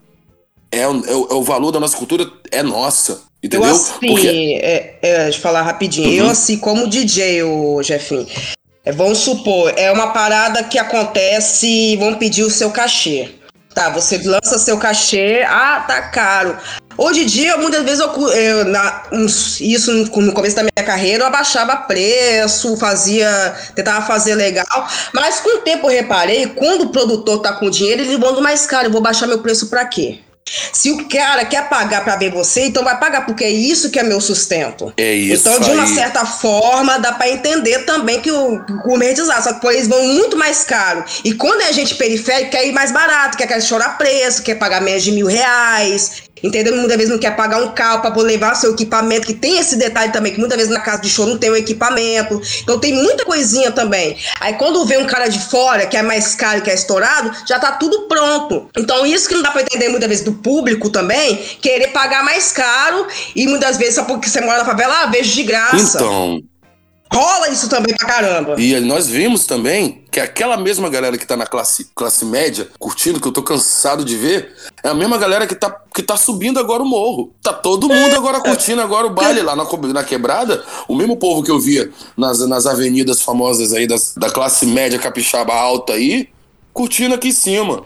É, 0.69 0.81
é, 0.81 0.87
o, 0.87 1.27
é 1.31 1.33
o 1.33 1.41
valor 1.41 1.71
da 1.71 1.79
nossa 1.79 1.95
cultura, 1.95 2.29
é 2.51 2.61
nossa. 2.61 3.21
Entendeu? 3.41 3.69
Eu, 3.69 3.75
assim, 3.75 4.07
porque... 4.07 4.59
é, 4.61 4.99
é, 5.01 5.23
deixa 5.23 5.37
eu 5.37 5.41
falar 5.41 5.61
rapidinho. 5.61 6.09
Uhum. 6.09 6.13
Eu, 6.13 6.29
assim, 6.29 6.57
como 6.57 6.87
DJ, 6.87 7.43
o 7.43 7.81
Jefinho, 7.81 8.27
é, 8.85 8.91
vamos 8.91 9.19
supor, 9.19 9.73
é 9.77 9.91
uma 9.91 10.11
parada 10.11 10.63
que 10.63 10.77
acontece, 10.77 11.95
vão 11.97 12.15
pedir 12.15 12.43
o 12.43 12.49
seu 12.49 12.69
cachê. 12.71 13.29
Tá, 13.73 13.89
você 13.89 14.17
lança 14.17 14.59
seu 14.59 14.77
cachê, 14.77 15.43
ah, 15.47 15.85
tá 15.87 16.01
caro. 16.09 16.57
Hoje 16.97 17.21
em 17.21 17.25
dia, 17.25 17.55
muitas 17.55 17.83
vezes, 17.83 17.99
eu, 18.01 18.29
eu 18.29 18.65
na, 18.65 19.03
isso 19.61 19.93
no 19.93 20.33
começo 20.33 20.55
da 20.57 20.63
minha 20.63 20.85
carreira, 20.85 21.23
eu 21.23 21.27
abaixava 21.27 21.77
preço, 21.77 22.75
fazia, 22.75 23.55
tentava 23.73 24.05
fazer 24.05 24.35
legal, 24.35 24.87
mas 25.13 25.39
com 25.39 25.57
o 25.57 25.61
tempo 25.61 25.87
eu 25.87 25.91
reparei, 25.91 26.47
quando 26.47 26.81
o 26.81 26.89
produtor 26.89 27.41
tá 27.41 27.53
com 27.53 27.69
dinheiro, 27.69 28.01
ele 28.01 28.17
manda 28.17 28.41
mais 28.41 28.65
caro, 28.65 28.87
eu 28.87 28.91
vou 28.91 29.01
baixar 29.01 29.25
meu 29.25 29.39
preço 29.39 29.67
para 29.67 29.85
quê? 29.85 30.19
Se 30.71 30.91
o 30.91 31.07
cara 31.07 31.45
quer 31.45 31.69
pagar 31.69 32.03
para 32.03 32.15
ver 32.15 32.31
você, 32.31 32.65
então 32.65 32.83
vai 32.83 32.99
pagar, 32.99 33.25
porque 33.25 33.43
é 33.43 33.49
isso 33.49 33.89
que 33.89 33.99
é 33.99 34.03
meu 34.03 34.19
sustento. 34.19 34.93
É 34.97 35.13
isso. 35.13 35.47
Então, 35.47 35.59
de 35.59 35.71
uma 35.71 35.83
aí. 35.83 35.95
certa 35.95 36.25
forma, 36.25 36.99
dá 36.99 37.13
para 37.13 37.29
entender 37.29 37.79
também 37.85 38.19
que 38.19 38.31
o 38.31 38.59
gourmetizar, 38.83 39.41
só 39.41 39.53
que 39.53 39.67
eles 39.67 39.87
vão 39.87 40.03
muito 40.05 40.37
mais 40.37 40.63
caro. 40.63 41.03
E 41.23 41.33
quando 41.33 41.61
é 41.61 41.73
gente 41.73 41.95
periférica, 41.95 42.51
quer 42.51 42.67
ir 42.67 42.71
mais 42.71 42.91
barato, 42.91 43.37
quer, 43.37 43.47
quer 43.47 43.61
chorar 43.61 43.97
preço, 43.97 44.43
quer 44.43 44.55
pagar 44.55 44.81
menos 44.81 45.03
de 45.03 45.11
mil 45.11 45.27
reais. 45.27 46.23
Entendeu? 46.43 46.75
Muitas 46.75 46.97
vezes 46.97 47.11
não 47.11 47.19
quer 47.19 47.35
pagar 47.35 47.61
um 47.61 47.71
carro 47.71 48.01
para 48.01 48.21
levar 48.21 48.55
seu 48.55 48.73
equipamento, 48.73 49.27
que 49.27 49.33
tem 49.33 49.57
esse 49.57 49.75
detalhe 49.75 50.11
também, 50.11 50.33
que 50.33 50.39
muitas 50.39 50.57
vezes 50.57 50.73
na 50.73 50.79
casa 50.79 51.01
de 51.01 51.09
show 51.09 51.25
não 51.25 51.37
tem 51.37 51.49
o 51.49 51.55
equipamento. 51.55 52.41
Então 52.63 52.79
tem 52.79 52.93
muita 52.93 53.25
coisinha 53.25 53.71
também. 53.71 54.17
Aí 54.39 54.53
quando 54.53 54.85
vem 54.85 54.99
um 54.99 55.05
cara 55.05 55.27
de 55.27 55.39
fora, 55.39 55.85
que 55.85 55.97
é 55.97 56.01
mais 56.01 56.35
caro, 56.35 56.61
que 56.61 56.69
é 56.69 56.73
estourado, 56.73 57.31
já 57.45 57.59
tá 57.59 57.73
tudo 57.73 58.07
pronto. 58.07 58.69
Então 58.77 59.05
isso 59.05 59.27
que 59.27 59.35
não 59.35 59.41
dá 59.41 59.51
para 59.51 59.61
entender 59.61 59.89
muitas 59.89 60.09
vezes 60.09 60.23
do 60.23 60.33
público 60.33 60.89
também, 60.89 61.35
querer 61.61 61.89
pagar 61.89 62.23
mais 62.23 62.51
caro 62.51 63.07
e 63.35 63.47
muitas 63.47 63.77
vezes 63.77 63.95
só 63.95 64.03
porque 64.03 64.27
você 64.27 64.41
mora 64.41 64.59
na 64.59 64.65
favela, 64.65 65.03
ah, 65.03 65.05
vejo 65.07 65.33
de 65.33 65.43
graça. 65.43 65.97
Então, 65.97 66.41
Rola 67.13 67.49
isso 67.49 67.67
também 67.67 67.93
pra 67.95 68.07
caramba. 68.07 68.55
E 68.57 68.79
nós 68.79 69.07
vimos 69.07 69.45
também 69.45 70.01
que 70.09 70.19
aquela 70.19 70.55
mesma 70.55 70.89
galera 70.89 71.17
que 71.17 71.27
tá 71.27 71.35
na 71.35 71.45
classe, 71.45 71.89
classe 71.93 72.23
média, 72.23 72.69
curtindo, 72.79 73.19
que 73.19 73.27
eu 73.27 73.33
tô 73.33 73.43
cansado 73.43 74.05
de 74.05 74.15
ver, 74.15 74.55
é 74.81 74.87
a 74.87 74.93
mesma 74.93 75.17
galera 75.17 75.45
que 75.45 75.53
tá, 75.53 75.69
que 75.93 76.01
tá 76.01 76.15
subindo 76.15 76.57
agora 76.57 76.81
o 76.81 76.85
morro. 76.85 77.33
Tá 77.43 77.51
todo 77.51 77.89
mundo 77.89 78.15
agora 78.15 78.39
curtindo 78.39 78.81
agora 78.81 79.07
o 79.07 79.09
baile 79.09 79.41
lá 79.41 79.57
na, 79.57 79.65
na 79.93 80.03
quebrada. 80.05 80.63
O 80.87 80.95
mesmo 80.95 81.17
povo 81.17 81.43
que 81.43 81.51
eu 81.51 81.59
via 81.59 81.91
nas, 82.15 82.47
nas 82.47 82.65
avenidas 82.65 83.21
famosas 83.21 83.73
aí 83.73 83.85
das, 83.85 84.15
da 84.15 84.29
classe 84.29 84.65
média 84.65 84.97
capixaba 84.97 85.53
alta 85.53 85.93
aí, 85.93 86.29
curtindo 86.71 87.13
aqui 87.13 87.27
em 87.27 87.33
cima. 87.33 87.83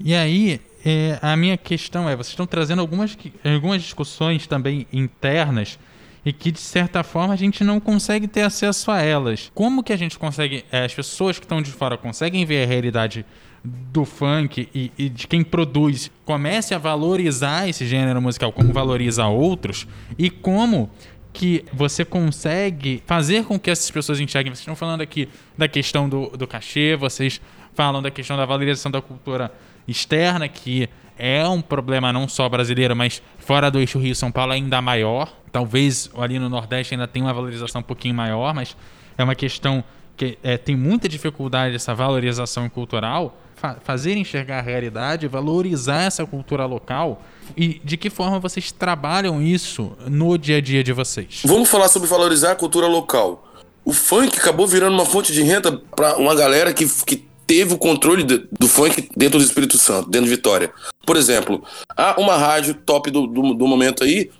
E 0.00 0.14
aí, 0.14 0.58
é, 0.84 1.18
a 1.20 1.36
minha 1.36 1.58
questão 1.58 2.08
é, 2.08 2.16
vocês 2.16 2.28
estão 2.28 2.46
trazendo 2.46 2.80
algumas, 2.80 3.16
algumas 3.44 3.82
discussões 3.82 4.46
também 4.46 4.86
internas 4.90 5.78
e 6.24 6.32
que 6.32 6.50
de 6.50 6.60
certa 6.60 7.02
forma 7.02 7.34
a 7.34 7.36
gente 7.36 7.62
não 7.62 7.78
consegue 7.78 8.26
ter 8.26 8.42
acesso 8.42 8.90
a 8.90 9.00
elas. 9.00 9.50
Como 9.54 9.82
que 9.82 9.92
a 9.92 9.96
gente 9.96 10.18
consegue, 10.18 10.64
é, 10.72 10.84
as 10.84 10.94
pessoas 10.94 11.38
que 11.38 11.44
estão 11.44 11.60
de 11.60 11.70
fora 11.70 11.96
conseguem 11.96 12.44
ver 12.44 12.64
a 12.64 12.66
realidade 12.66 13.24
do 13.64 14.04
funk 14.04 14.68
e, 14.74 14.92
e, 14.98 15.08
de 15.08 15.26
quem 15.26 15.42
produz 15.42 16.10
comece 16.24 16.74
a 16.74 16.78
valorizar 16.78 17.66
esse 17.66 17.86
gênero 17.86 18.20
musical 18.20 18.52
como 18.52 18.72
valoriza 18.72 19.26
outros 19.26 19.86
e 20.18 20.28
como 20.28 20.90
que 21.32 21.64
você 21.72 22.04
consegue 22.04 23.02
fazer 23.06 23.44
com 23.44 23.58
que 23.58 23.70
essas 23.70 23.90
pessoas 23.90 24.20
enxerguem. 24.20 24.52
Vocês 24.52 24.60
estão 24.60 24.76
falando 24.76 25.00
aqui 25.00 25.28
da 25.58 25.66
questão 25.66 26.08
do, 26.08 26.28
do 26.28 26.46
cachê, 26.46 26.94
vocês 26.94 27.40
falam 27.74 28.00
da 28.00 28.10
questão 28.10 28.36
da 28.36 28.46
valorização 28.46 28.90
da 28.92 29.02
cultura 29.02 29.52
externa, 29.88 30.46
que 30.46 30.88
é 31.18 31.46
um 31.48 31.60
problema 31.60 32.12
não 32.12 32.28
só 32.28 32.48
brasileiro, 32.48 32.94
mas 32.94 33.22
fora 33.38 33.70
do 33.70 33.80
eixo 33.80 33.98
Rio-São 33.98 34.30
Paulo 34.30 34.52
ainda 34.52 34.80
maior. 34.80 35.32
Talvez 35.54 36.10
ali 36.18 36.36
no 36.36 36.48
Nordeste 36.48 36.94
ainda 36.94 37.06
tenha 37.06 37.26
uma 37.26 37.32
valorização 37.32 37.80
um 37.80 37.84
pouquinho 37.84 38.12
maior, 38.12 38.52
mas 38.52 38.76
é 39.16 39.22
uma 39.22 39.36
questão 39.36 39.84
que 40.16 40.36
é, 40.42 40.58
tem 40.58 40.74
muita 40.74 41.08
dificuldade 41.08 41.76
essa 41.76 41.94
valorização 41.94 42.68
cultural 42.68 43.38
fa 43.54 43.76
fazer 43.84 44.16
enxergar 44.16 44.58
a 44.58 44.62
realidade, 44.62 45.28
valorizar 45.28 46.02
essa 46.02 46.26
cultura 46.26 46.66
local 46.66 47.22
e 47.56 47.80
de 47.84 47.96
que 47.96 48.10
forma 48.10 48.40
vocês 48.40 48.72
trabalham 48.72 49.40
isso 49.40 49.92
no 50.08 50.36
dia 50.36 50.56
a 50.56 50.60
dia 50.60 50.82
de 50.82 50.92
vocês? 50.92 51.42
Vamos 51.44 51.70
falar 51.70 51.86
sobre 51.86 52.08
valorizar 52.08 52.50
a 52.50 52.56
cultura 52.56 52.88
local. 52.88 53.46
O 53.84 53.92
funk 53.92 54.36
acabou 54.36 54.66
virando 54.66 54.94
uma 54.94 55.06
fonte 55.06 55.32
de 55.32 55.40
renda 55.40 55.80
para 55.94 56.16
uma 56.16 56.34
galera 56.34 56.74
que, 56.74 56.84
que 57.06 57.28
teve 57.46 57.74
o 57.74 57.78
controle 57.78 58.24
de, 58.24 58.44
do 58.58 58.66
funk 58.66 59.08
dentro 59.16 59.38
do 59.38 59.44
Espírito 59.44 59.78
Santo, 59.78 60.10
dentro 60.10 60.28
de 60.28 60.34
Vitória. 60.34 60.72
Por 61.06 61.16
exemplo, 61.16 61.62
há 61.96 62.20
uma 62.20 62.36
rádio 62.36 62.74
top 62.74 63.08
do, 63.08 63.28
do, 63.28 63.54
do 63.54 63.68
momento 63.68 64.02
aí, 64.02 64.32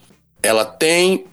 ela 0.45 0.65
tem 0.65 1.25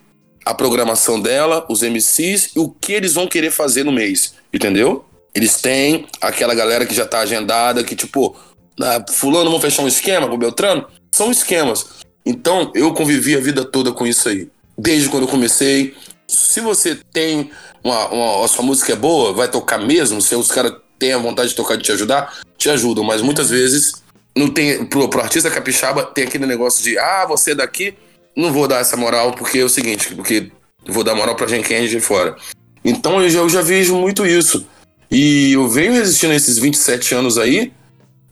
a 0.46 0.54
programação 0.54 1.20
dela, 1.20 1.66
os 1.70 1.82
MCs 1.82 2.52
e 2.56 2.60
o 2.60 2.70
que 2.70 2.94
eles 2.94 3.14
vão 3.14 3.28
querer 3.28 3.52
fazer 3.52 3.84
no 3.84 3.92
mês, 3.92 4.34
entendeu? 4.52 5.06
Eles 5.34 5.58
têm 5.58 6.08
aquela 6.20 6.56
galera 6.56 6.86
que 6.86 6.96
já 6.96 7.06
tá 7.06 7.20
agendada, 7.20 7.84
que 7.84 7.96
tipo, 7.96 8.36
ah, 8.80 9.04
fulano, 9.12 9.50
vamos 9.50 9.62
fechar 9.62 9.84
um 9.84 9.88
esquema 9.88 10.28
com 10.28 10.36
o 10.36 10.38
Beltrano? 10.40 10.88
São 11.12 11.32
esquemas. 11.32 11.86
Então, 12.26 12.72
eu 12.76 12.94
convivi 12.94 13.36
a 13.36 13.40
vida 13.40 13.64
toda 13.64 13.92
com 13.92 14.06
isso 14.06 14.30
aí. 14.30 14.50
Desde 14.78 15.10
quando 15.10 15.24
eu 15.24 15.30
comecei. 15.30 15.94
Se 16.28 16.60
você 16.62 16.96
tem 17.12 17.52
uma, 17.84 18.08
uma 18.08 18.46
a 18.46 18.48
sua 18.48 18.64
música 18.64 18.94
é 18.94 18.96
boa, 18.96 19.34
vai 19.34 19.50
tocar 19.50 19.78
mesmo, 19.78 20.22
se 20.22 20.34
os 20.36 20.50
caras 20.50 20.74
têm 20.98 21.14
a 21.14 21.18
vontade 21.18 21.50
de 21.50 21.56
tocar 21.56 21.76
de 21.76 21.84
te 21.84 21.92
ajudar, 21.92 22.40
te 22.58 22.70
ajudam, 22.70 23.04
mas 23.04 23.22
muitas 23.22 23.50
vezes 23.50 24.02
não 24.36 24.48
tem 24.48 24.86
pro, 24.86 25.10
pro 25.10 25.22
artista 25.22 25.52
capixaba 25.52 26.04
tem 26.04 26.24
aquele 26.24 26.46
negócio 26.46 26.84
de 26.84 26.98
ah, 26.98 27.26
você 27.28 27.52
é 27.52 27.56
daqui, 27.56 27.96
não 28.36 28.52
vou 28.52 28.68
dar 28.68 28.80
essa 28.80 28.98
moral 28.98 29.34
porque 29.34 29.60
é 29.60 29.64
o 29.64 29.70
seguinte, 29.70 30.14
porque 30.16 30.52
vou 30.88 31.04
dar 31.04 31.16
moral 31.16 31.36
pra 31.36 31.48
gente 31.48 31.68
quem 31.68 31.78
é 31.78 31.86
de 31.86 32.00
fora. 32.00 32.36
Então 32.84 33.22
eu 33.22 33.30
já, 33.30 33.40
eu 33.40 33.50
já 33.50 33.62
vejo 33.62 33.96
muito 33.96 34.26
isso. 34.26 34.66
E 35.10 35.54
eu 35.54 35.68
venho 35.68 35.94
resistindo 35.94 36.34
esses 36.34 36.58
27 36.58 37.14
anos 37.14 37.38
aí, 37.38 37.72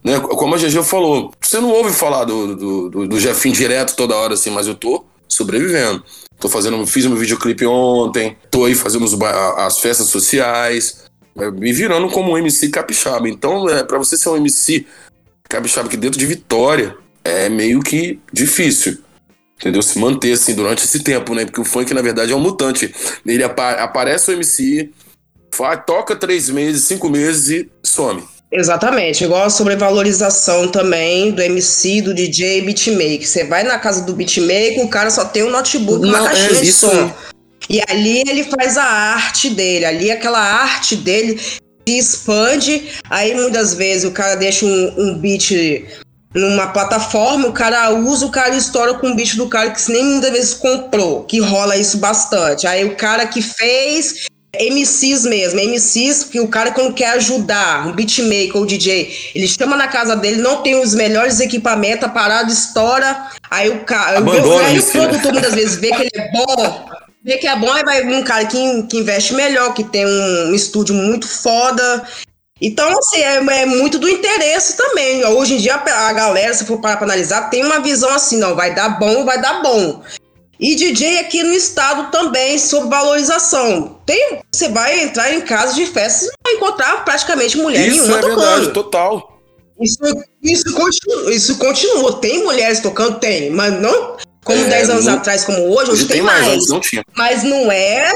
né? 0.04 0.20
Como 0.20 0.56
a 0.56 0.58
GG 0.58 0.82
falou, 0.84 1.32
você 1.42 1.60
não 1.60 1.70
ouve 1.70 1.94
falar 1.94 2.24
do, 2.24 2.56
do, 2.56 2.90
do, 2.90 3.08
do 3.08 3.20
Jefinho 3.20 3.54
direto 3.54 3.96
toda 3.96 4.16
hora 4.16 4.34
assim, 4.34 4.50
mas 4.50 4.68
eu 4.68 4.76
tô 4.76 5.04
sobrevivendo. 5.28 6.04
Tô 6.40 6.48
fazendo, 6.48 6.86
fiz 6.88 7.06
um 7.06 7.16
videoclipe 7.16 7.66
ontem, 7.66 8.38
tô 8.50 8.64
aí 8.64 8.74
fazendo 8.74 9.06
as 9.58 9.80
festas 9.80 10.08
sociais, 10.08 11.04
né? 11.36 11.52
me 11.52 11.74
virando 11.74 12.08
como 12.10 12.32
um 12.32 12.38
MC 12.38 12.70
capixaba. 12.70 13.28
Então, 13.28 13.70
é, 13.70 13.84
para 13.84 13.98
você 13.98 14.18
ser 14.18 14.30
um 14.30 14.38
MC 14.38 14.86
capixaba 15.50 15.88
aqui 15.88 15.98
dentro 15.98 16.18
de 16.18 16.26
Vitória, 16.26 16.96
é 17.26 17.50
meio 17.50 17.82
que 17.82 18.20
difícil. 18.32 19.00
Entendeu? 19.60 19.82
Se 19.82 20.00
manter 20.00 20.32
assim 20.32 20.56
durante 20.56 20.86
esse 20.86 21.04
tempo, 21.04 21.36
né? 21.36 21.44
Porque 21.44 21.60
o 21.60 21.66
funk, 21.66 21.94
na 21.94 22.02
verdade, 22.02 22.32
é 22.32 22.36
um 22.36 22.40
mutante. 22.40 22.94
Ele 23.26 23.44
apa 23.44 23.72
aparece 23.72 24.32
o 24.32 24.34
MC, 24.34 24.90
Faz, 25.54 25.82
toca 25.86 26.16
três 26.16 26.50
meses, 26.50 26.84
cinco 26.84 27.10
meses 27.10 27.50
e 27.50 27.70
some. 27.84 28.24
Exatamente, 28.52 29.24
igual 29.24 29.44
a 29.44 29.50
sobrevalorização 29.50 30.68
também 30.70 31.32
do 31.32 31.42
MC, 31.42 32.02
do 32.02 32.14
DJ 32.14 32.62
beatmaker. 32.62 33.28
Você 33.28 33.44
vai 33.44 33.64
na 33.64 33.78
casa 33.78 34.04
do 34.04 34.14
beatmaker, 34.14 34.84
o 34.84 34.90
cara 34.90 35.12
só 35.12 35.26
tem 35.26 35.44
um 35.44 35.52
notebook, 35.52 36.04
uma 36.04 36.24
caixinha 36.24 36.60
é, 36.60 36.62
de 36.62 36.72
som. 36.72 37.14
E 37.70 37.80
ali 37.88 38.24
ele 38.28 38.44
faz 38.46 38.76
a 38.78 38.84
arte 38.84 39.52
dele, 39.52 39.86
ali 39.86 40.10
aquela 40.10 40.40
arte 40.40 40.96
dele 40.96 41.40
se 41.40 41.98
expande. 41.98 42.90
Aí 43.08 43.36
muitas 43.36 43.76
vezes 43.76 44.06
o 44.06 44.12
cara 44.12 44.36
deixa 44.36 44.66
um, 44.66 44.94
um 44.98 45.20
beat 45.20 45.52
numa 46.34 46.68
plataforma, 46.68 47.48
o 47.48 47.54
cara 47.54 47.92
usa, 47.92 48.26
o 48.26 48.32
cara 48.32 48.56
estoura 48.56 48.94
com 48.96 49.12
o 49.12 49.16
beat 49.16 49.36
do 49.36 49.48
cara 49.48 49.72
que 49.72 49.92
nem 49.92 50.04
muitas 50.04 50.32
vezes 50.32 50.54
comprou, 50.54 51.24
que 51.24 51.40
rola 51.40 51.76
isso 51.76 51.98
bastante. 51.98 52.68
Aí 52.68 52.86
o 52.86 52.96
cara 52.96 53.26
que 53.26 53.42
fez 53.42 54.28
MCs 54.54 55.26
mesmo, 55.26 55.60
MCs 55.60 56.24
que 56.24 56.40
o 56.40 56.48
cara 56.48 56.72
quando 56.72 56.94
quer 56.94 57.12
ajudar, 57.12 57.88
um 57.88 57.94
beatmaker 57.94 58.58
ou 58.58 58.66
DJ, 58.66 59.32
ele 59.36 59.48
chama 59.48 59.76
na 59.76 59.88
casa 59.88 60.16
dele, 60.16 60.42
não 60.42 60.62
tem 60.62 60.80
os 60.80 60.94
melhores 60.96 61.40
equipamentos, 61.40 62.06
a 62.06 62.10
parada 62.10 62.52
estoura, 62.52 63.28
aí 63.50 63.70
o 63.70 63.84
cara, 63.84 64.18
aí 64.18 64.80
o 64.80 64.84
produtor 64.84 65.34
muitas 65.34 65.54
vezes 65.54 65.76
vê 65.76 65.92
que 65.92 66.02
ele 66.02 66.12
é 66.14 66.32
bom, 66.32 66.90
vê 67.24 67.38
que 67.38 67.48
é 67.48 67.56
bom, 67.56 67.72
aí 67.72 67.84
vai 67.84 68.04
um 68.04 68.24
cara 68.24 68.46
que, 68.46 68.84
que 68.84 68.98
investe 68.98 69.34
melhor, 69.34 69.74
que 69.74 69.84
tem 69.84 70.06
um, 70.06 70.50
um 70.50 70.54
estúdio 70.56 70.96
muito 70.96 71.28
foda. 71.28 72.04
Então, 72.62 72.90
assim, 72.98 73.22
é, 73.22 73.36
é, 73.36 73.66
muito 73.66 73.98
do 73.98 74.10
interesse 74.10 74.76
também. 74.76 75.26
Hoje 75.26 75.56
em 75.56 75.58
dia, 75.58 75.76
a 75.76 76.14
galera, 76.14 76.54
se 76.54 76.66
for 76.66 76.80
parar 76.80 76.98
pra 76.98 77.06
analisar, 77.06 77.50
tem 77.50 77.64
uma 77.64 77.80
visão 77.80 78.10
assim, 78.12 78.38
não, 78.38 78.56
vai 78.56 78.76
dar 78.76 79.00
bom, 79.00 79.24
vai 79.24 79.42
dar 79.42 79.62
bom. 79.62 80.02
E 80.60 80.76
DJ 80.76 81.20
aqui 81.20 81.42
no 81.42 81.54
estado 81.54 82.12
também, 82.12 82.60
sobre 82.60 82.90
valorização. 82.90 84.02
Tem, 84.06 84.40
você 84.54 84.68
vai 84.68 85.04
entrar 85.04 85.34
em 85.34 85.42
casas 85.42 85.76
de 85.76 85.86
festas 85.86 86.28
e 86.28 86.32
vai 86.44 86.54
encontrar 86.56 87.06
praticamente 87.06 87.58
mulher 87.58 87.88
isso 87.88 88.02
nenhuma 88.02 88.18
é 88.18 88.22
tocando. 88.22 88.42
Verdade, 88.42 88.74
total. 88.74 89.40
Isso, 89.80 89.98
isso, 90.44 90.74
continua, 90.74 91.34
isso 91.34 91.58
continua. 91.58 92.20
Tem 92.20 92.44
mulheres 92.44 92.82
tocando? 92.82 93.20
Tem, 93.20 93.50
mas 93.50 93.80
não 93.80 94.18
como 94.44 94.66
é, 94.66 94.68
10 94.68 94.90
anos 94.90 95.06
não, 95.06 95.14
atrás, 95.14 95.44
como 95.46 95.60
hoje, 95.60 95.72
hoje, 95.74 95.92
hoje 95.92 96.06
tem, 96.08 96.18
tem 96.18 96.22
mais. 96.22 96.48
mais. 96.48 96.68
não 96.68 96.80
tinha. 96.80 97.04
Mas 97.16 97.44
não 97.44 97.72
é. 97.72 98.12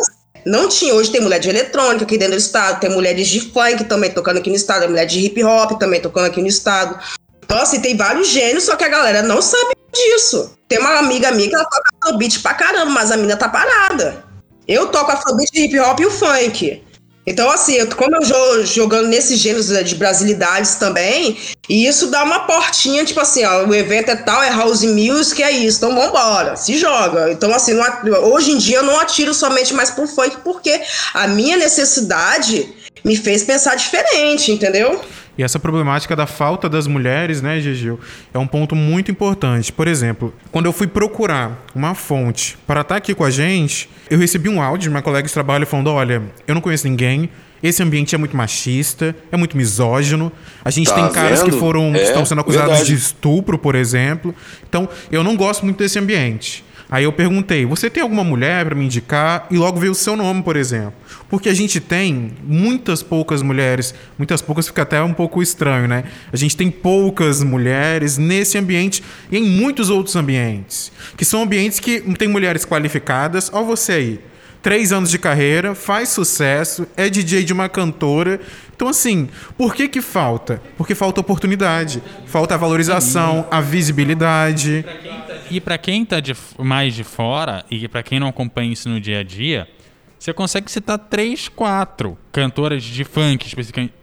Não 0.45 0.67
tinha. 0.67 0.93
Hoje 0.93 1.11
tem 1.11 1.21
mulher 1.21 1.39
de 1.39 1.49
eletrônica 1.49 2.03
aqui 2.03 2.17
dentro 2.17 2.35
do 2.35 2.39
estado, 2.39 2.79
tem 2.79 2.89
mulheres 2.89 3.27
de 3.27 3.39
funk 3.39 3.83
também 3.85 4.11
tocando 4.11 4.37
aqui 4.37 4.49
no 4.49 4.55
estado, 4.55 4.81
tem 4.81 4.89
mulher 4.89 5.05
de 5.05 5.19
hip 5.19 5.43
hop 5.43 5.79
também 5.79 6.01
tocando 6.01 6.25
aqui 6.25 6.41
no 6.41 6.47
estado. 6.47 6.99
Então, 7.43 7.57
assim, 7.59 7.81
tem 7.81 7.95
vários 7.95 8.29
gêneros, 8.29 8.63
só 8.63 8.75
que 8.75 8.83
a 8.83 8.89
galera 8.89 9.21
não 9.21 9.41
sabe 9.41 9.75
disso. 9.93 10.57
Tem 10.67 10.79
uma 10.79 10.97
amiga 10.97 11.31
minha 11.31 11.47
que 11.47 11.55
ela 11.55 11.65
toca 11.65 11.89
afrobeat 12.01 12.39
pra 12.39 12.53
caramba, 12.53 12.91
mas 12.91 13.11
a 13.11 13.17
mina 13.17 13.37
tá 13.37 13.47
parada. 13.47 14.23
Eu 14.67 14.87
toco 14.87 15.11
afrobeat, 15.11 15.49
hip 15.53 15.79
hop 15.79 15.99
e 15.99 16.05
o 16.05 16.11
funk. 16.11 16.83
Então, 17.25 17.49
assim, 17.49 17.75
eu, 17.75 17.87
como 17.87 18.15
eu 18.15 18.25
jogo 18.25 18.65
jogando 18.65 19.07
nesses 19.07 19.39
gêneros 19.39 19.67
de 19.67 19.95
brasilidades 19.95 20.75
também, 20.75 21.37
e 21.69 21.87
isso 21.87 22.07
dá 22.07 22.23
uma 22.23 22.41
portinha, 22.41 23.05
tipo 23.05 23.19
assim, 23.19 23.45
ó, 23.45 23.65
o 23.65 23.73
evento 23.73 24.09
é 24.09 24.15
tal, 24.15 24.43
é 24.43 24.49
house 24.49 24.83
music, 24.83 25.41
é 25.41 25.51
isso, 25.51 25.77
então 25.77 25.95
vambora, 25.95 26.57
se 26.57 26.77
joga. 26.77 27.31
Então, 27.31 27.53
assim, 27.53 27.73
não, 27.73 27.85
hoje 28.33 28.51
em 28.51 28.57
dia 28.57 28.77
eu 28.77 28.83
não 28.83 28.99
atiro 28.99 29.33
somente 29.33 29.73
mais 29.73 29.89
pro 29.89 30.07
funk, 30.07 30.37
porque 30.43 30.81
a 31.13 31.27
minha 31.27 31.55
necessidade 31.55 32.73
me 33.03 33.15
fez 33.15 33.43
pensar 33.43 33.75
diferente, 33.75 34.51
entendeu? 34.51 35.01
E 35.37 35.43
essa 35.43 35.59
problemática 35.59 36.15
da 36.15 36.27
falta 36.27 36.69
das 36.69 36.85
mulheres, 36.85 37.41
né, 37.41 37.59
Gigil, 37.59 37.99
é 38.33 38.37
um 38.37 38.45
ponto 38.45 38.75
muito 38.75 39.09
importante. 39.09 39.71
Por 39.71 39.87
exemplo, 39.87 40.33
quando 40.51 40.67
eu 40.67 40.73
fui 40.73 40.85
procurar 40.85 41.65
uma 41.73 41.95
fonte 41.95 42.57
para 42.67 42.81
estar 42.81 42.97
aqui 42.97 43.15
com 43.15 43.23
a 43.23 43.31
gente, 43.31 43.89
eu 44.09 44.19
recebi 44.19 44.47
um 44.47 44.61
áudio 44.61 44.83
de 44.83 44.89
uma 44.89 45.01
colega 45.01 45.27
de 45.27 45.33
trabalho 45.33 45.65
falando: 45.65 45.89
olha, 45.91 46.21
eu 46.47 46.53
não 46.53 46.61
conheço 46.61 46.87
ninguém, 46.87 47.29
esse 47.63 47.81
ambiente 47.81 48.13
é 48.13 48.17
muito 48.17 48.35
machista, 48.35 49.15
é 49.31 49.37
muito 49.37 49.55
misógino. 49.55 50.31
A 50.65 50.69
gente 50.69 50.89
tá 50.89 50.95
tem 50.95 51.09
caras 51.09 51.39
vendo? 51.39 51.51
que 51.51 51.57
foram 51.57 51.95
é, 51.95 52.03
estão 52.03 52.25
sendo 52.25 52.41
acusados 52.41 52.69
verdade. 52.69 52.91
de 52.91 52.95
estupro, 52.95 53.57
por 53.57 53.73
exemplo. 53.73 54.35
Então, 54.67 54.87
eu 55.09 55.23
não 55.23 55.37
gosto 55.37 55.63
muito 55.63 55.77
desse 55.77 55.97
ambiente. 55.97 56.63
Aí 56.93 57.05
eu 57.05 57.11
perguntei: 57.11 57.65
"Você 57.65 57.89
tem 57.89 58.03
alguma 58.03 58.23
mulher 58.23 58.63
para 58.63 58.75
me 58.75 58.85
indicar?" 58.85 59.47
E 59.49 59.57
logo 59.57 59.79
veio 59.79 59.93
o 59.93 59.95
seu 59.95 60.15
nome, 60.15 60.43
por 60.43 60.55
exemplo. 60.55 60.93
Porque 61.27 61.49
a 61.49 61.53
gente 61.53 61.79
tem 61.79 62.33
muitas 62.43 63.01
poucas 63.01 63.41
mulheres, 63.41 63.95
muitas 64.15 64.43
poucas 64.43 64.67
fica 64.67 64.83
até 64.83 65.01
um 65.01 65.11
pouco 65.11 65.41
estranho, 65.41 65.87
né? 65.87 66.03
A 66.31 66.37
gente 66.37 66.55
tem 66.55 66.69
poucas 66.69 67.41
mulheres 67.41 68.19
nesse 68.19 68.59
ambiente 68.59 69.03
e 69.31 69.39
em 69.39 69.43
muitos 69.43 69.89
outros 69.89 70.15
ambientes, 70.15 70.91
que 71.17 71.25
são 71.25 71.41
ambientes 71.41 71.79
que 71.79 71.99
tem 72.15 72.27
mulheres 72.27 72.63
qualificadas. 72.63 73.49
Ó 73.51 73.63
você 73.63 73.93
aí, 73.93 74.19
três 74.61 74.93
anos 74.93 75.09
de 75.09 75.17
carreira, 75.17 75.73
faz 75.73 76.09
sucesso, 76.09 76.85
é 76.95 77.09
DJ 77.09 77.43
de 77.43 77.53
uma 77.53 77.67
cantora. 77.67 78.39
Então, 78.83 78.91
assim, 78.91 79.29
por 79.57 79.73
que 79.73 79.87
que 79.87 80.01
falta? 80.01 80.61
Porque 80.75 80.93
falta 80.93 81.21
oportunidade, 81.21 82.03
falta 82.25 82.55
a 82.55 82.57
valorização, 82.57 83.47
a 83.49 83.61
visibilidade. 83.61 84.85
E 85.49 85.61
para 85.61 85.77
quem 85.77 86.03
está 86.03 86.17
mais 86.57 86.93
de 86.93 87.05
fora 87.05 87.63
e 87.71 87.87
para 87.87 88.03
quem 88.03 88.19
não 88.19 88.27
acompanha 88.27 88.73
isso 88.73 88.89
no 88.89 88.99
dia 88.99 89.21
a 89.21 89.23
dia, 89.23 89.69
você 90.19 90.33
consegue 90.33 90.69
citar 90.69 90.99
três, 90.99 91.47
quatro 91.47 92.17
cantoras 92.29 92.83
de 92.83 93.05
funk 93.05 93.47
especificamente. 93.47 93.93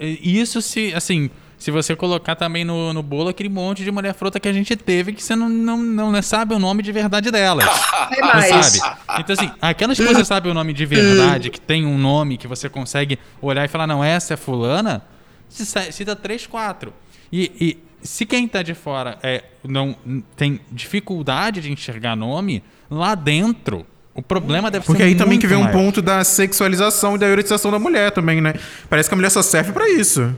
E 0.00 0.40
isso 0.40 0.62
se, 0.62 0.94
assim, 0.94 1.28
se 1.64 1.70
você 1.70 1.96
colocar 1.96 2.36
também 2.36 2.62
no, 2.62 2.92
no 2.92 3.02
bolo 3.02 3.30
aquele 3.30 3.48
monte 3.48 3.82
de 3.82 3.90
mulher 3.90 4.12
fruta 4.12 4.38
que 4.38 4.46
a 4.46 4.52
gente 4.52 4.76
teve 4.76 5.14
que 5.14 5.22
você 5.22 5.34
não, 5.34 5.48
não, 5.48 5.78
não 5.78 6.22
sabe 6.22 6.52
o 6.54 6.58
nome 6.58 6.82
de 6.82 6.92
verdade 6.92 7.30
delas. 7.30 7.64
É 8.10 8.20
Não 8.20 8.28
mais. 8.34 8.66
sabe? 8.66 8.96
Então, 9.18 9.32
assim, 9.32 9.50
aquelas 9.62 9.96
que 9.96 10.04
você 10.04 10.22
sabe 10.26 10.50
o 10.50 10.52
nome 10.52 10.74
de 10.74 10.84
verdade, 10.84 11.48
que 11.48 11.58
tem 11.58 11.86
um 11.86 11.96
nome 11.96 12.36
que 12.36 12.46
você 12.46 12.68
consegue 12.68 13.18
olhar 13.40 13.64
e 13.64 13.68
falar, 13.68 13.86
não, 13.86 14.04
essa 14.04 14.34
é 14.34 14.36
fulana, 14.36 15.06
cita 15.48 16.14
três, 16.14 16.46
quatro. 16.46 16.92
E, 17.32 17.50
e 17.58 18.06
se 18.06 18.26
quem 18.26 18.46
tá 18.46 18.62
de 18.62 18.74
fora 18.74 19.18
é, 19.22 19.44
não 19.66 19.96
tem 20.36 20.60
dificuldade 20.70 21.62
de 21.62 21.72
enxergar 21.72 22.14
nome, 22.14 22.62
lá 22.90 23.14
dentro, 23.14 23.86
o 24.14 24.20
problema 24.20 24.70
deve 24.70 24.84
Porque 24.84 25.00
ser 25.02 25.08
aí 25.08 25.14
também 25.14 25.38
que 25.38 25.46
vem 25.46 25.56
um 25.56 25.62
maior. 25.62 25.72
ponto 25.72 26.02
da 26.02 26.22
sexualização 26.24 27.16
e 27.16 27.18
da 27.18 27.26
erotização 27.26 27.70
da 27.70 27.78
mulher 27.78 28.10
também, 28.10 28.42
né? 28.42 28.52
Parece 28.90 29.08
que 29.08 29.14
a 29.14 29.16
mulher 29.16 29.30
só 29.30 29.40
serve 29.40 29.72
pra 29.72 29.88
isso. 29.88 30.30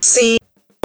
Sim. 0.00 0.36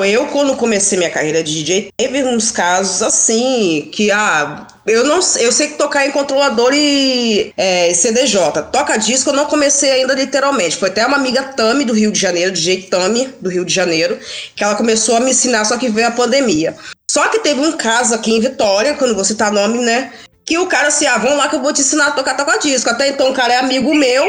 Eu, 0.06 0.28
quando 0.28 0.56
comecei 0.56 0.96
minha 0.96 1.10
carreira 1.10 1.44
de 1.44 1.56
DJ, 1.56 1.92
teve 1.98 2.24
uns 2.24 2.52
casos 2.52 3.02
assim, 3.02 3.90
que, 3.92 4.12
ah, 4.12 4.68
eu 4.86 5.04
não 5.04 5.20
eu 5.40 5.52
sei 5.52 5.70
que 5.70 5.74
tocar 5.74 6.06
em 6.06 6.12
controlador 6.12 6.72
e 6.72 7.52
é, 7.58 7.92
CDJ. 7.96 8.62
Toca 8.72 8.96
disco 8.96 9.32
eu 9.32 9.34
não 9.34 9.46
comecei 9.46 9.90
ainda 9.90 10.14
literalmente. 10.14 10.78
Foi 10.78 10.90
até 10.90 11.04
uma 11.04 11.18
amiga 11.18 11.42
Tami 11.42 11.84
do 11.84 11.94
Rio 11.94 12.12
de 12.12 12.20
Janeiro, 12.20 12.52
DJ 12.52 12.84
Tami 12.84 13.34
do 13.42 13.50
Rio 13.50 13.66
de 13.66 13.74
Janeiro, 13.74 14.20
que 14.56 14.64
ela 14.64 14.76
começou 14.76 15.18
a 15.18 15.20
me 15.20 15.32
ensinar, 15.32 15.66
só 15.66 15.78
que 15.78 15.90
veio 15.90 16.10
a 16.10 16.12
pandemia. 16.12 16.76
Só 17.10 17.28
que 17.30 17.40
teve 17.40 17.60
um 17.60 17.72
caso 17.72 18.14
aqui 18.14 18.32
em 18.32 18.40
Vitória, 18.40 18.94
quando 18.94 19.16
você 19.16 19.34
tá 19.34 19.50
nome, 19.50 19.80
né? 19.80 20.14
Que 20.46 20.60
o 20.60 20.68
cara 20.68 20.90
assim, 20.90 21.08
ah, 21.08 21.18
vamos 21.18 21.40
lá 21.40 21.48
que 21.48 21.56
eu 21.56 21.62
vou 21.62 21.74
te 21.74 21.82
ensinar 21.82 22.10
a 22.10 22.12
tocar 22.12 22.38
toca 22.38 22.60
disco. 22.60 22.88
Até 22.88 23.08
então 23.08 23.32
o 23.32 23.34
cara 23.34 23.56
é 23.56 23.58
amigo 23.58 23.96
meu, 23.96 24.24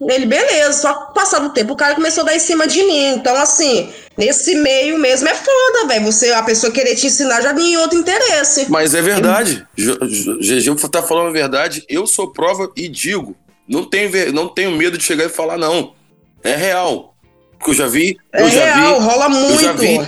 ele, 0.00 0.26
beleza, 0.26 0.80
só 0.80 0.94
passado 1.06 1.46
o 1.46 1.50
tempo 1.50 1.72
o 1.72 1.76
cara 1.76 1.94
começou 1.94 2.22
a 2.22 2.26
dar 2.26 2.36
em 2.36 2.40
cima 2.40 2.66
de 2.66 2.82
mim. 2.82 3.14
Então, 3.14 3.34
assim, 3.36 3.88
nesse 4.16 4.54
meio 4.56 4.98
mesmo 4.98 5.28
é 5.28 5.34
foda, 5.34 5.88
velho. 5.88 6.04
Você, 6.04 6.32
a 6.32 6.42
pessoa 6.42 6.72
querer 6.72 6.96
te 6.96 7.06
ensinar 7.06 7.40
já 7.40 7.52
vinha 7.52 7.74
em 7.74 7.76
outro 7.76 7.98
interesse. 7.98 8.66
Mas 8.68 8.94
é 8.94 9.00
verdade. 9.00 9.66
GG 9.76 10.88
tá 10.90 11.02
falando 11.02 11.28
a 11.28 11.32
verdade. 11.32 11.84
Eu 11.88 12.06
sou 12.06 12.32
prova 12.32 12.70
e 12.76 12.88
digo. 12.88 13.36
Não 13.68 13.84
tenho, 13.84 14.32
não 14.32 14.48
tenho 14.48 14.72
medo 14.72 14.98
de 14.98 15.04
chegar 15.04 15.24
e 15.24 15.30
falar, 15.30 15.56
não. 15.56 15.94
É 16.42 16.54
real. 16.54 17.14
Porque 17.58 17.70
eu 17.70 17.74
já 17.74 17.86
vi. 17.86 18.18
É 18.32 18.42
eu 18.42 18.50
já 18.50 18.74
real, 18.74 19.00
vi, 19.00 19.06
rola 19.06 19.28
muito. 19.28 19.54
Eu 19.54 19.60
já 19.60 19.72
vi 19.72 20.00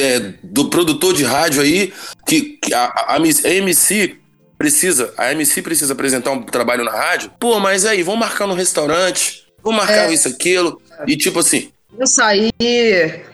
é, 0.00 0.34
do 0.42 0.68
produtor 0.68 1.12
de 1.14 1.24
rádio 1.24 1.62
aí 1.62 1.92
que, 2.26 2.58
que 2.62 2.72
a, 2.72 2.84
a, 2.84 3.16
a 3.16 3.50
MC 3.50 4.18
precisa, 4.62 5.12
a 5.18 5.32
MC 5.32 5.60
precisa 5.62 5.92
apresentar 5.92 6.30
um 6.30 6.42
trabalho 6.42 6.84
na 6.84 6.92
rádio. 6.92 7.30
Pô, 7.38 7.58
mas 7.58 7.84
aí, 7.84 8.02
vamos 8.02 8.20
marcar 8.20 8.46
no 8.46 8.54
restaurante, 8.54 9.44
vamos 9.62 9.78
marcar 9.78 10.08
É. 10.10 10.14
isso, 10.14 10.28
aquilo. 10.28 10.80
E 11.06 11.16
tipo 11.16 11.38
assim, 11.40 11.70
Vamos 11.94 12.14
sair, 12.14 12.50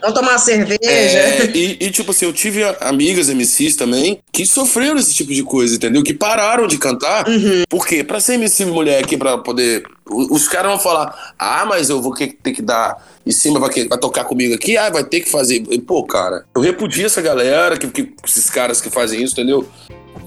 vamos 0.00 0.18
tomar 0.18 0.32
uma 0.32 0.38
cerveja. 0.38 0.82
é, 0.82 1.46
e, 1.54 1.76
e, 1.80 1.90
tipo 1.92 2.10
assim, 2.10 2.24
eu 2.24 2.32
tive 2.32 2.64
amigas 2.80 3.28
MCs 3.28 3.76
também 3.76 4.18
que 4.32 4.44
sofreram 4.44 4.96
esse 4.98 5.14
tipo 5.14 5.32
de 5.32 5.44
coisa, 5.44 5.76
entendeu? 5.76 6.02
Que 6.02 6.12
pararam 6.12 6.66
de 6.66 6.76
cantar. 6.76 7.28
Uhum. 7.28 7.62
Por 7.68 7.86
quê? 7.86 8.02
Pra 8.02 8.18
ser 8.18 8.34
MC 8.34 8.64
mulher 8.64 9.04
aqui, 9.04 9.16
pra 9.16 9.38
poder. 9.38 9.84
Os 10.10 10.48
caras 10.48 10.72
vão 10.72 10.80
falar: 10.80 11.34
ah, 11.38 11.64
mas 11.66 11.88
eu 11.88 12.02
vou 12.02 12.12
ter 12.12 12.28
que 12.52 12.60
dar 12.60 12.96
em 13.24 13.30
cima, 13.30 13.60
vai, 13.60 13.70
vai 13.86 13.98
tocar 13.98 14.24
comigo 14.24 14.52
aqui, 14.54 14.76
ah, 14.76 14.90
vai 14.90 15.04
ter 15.04 15.20
que 15.20 15.30
fazer. 15.30 15.62
E, 15.70 15.80
Pô, 15.80 16.02
cara, 16.04 16.44
eu 16.52 16.60
repudio 16.60 17.06
essa 17.06 17.22
galera, 17.22 17.76
que, 17.78 17.86
que- 17.86 18.12
esses 18.26 18.50
caras 18.50 18.80
que 18.80 18.90
fazem 18.90 19.22
isso, 19.22 19.34
entendeu? 19.34 19.68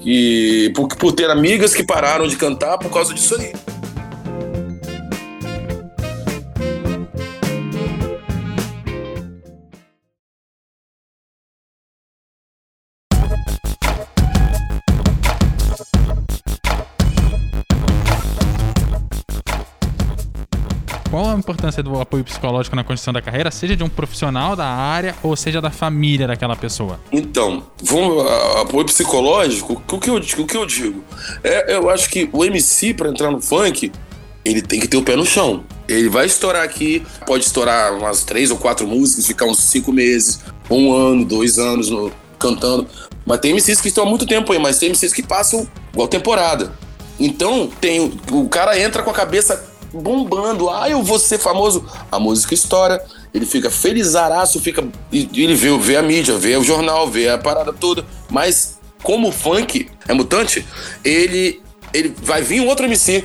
E 0.04 0.72
por, 0.74 0.88
por 0.88 1.12
ter 1.12 1.30
amigas 1.30 1.74
que 1.74 1.84
pararam 1.84 2.26
de 2.26 2.36
cantar 2.36 2.78
por 2.78 2.90
causa 2.90 3.14
disso 3.14 3.36
aí. 3.36 3.52
Qual 21.22 21.36
a 21.36 21.38
importância 21.38 21.84
do 21.84 22.00
apoio 22.00 22.24
psicológico 22.24 22.74
na 22.74 22.82
construção 22.82 23.14
da 23.14 23.22
carreira, 23.22 23.48
seja 23.52 23.76
de 23.76 23.84
um 23.84 23.88
profissional 23.88 24.56
da 24.56 24.66
área 24.66 25.14
ou 25.22 25.36
seja 25.36 25.60
da 25.60 25.70
família 25.70 26.26
daquela 26.26 26.56
pessoa? 26.56 26.98
Então, 27.12 27.62
vamos, 27.80 28.26
a- 28.26 28.62
apoio 28.62 28.84
psicológico, 28.86 29.80
o 29.88 29.98
que 30.00 30.10
eu, 30.10 30.16
o 30.16 30.46
que 30.46 30.56
eu 30.56 30.66
digo? 30.66 31.04
É, 31.44 31.76
eu 31.76 31.88
acho 31.90 32.10
que 32.10 32.28
o 32.32 32.44
MC, 32.44 32.92
pra 32.92 33.08
entrar 33.08 33.30
no 33.30 33.40
funk, 33.40 33.92
ele 34.44 34.60
tem 34.60 34.80
que 34.80 34.88
ter 34.88 34.96
o 34.96 35.02
pé 35.04 35.14
no 35.14 35.24
chão. 35.24 35.62
Ele 35.86 36.08
vai 36.08 36.26
estourar 36.26 36.64
aqui, 36.64 37.06
pode 37.24 37.44
estourar 37.44 37.94
umas 37.96 38.24
três 38.24 38.50
ou 38.50 38.56
quatro 38.56 38.84
músicas, 38.88 39.24
ficar 39.24 39.46
uns 39.46 39.58
cinco 39.58 39.92
meses, 39.92 40.40
um 40.68 40.92
ano, 40.92 41.24
dois 41.24 41.56
anos 41.56 41.88
no- 41.88 42.10
cantando. 42.36 42.88
Mas 43.24 43.38
tem 43.38 43.52
MCs 43.52 43.80
que 43.80 43.86
estão 43.86 44.02
há 44.02 44.10
muito 44.10 44.26
tempo 44.26 44.52
aí, 44.52 44.58
mas 44.58 44.76
tem 44.76 44.88
MCs 44.88 45.12
que 45.12 45.22
passam 45.22 45.68
igual 45.92 46.08
temporada. 46.08 46.72
Então, 47.20 47.70
tem, 47.80 48.12
o 48.32 48.48
cara 48.48 48.76
entra 48.76 49.04
com 49.04 49.10
a 49.10 49.14
cabeça 49.14 49.70
bombando. 49.92 50.70
Ah, 50.70 50.88
eu 50.88 51.02
vou 51.02 51.18
ser 51.18 51.38
famoso. 51.38 51.84
A 52.10 52.18
música 52.18 52.54
estoura. 52.54 53.04
Ele 53.32 53.46
fica 53.46 53.70
felizaraço, 53.70 54.60
fica. 54.60 54.86
Ele 55.12 55.54
vê, 55.54 55.76
vê 55.78 55.96
a 55.96 56.02
mídia, 56.02 56.36
vê 56.36 56.56
o 56.56 56.62
jornal, 56.62 57.08
vê 57.08 57.28
a 57.28 57.38
parada 57.38 57.72
toda. 57.72 58.04
Mas, 58.30 58.78
como 59.02 59.28
o 59.28 59.32
funk 59.32 59.88
é 60.06 60.12
mutante, 60.12 60.66
ele, 61.04 61.62
ele 61.94 62.14
vai 62.22 62.42
vir 62.42 62.60
um 62.60 62.66
outro 62.66 62.84
MC. 62.84 63.24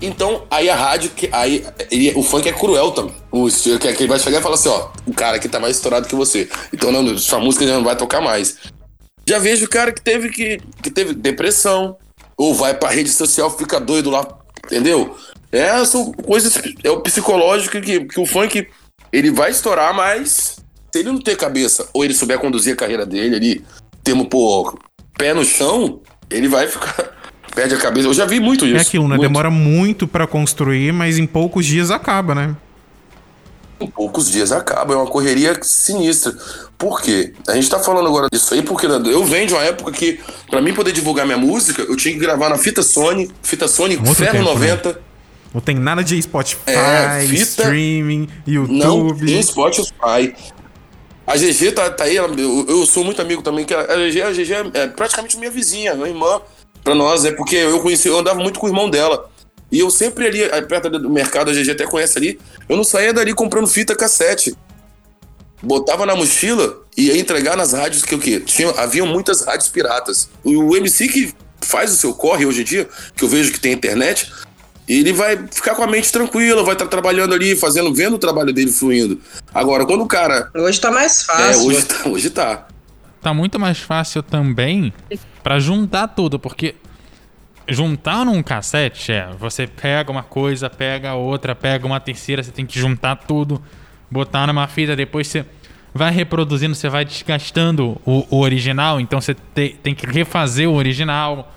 Então, 0.00 0.42
aí 0.50 0.68
a 0.68 0.76
rádio, 0.76 1.10
que 1.10 1.28
aí 1.32 1.64
ele- 1.90 2.12
o 2.14 2.22
funk 2.22 2.46
é 2.46 2.52
cruel 2.52 2.90
também. 2.90 3.14
O 3.32 3.48
que 3.48 3.86
ele 3.86 4.06
vai 4.06 4.18
chegar 4.18 4.40
e 4.40 4.42
falar 4.42 4.56
assim: 4.56 4.68
ó, 4.68 4.88
o 5.06 5.14
cara 5.14 5.36
aqui 5.36 5.48
tá 5.48 5.58
mais 5.58 5.76
estourado 5.76 6.06
que 6.06 6.14
você. 6.14 6.48
Então, 6.72 6.92
não, 6.92 7.16
sua 7.16 7.38
música 7.40 7.66
já 7.66 7.74
não 7.74 7.84
vai 7.84 7.96
tocar 7.96 8.20
mais. 8.20 8.56
Já 9.26 9.38
vejo 9.38 9.64
o 9.64 9.68
cara 9.68 9.90
que 9.92 10.00
teve 10.02 10.28
que, 10.28 10.60
que 10.82 10.90
teve 10.90 11.14
depressão, 11.14 11.96
ou 12.36 12.54
vai 12.54 12.74
pra 12.74 12.90
rede 12.90 13.08
social, 13.10 13.50
fica 13.50 13.80
doido 13.80 14.10
lá, 14.10 14.26
entendeu? 14.66 15.16
É, 15.52 15.84
são 15.84 16.12
coisas, 16.12 16.60
é 16.82 16.90
o 16.90 17.00
psicológico 17.00 17.80
que, 17.80 18.04
que 18.04 18.20
o 18.20 18.26
funk, 18.26 18.66
ele 19.12 19.30
vai 19.30 19.50
estourar, 19.50 19.94
mas 19.94 20.56
se 20.92 20.98
ele 20.98 21.10
não 21.10 21.20
ter 21.20 21.36
cabeça, 21.36 21.88
ou 21.92 22.04
ele 22.04 22.14
souber 22.14 22.38
conduzir 22.38 22.72
a 22.72 22.76
carreira 22.76 23.06
dele 23.06 23.36
ali, 23.36 23.64
termo, 24.02 24.26
pô, 24.26 24.78
pé 25.16 25.32
no 25.32 25.44
chão, 25.44 26.00
ele 26.30 26.48
vai 26.48 26.66
ficar, 26.66 26.94
perde 27.54 27.74
a 27.74 27.78
cabeça. 27.78 28.08
Eu 28.08 28.14
já 28.14 28.24
vi 28.26 28.40
muito 28.40 28.66
isso. 28.66 28.76
É 28.76 28.80
aquilo, 28.80 29.04
né? 29.04 29.16
muito. 29.16 29.22
Demora 29.22 29.50
muito 29.50 30.06
pra 30.06 30.26
construir, 30.26 30.92
mas 30.92 31.18
em 31.18 31.26
poucos 31.26 31.64
dias 31.64 31.90
acaba, 31.90 32.34
né? 32.34 32.56
Em 33.78 33.86
poucos 33.86 34.30
dias 34.30 34.52
acaba, 34.52 34.94
é 34.94 34.96
uma 34.96 35.06
correria 35.06 35.58
sinistra. 35.62 36.34
Por 36.78 37.02
quê? 37.02 37.34
A 37.46 37.54
gente 37.54 37.68
tá 37.68 37.78
falando 37.78 38.08
agora 38.08 38.28
disso 38.32 38.54
aí 38.54 38.62
porque 38.62 38.86
eu 38.86 39.24
venho 39.24 39.46
de 39.46 39.52
uma 39.52 39.62
época 39.62 39.92
que, 39.92 40.18
pra 40.48 40.62
mim 40.62 40.72
poder 40.72 40.92
divulgar 40.92 41.26
minha 41.26 41.36
música, 41.36 41.82
eu 41.82 41.94
tinha 41.94 42.14
que 42.14 42.20
gravar 42.20 42.48
na 42.48 42.56
fita 42.56 42.82
Sony, 42.82 43.30
fita 43.42 43.68
Sony 43.68 43.96
Muito 43.96 44.14
Ferro 44.14 44.32
tempo, 44.32 44.58
né? 44.58 44.94
90. 45.46 45.50
Não 45.54 45.60
tem 45.60 45.74
nada 45.76 46.02
de 46.04 46.20
Spotify, 46.20 46.62
É, 46.70 47.24
streaming, 47.24 48.28
Não, 48.46 48.98
YouTube. 49.08 49.32
em 49.32 49.42
Spotify. 49.42 50.34
A 51.26 51.36
GG 51.36 51.72
tá, 51.72 51.90
tá 51.90 52.04
aí, 52.04 52.16
ela- 52.16 52.32
eu, 52.38 52.66
eu 52.68 52.86
sou 52.86 53.02
muito 53.02 53.20
amigo 53.20 53.42
também, 53.42 53.64
que 53.64 53.74
a 53.74 53.82
GG, 53.96 54.22
a 54.22 54.30
GG 54.32 54.52
é, 54.52 54.70
é 54.82 54.86
praticamente 54.86 55.36
minha 55.36 55.50
vizinha, 55.50 55.94
minha 55.94 56.08
irmã 56.08 56.40
pra 56.84 56.94
nós, 56.94 57.24
é 57.24 57.32
porque 57.32 57.56
eu 57.56 57.80
conheci, 57.80 58.06
eu 58.08 58.18
andava 58.18 58.38
muito 58.40 58.60
com 58.60 58.66
o 58.66 58.68
irmão 58.68 58.88
dela. 58.88 59.28
E 59.72 59.80
eu 59.80 59.90
sempre 59.90 60.24
ali, 60.26 60.44
aí 60.44 60.62
perto 60.62 60.88
do 60.88 61.10
mercado, 61.10 61.50
a 61.50 61.54
GG 61.54 61.72
até 61.72 61.84
conhece 61.84 62.16
ali, 62.16 62.38
eu 62.68 62.76
não 62.76 62.84
saía 62.84 63.12
dali 63.12 63.34
comprando 63.34 63.66
fita 63.66 63.96
cassete. 63.96 64.54
Botava 65.60 66.06
na 66.06 66.14
mochila 66.14 66.82
e 66.96 67.06
ia 67.08 67.18
entregar 67.18 67.56
nas 67.56 67.72
rádios 67.72 68.04
que 68.04 68.14
o 68.14 68.18
quê? 68.20 68.38
Tinha, 68.38 68.70
haviam 68.72 69.06
muitas 69.06 69.40
rádios 69.42 69.68
piratas. 69.68 70.28
O 70.44 70.76
MC 70.76 71.08
que 71.08 71.34
faz 71.60 71.90
o 71.92 71.96
seu 71.96 72.14
corre 72.14 72.46
hoje 72.46 72.60
em 72.60 72.64
dia, 72.64 72.88
que 73.16 73.24
eu 73.24 73.28
vejo 73.28 73.50
que 73.52 73.58
tem 73.58 73.72
internet, 73.72 74.30
ele 74.88 75.12
vai 75.12 75.36
ficar 75.50 75.74
com 75.74 75.82
a 75.82 75.86
mente 75.86 76.10
tranquila, 76.12 76.62
vai 76.62 76.74
estar 76.74 76.86
trabalhando 76.86 77.34
ali, 77.34 77.56
fazendo, 77.56 77.92
vendo 77.94 78.14
o 78.14 78.18
trabalho 78.18 78.52
dele 78.52 78.70
fluindo. 78.70 79.20
Agora, 79.54 79.84
quando 79.84 80.02
o 80.02 80.06
cara. 80.06 80.48
Hoje 80.54 80.80
tá 80.80 80.90
mais 80.90 81.22
É, 81.22 81.24
fácil. 81.24 81.66
hoje 81.66 81.84
tá. 81.84 82.08
Hoje 82.08 82.30
tá. 82.30 82.66
Tá 83.20 83.34
muito 83.34 83.58
mais 83.58 83.78
fácil 83.78 84.22
também 84.22 84.92
pra 85.42 85.58
juntar 85.58 86.06
tudo, 86.08 86.38
porque 86.38 86.76
juntar 87.68 88.24
num 88.24 88.42
cassete 88.42 89.10
é, 89.12 89.28
você 89.38 89.66
pega 89.66 90.10
uma 90.12 90.22
coisa, 90.22 90.70
pega 90.70 91.14
outra, 91.14 91.54
pega 91.54 91.84
uma 91.86 91.98
terceira, 91.98 92.42
você 92.42 92.52
tem 92.52 92.64
que 92.64 92.78
juntar 92.78 93.16
tudo, 93.16 93.60
botar 94.08 94.46
numa 94.46 94.68
fita, 94.68 94.94
depois 94.94 95.26
você 95.26 95.44
vai 95.92 96.12
reproduzindo, 96.12 96.74
você 96.76 96.88
vai 96.88 97.04
desgastando 97.04 98.00
o, 98.06 98.24
o 98.30 98.38
original, 98.40 99.00
então 99.00 99.20
você 99.20 99.34
te- 99.34 99.76
tem 99.82 99.94
que 99.94 100.06
refazer 100.06 100.68
o 100.68 100.74
original. 100.74 101.52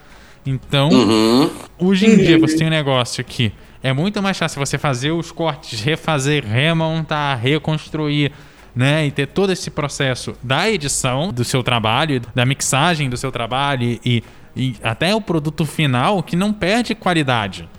Então, 0.54 0.90
Uhum. 0.90 1.50
Hoje 1.78 2.08
em 2.08 2.18
dia 2.18 2.38
você 2.40 2.58
tem 2.58 2.68
um 2.68 2.72
negócio 2.72 3.24
que 3.24 3.52
é 3.84 3.94
muito 3.94 4.22
mais 4.22 4.38
fácil 4.38 4.60
você 4.60 4.78
fazer 4.78 5.12
os 5.12 5.32
cortes, 5.32 5.80
refazer, 5.80 6.44
remontar, 6.46 7.40
reconstruir, 7.40 8.32
né? 8.76 9.06
E 9.08 9.12
ter 9.12 9.28
todo 9.28 9.52
esse 9.52 9.70
processo 9.70 10.36
da 10.44 10.70
edição 10.70 11.32
do 11.32 11.44
seu 11.44 11.62
trabalho, 11.64 12.22
da 12.34 12.46
mixagem 12.46 13.10
do 13.10 13.16
seu 13.16 13.32
trabalho 13.32 14.00
e, 14.04 14.24
e 14.56 14.76
até 14.84 15.14
o 15.16 15.22
produto 15.22 15.66
final 15.66 16.22
que 16.24 16.36
não 16.36 16.52
perde 16.52 16.94
qualidade, 16.96 17.70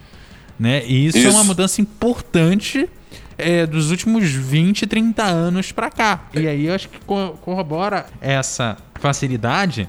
né? 0.59 0.83
E 0.87 1.07
isso, 1.07 1.19
é 1.19 1.23
Isso. 1.23 1.31
uma 1.37 1.45
mudança 1.45 1.81
importante 1.83 2.89
é, 3.37 3.67
dos 3.67 3.91
últimos 3.91 4.31
20, 4.31 4.87
30 4.87 5.23
anos 5.25 5.73
pra 5.73 5.91
cá. 5.91 6.25
E 6.35 6.47
aí 6.47 6.67
eu 6.67 6.75
acho 6.75 6.89
que 6.89 6.99
co- 7.05 7.37
corrobora 7.43 8.07
essa 8.21 8.77
facilidade 9.01 9.89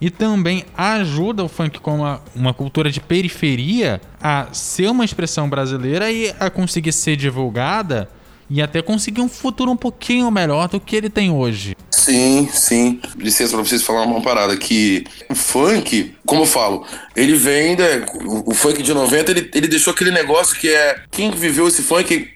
e 0.00 0.10
também 0.10 0.64
ajuda 0.76 1.44
o 1.44 1.48
funk 1.48 1.78
como 1.80 2.02
uma, 2.34 2.54
cultura 2.54 2.90
de 2.90 3.00
periferia 3.00 4.00
a 4.20 4.48
ser 4.52 4.90
uma 4.90 5.04
expressão 5.04 5.48
brasileira 5.48 6.10
e 6.10 6.34
a 6.40 6.48
conseguir 6.48 6.92
ser 6.92 7.16
divulgada 7.16 8.08
e 8.48 8.60
até 8.60 8.82
conseguir 8.82 9.20
um 9.20 9.28
futuro 9.28 9.70
um 9.70 9.76
pouquinho 9.76 10.30
melhor 10.30 10.68
do 10.68 10.80
que 10.80 10.96
ele 10.96 11.08
tem 11.08 11.30
hoje. 11.30 11.76
Sim, 11.90 12.48
sim. 12.52 13.00
Licença 13.16 13.54
pra 13.54 13.64
vocês 13.64 13.82
falar 13.82 14.02
uma 14.02 14.20
parada 14.22 14.56
que 14.56 15.04
o 15.28 15.34
funk, 15.34 16.14
como 16.26 16.42
eu 16.42 16.46
falo, 16.46 16.84
ele 17.14 17.34
vem 17.34 17.76
da, 17.76 17.84
o, 18.24 18.50
o 18.50 18.54
funk 18.54 18.82
de 18.82 18.92
90, 18.92 19.30
ele, 19.30 19.50
ele 19.54 19.68
deixou 19.68 19.92
aquele 19.92 20.10
negócio 20.10 20.56
que 20.56 20.68
é 20.68 21.02
quem 21.10 21.30
viveu 21.30 21.68
esse 21.68 21.82
funk 21.82 22.28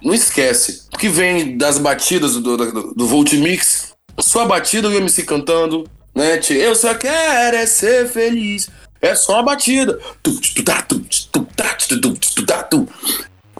não 0.00 0.14
esquece, 0.14 0.84
porque 0.90 1.08
vem 1.08 1.56
das 1.56 1.78
batidas 1.78 2.34
do, 2.34 2.56
do, 2.56 2.94
do 2.94 3.06
Volt 3.06 3.32
Mix, 3.32 3.92
só 4.20 4.42
a 4.42 4.46
batida 4.46 4.88
o 4.88 4.94
MC 4.94 5.24
cantando, 5.24 5.84
né? 6.18 6.38
tio? 6.38 6.56
Eu 6.60 6.74
só 6.74 6.94
quero 6.94 7.56
é 7.56 7.66
ser 7.66 8.08
feliz. 8.08 8.68
É 9.00 9.14
só 9.14 9.38
a 9.38 9.42
batida. 9.42 9.98
Tá, 10.64 10.82
tá, 10.82 10.96
tá, 11.56 11.76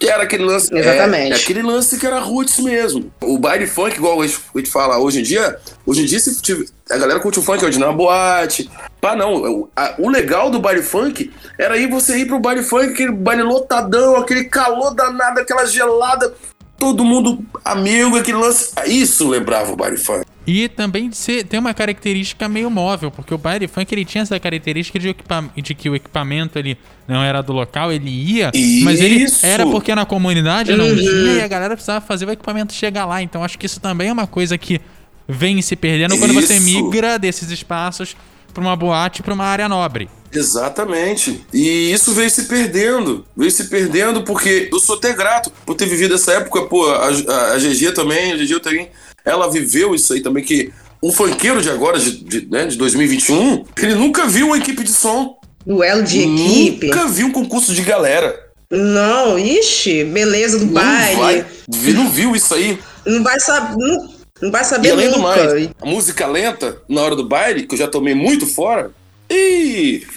era 0.02 0.22
aquele 0.22 0.44
lance. 0.44 0.72
é- 0.72 0.78
Exatamente. 0.78 1.32
É, 1.32 1.36
aquele 1.36 1.62
lance 1.62 1.98
que 1.98 2.06
era 2.06 2.18
roots 2.20 2.58
mesmo. 2.58 3.12
O 3.20 3.38
baile 3.38 3.66
funk, 3.66 3.96
igual 3.96 4.20
a 4.20 4.26
gente, 4.26 4.70
fala 4.70 4.98
hoje 4.98 5.20
em 5.20 5.22
dia, 5.22 5.58
hoje 5.84 6.02
em 6.02 6.04
dia 6.06 6.20
se 6.20 6.66
a 6.90 6.96
galera 6.96 7.20
curte 7.20 7.38
o 7.40 7.42
funk 7.42 7.64
hoje 7.64 7.78
na 7.78 7.92
boate. 7.92 8.70
Pá, 9.00 9.16
não. 9.16 9.34
O, 9.34 9.70
a- 9.74 9.94
o 9.98 10.08
legal 10.08 10.50
do 10.50 10.60
baile 10.60 10.82
funk 10.82 11.32
era 11.58 11.76
ir 11.76 11.88
você 11.88 12.18
ir 12.18 12.26
pro 12.26 12.38
baile 12.38 12.62
funk, 12.62 12.92
aquele 12.92 13.12
baile 13.12 13.42
lotadão, 13.42 14.16
aquele 14.16 14.44
calor 14.44 14.94
danado, 14.94 15.40
aquela 15.40 15.66
gelada, 15.66 16.32
todo 16.78 17.04
mundo 17.04 17.44
amigo, 17.64 18.16
aquele 18.16 18.38
lance. 18.38 18.72
Isso 18.86 19.28
lembrava 19.28 19.72
o 19.72 19.76
baile 19.76 19.96
funk. 19.96 20.24
E 20.46 20.66
também 20.66 21.12
ser, 21.12 21.44
tem 21.44 21.60
uma 21.60 21.74
característica 21.74 22.48
meio 22.48 22.70
móvel, 22.70 23.10
porque 23.10 23.34
o 23.34 23.38
baile 23.38 23.68
funk 23.68 23.92
ele 23.94 24.04
tinha 24.04 24.22
essa 24.22 24.40
característica 24.40 24.98
de, 24.98 25.14
de 25.62 25.74
que 25.74 25.90
o 25.90 25.94
equipamento 25.94 26.58
ele 26.58 26.78
não 27.06 27.22
era 27.22 27.42
do 27.42 27.52
local, 27.52 27.92
ele 27.92 28.08
ia, 28.08 28.50
mas 28.82 29.00
ele 29.00 29.24
Isso. 29.24 29.44
era 29.44 29.66
porque 29.66 29.94
na 29.94 30.06
comunidade 30.06 30.74
não 30.74 30.94
tinha 30.96 31.32
e 31.34 31.42
a 31.42 31.48
galera 31.48 31.74
precisava 31.74 32.00
fazer 32.00 32.26
o 32.26 32.30
equipamento 32.30 32.72
chegar 32.72 33.04
lá. 33.04 33.22
Então 33.22 33.44
acho 33.44 33.58
que 33.58 33.66
isso 33.66 33.80
também 33.80 34.08
é 34.08 34.12
uma 34.12 34.26
coisa 34.26 34.56
que 34.56 34.80
vem 35.28 35.60
se 35.60 35.76
perdendo 35.76 36.16
quando 36.16 36.32
você 36.32 36.54
Isso. 36.54 36.64
migra 36.64 37.18
desses 37.18 37.50
espaços 37.50 38.16
para 38.58 38.66
uma 38.66 38.76
boate, 38.76 39.22
para 39.22 39.32
uma 39.34 39.44
área 39.44 39.68
nobre. 39.68 40.10
Exatamente. 40.32 41.44
E 41.52 41.92
isso 41.92 42.12
veio 42.12 42.28
se 42.28 42.44
perdendo. 42.44 43.24
Veio 43.36 43.50
se 43.50 43.64
perdendo 43.64 44.22
porque 44.22 44.68
eu 44.70 44.80
sou 44.80 44.96
até 44.96 45.12
grato 45.12 45.50
por 45.64 45.74
ter 45.74 45.86
vivido 45.86 46.14
essa 46.14 46.32
época. 46.32 46.62
Pô, 46.62 46.86
a, 46.90 47.08
a, 47.08 47.52
a 47.52 47.58
GG 47.58 47.92
também, 47.94 48.32
a 48.32 48.36
GG 48.36 48.60
também, 48.60 48.88
ela 49.24 49.50
viveu 49.50 49.94
isso 49.94 50.12
aí 50.12 50.20
também, 50.20 50.44
que 50.44 50.72
o 51.00 51.12
funkeiro 51.12 51.62
de 51.62 51.70
agora, 51.70 51.98
de, 51.98 52.22
de, 52.24 52.46
né, 52.50 52.66
de 52.66 52.76
2021, 52.76 53.64
ele 53.78 53.94
nunca 53.94 54.26
viu 54.26 54.48
uma 54.48 54.58
equipe 54.58 54.82
de 54.82 54.92
som. 54.92 55.38
Duelo 55.64 56.02
de 56.02 56.20
equipe. 56.20 56.88
Nunca 56.88 57.06
viu 57.06 57.28
um 57.28 57.32
concurso 57.32 57.72
de 57.72 57.82
galera. 57.82 58.38
Não, 58.70 59.38
ixi, 59.38 60.04
beleza 60.04 60.58
do 60.58 60.66
Não, 60.66 60.72
baile. 60.72 61.16
vai, 61.16 61.46
não 61.94 62.10
viu 62.10 62.36
isso 62.36 62.54
aí. 62.54 62.78
Não 63.06 63.22
vai 63.22 63.38
saber. 63.40 63.76
Não, 63.76 64.17
não 64.40 64.50
vai 64.50 64.62
E 64.62 64.64
saber 64.64 64.90
além 64.92 65.10
do 65.10 65.18
nunca. 65.18 65.28
mais, 65.36 65.70
a 65.80 65.86
música 65.86 66.26
lenta 66.26 66.78
na 66.88 67.00
hora 67.02 67.16
do 67.16 67.24
baile, 67.26 67.64
que 67.66 67.74
eu 67.74 67.78
já 67.78 67.88
tomei 67.88 68.14
muito 68.14 68.46
fora. 68.46 68.90
Ih! 69.30 70.06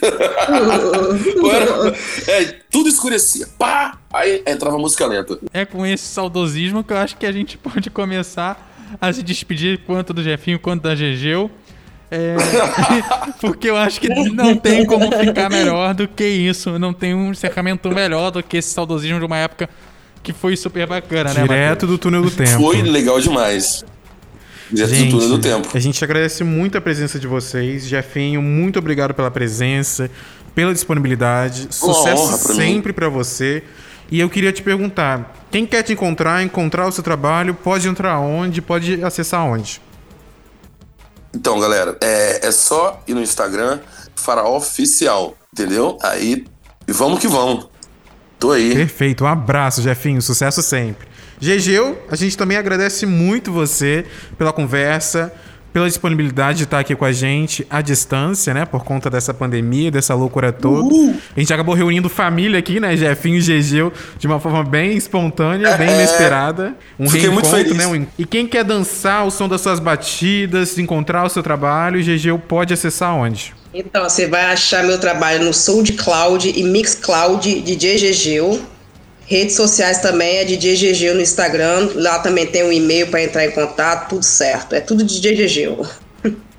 Era- 1.52 1.94
é, 2.42 2.54
tudo 2.70 2.88
escurecia. 2.88 3.46
Pá! 3.58 3.98
Aí 4.12 4.42
entrava 4.46 4.76
a 4.76 4.78
música 4.78 5.06
lenta. 5.06 5.38
É 5.52 5.64
com 5.64 5.84
esse 5.84 6.04
saudosismo 6.04 6.82
que 6.84 6.92
eu 6.92 6.96
acho 6.98 7.16
que 7.16 7.26
a 7.26 7.32
gente 7.32 7.56
pode 7.58 7.90
começar 7.90 8.70
a 9.00 9.12
se 9.12 9.22
despedir 9.22 9.80
quanto 9.86 10.12
do 10.12 10.22
Jefinho 10.22 10.58
quanto 10.58 10.82
da 10.82 10.94
Gegeu. 10.94 11.50
É, 12.10 12.36
porque 13.40 13.70
eu 13.70 13.76
acho 13.76 13.98
que 14.00 14.08
não 14.08 14.54
tem 14.56 14.84
como 14.84 15.10
ficar 15.10 15.48
melhor 15.50 15.94
do 15.94 16.06
que 16.06 16.26
isso. 16.26 16.78
Não 16.78 16.92
tem 16.92 17.14
um 17.14 17.30
encerramento 17.30 17.88
melhor 17.90 18.30
do 18.30 18.42
que 18.42 18.58
esse 18.58 18.70
saudosismo 18.70 19.18
de 19.18 19.24
uma 19.24 19.38
época 19.38 19.68
que 20.22 20.32
foi 20.32 20.56
super 20.56 20.86
bacana, 20.86 21.32
né, 21.34 21.42
Direto 21.42 21.86
do 21.86 21.98
túnel 21.98 22.22
do 22.22 22.30
tempo. 22.30 22.50
Foi 22.62 22.80
legal 22.82 23.18
demais. 23.18 23.84
Gente, 24.72 25.12
do 25.12 25.38
tempo. 25.38 25.68
a 25.74 25.78
gente 25.78 26.02
agradece 26.02 26.42
muito 26.42 26.78
a 26.78 26.80
presença 26.80 27.18
de 27.18 27.26
vocês. 27.26 27.86
Jefinho, 27.86 28.40
muito 28.40 28.78
obrigado 28.78 29.12
pela 29.12 29.30
presença, 29.30 30.10
pela 30.54 30.72
disponibilidade. 30.72 31.68
Sucesso 31.70 32.22
honra 32.22 32.38
pra 32.38 32.54
sempre 32.54 32.92
pra 32.92 33.08
você. 33.08 33.62
E 34.10 34.20
eu 34.20 34.28
queria 34.28 34.52
te 34.52 34.62
perguntar, 34.62 35.34
quem 35.50 35.64
quer 35.64 35.82
te 35.82 35.92
encontrar, 35.94 36.42
encontrar 36.42 36.86
o 36.86 36.92
seu 36.92 37.02
trabalho, 37.02 37.54
pode 37.54 37.88
entrar 37.88 38.18
onde, 38.20 38.60
pode 38.60 39.02
acessar 39.02 39.44
onde? 39.44 39.80
Então, 41.34 41.58
galera, 41.58 41.96
é, 42.00 42.46
é 42.46 42.52
só 42.52 43.02
ir 43.08 43.14
no 43.14 43.22
Instagram, 43.22 43.80
Faraó 44.14 44.58
Oficial, 44.58 45.34
entendeu? 45.50 45.96
Aí, 46.02 46.44
e 46.86 46.92
vamos 46.92 47.20
que 47.20 47.26
vamos. 47.26 47.68
Tô 48.38 48.50
aí. 48.50 48.74
Perfeito, 48.74 49.24
um 49.24 49.26
abraço, 49.26 49.80
Jefinho, 49.80 50.20
sucesso 50.20 50.60
sempre. 50.62 51.08
Gegeu, 51.42 52.00
a 52.08 52.14
gente 52.14 52.36
também 52.38 52.56
agradece 52.56 53.04
muito 53.04 53.50
você 53.50 54.04
pela 54.38 54.52
conversa, 54.52 55.32
pela 55.72 55.88
disponibilidade 55.88 56.58
de 56.58 56.64
estar 56.64 56.78
aqui 56.78 56.94
com 56.94 57.04
a 57.04 57.10
gente 57.10 57.66
à 57.68 57.80
distância, 57.80 58.54
né? 58.54 58.64
Por 58.64 58.84
conta 58.84 59.10
dessa 59.10 59.34
pandemia, 59.34 59.90
dessa 59.90 60.14
loucura 60.14 60.52
toda. 60.52 60.94
A 61.36 61.40
gente 61.40 61.52
acabou 61.52 61.74
reunindo 61.74 62.08
família 62.08 62.60
aqui, 62.60 62.78
né? 62.78 62.96
Jefinho 62.96 63.38
e 63.38 63.40
Gegeu, 63.40 63.92
de 64.18 64.26
uma 64.28 64.38
forma 64.38 64.62
bem 64.62 64.96
espontânea, 64.96 65.76
bem 65.76 65.88
É, 65.88 65.94
inesperada. 65.94 66.76
Um 66.96 67.10
fiquei 67.10 67.28
muito 67.28 67.48
reencontro, 67.48 67.74
feliz. 67.74 67.76
né? 67.76 67.86
Um 67.86 68.06
E 68.16 68.24
quem 68.24 68.46
quer 68.46 68.62
dançar 68.62 69.26
o 69.26 69.30
som 69.30 69.48
das 69.48 69.62
suas 69.62 69.80
batidas, 69.80 70.78
encontrar 70.78 71.24
o 71.24 71.28
seu 71.28 71.42
trabalho, 71.42 72.00
Gegeu 72.02 72.38
pode 72.38 72.72
acessar 72.72 73.16
onde? 73.16 73.52
Então, 73.74 74.08
você 74.08 74.28
vai 74.28 74.44
achar 74.44 74.84
meu 74.84 75.00
trabalho 75.00 75.44
no 75.46 75.52
SoundCloud 75.52 76.52
e 76.54 76.62
Mixcloud 76.62 77.62
de 77.62 77.74
DGGU. 77.74 78.60
Redes 79.32 79.56
sociais 79.56 79.98
também 80.02 80.36
é 80.36 80.44
de 80.44 80.58
DGGU 80.58 81.14
no 81.14 81.22
Instagram. 81.22 81.88
Lá 81.94 82.18
também 82.18 82.46
tem 82.46 82.62
um 82.64 82.70
e-mail 82.70 83.06
para 83.06 83.24
entrar 83.24 83.46
em 83.46 83.50
contato, 83.50 84.10
tudo 84.10 84.22
certo. 84.22 84.74
É 84.74 84.80
tudo 84.80 85.02
de 85.02 85.22
DGGU. 85.22 85.88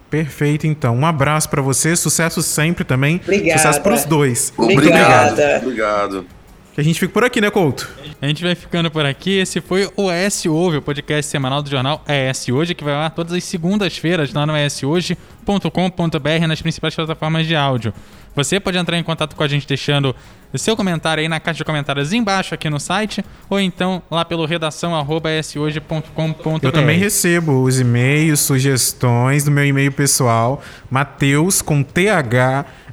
Perfeito, 0.10 0.66
então. 0.66 0.96
Um 0.96 1.06
abraço 1.06 1.48
pra 1.50 1.62
você, 1.62 1.96
sucesso 1.96 2.42
sempre 2.42 2.84
também. 2.84 3.22
Obrigada. 3.24 3.60
Sucesso 3.60 3.82
pros 3.82 4.06
dois. 4.06 4.52
Obrigada. 4.58 5.62
Obrigado. 5.62 6.26
Que 6.74 6.82
a 6.82 6.84
gente 6.84 7.00
fica 7.00 7.14
por 7.14 7.24
aqui, 7.24 7.40
né, 7.40 7.52
Couto? 7.52 7.88
A 8.22 8.28
gente 8.28 8.44
vai 8.44 8.56
ficando 8.56 8.90
por 8.90 9.06
aqui. 9.06 9.40
Esse 9.40 9.62
foi 9.62 9.90
o 9.96 10.12
ES 10.12 10.46
Ouve, 10.46 10.78
o 10.78 10.82
podcast 10.82 11.30
semanal 11.30 11.62
do 11.62 11.70
jornal 11.70 12.04
ES 12.08 12.50
Hoje, 12.50 12.74
que 12.74 12.84
vai 12.84 12.94
lá 12.94 13.10
todas 13.10 13.34
as 13.34 13.44
segundas-feiras 13.44 14.34
lá 14.34 14.46
no 14.46 14.56
eshoje.com.br 14.56 16.48
nas 16.48 16.62
principais 16.62 16.96
plataformas 16.96 17.46
de 17.46 17.56
áudio. 17.56 17.94
Você 18.36 18.60
pode 18.60 18.78
entrar 18.78 18.98
em 18.98 19.04
contato 19.04 19.36
com 19.36 19.44
a 19.44 19.48
gente 19.48 19.68
deixando 19.68 20.16
seu 20.56 20.76
comentário 20.76 21.22
aí 21.22 21.28
na 21.28 21.40
caixa 21.40 21.60
de 21.60 21.64
comentários 21.64 22.14
embaixo 22.14 22.54
aqui 22.54 22.70
no 22.70 22.80
site, 22.80 23.24
ou 23.50 23.60
então 23.60 24.02
lá 24.10 24.24
pelo 24.24 24.46
redação 24.46 24.96
arroba 24.96 25.32
eshoje.com.br. 25.32 26.60
Eu 26.62 26.72
também 26.72 26.98
recebo 26.98 27.64
os 27.64 27.80
e-mails, 27.80 28.40
sugestões 28.40 29.44
do 29.44 29.52
meu 29.52 29.66
e-mail 29.66 29.92
pessoal, 29.92 30.62
mateus 30.90 31.62
com 31.62 31.84
th, 31.84 32.08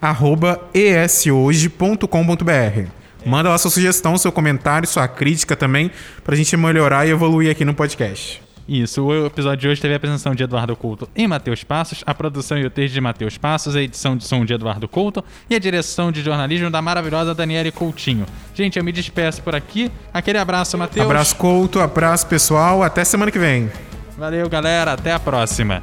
arroba 0.01 0.61
eshoje.com.br. 0.75 3.00
Manda 3.25 3.49
lá 3.49 3.59
sua 3.59 3.71
sugestão, 3.71 4.17
seu 4.17 4.33
comentário, 4.33 4.89
sua 4.89 5.07
crítica 5.07 5.55
também, 5.55 5.91
pra 6.25 6.37
gente 6.37 6.57
melhorar 6.57 7.07
e 7.07 7.11
evoluir 7.11 7.51
aqui 7.51 7.65
no 7.65 7.75
podcast. 7.75 8.43
Isso, 8.69 9.05
o 9.05 9.27
episódio 9.27 9.59
de 9.59 9.69
hoje 9.69 9.81
teve 9.81 9.95
a 9.95 9.97
apresentação 9.97 10.33
de 10.33 10.45
Eduardo 10.45 10.77
Couto 10.77 11.09
e 11.17 11.27
Matheus 11.27 11.65
Passos, 11.65 12.05
a 12.07 12.15
produção 12.15 12.57
e 12.57 12.65
o 12.65 12.71
texto 12.71 12.95
de 12.95 13.01
Matheus 13.01 13.37
Passos, 13.37 13.75
a 13.75 13.83
edição 13.83 14.17
de 14.17 14.25
som 14.25 14.45
de 14.45 14.55
Eduardo 14.55 14.87
Couto 14.87 15.25
e 15.49 15.57
a 15.57 15.59
direção 15.59 16.13
de 16.13 16.23
jornalismo 16.23 16.71
da 16.71 16.81
maravilhosa 16.81 17.35
Daniele 17.35 17.73
Coutinho. 17.73 18.27
Gente, 18.55 18.79
eu 18.79 18.85
me 18.85 18.93
despeço 18.93 19.43
por 19.43 19.57
aqui. 19.57 19.91
Aquele 20.15 20.39
abraço, 20.39 20.79
Matheus. 20.79 21.05
Abraço, 21.05 21.35
Couto, 21.35 21.81
abraço, 21.81 22.29
pessoal. 22.29 22.81
Até 22.85 23.03
semana 23.05 23.33
que 23.33 23.41
vem. 23.41 23.69
Valeu, 24.17 24.49
galera. 24.49 24.93
Até 24.93 25.13
a 25.13 25.19
próxima. 25.19 25.83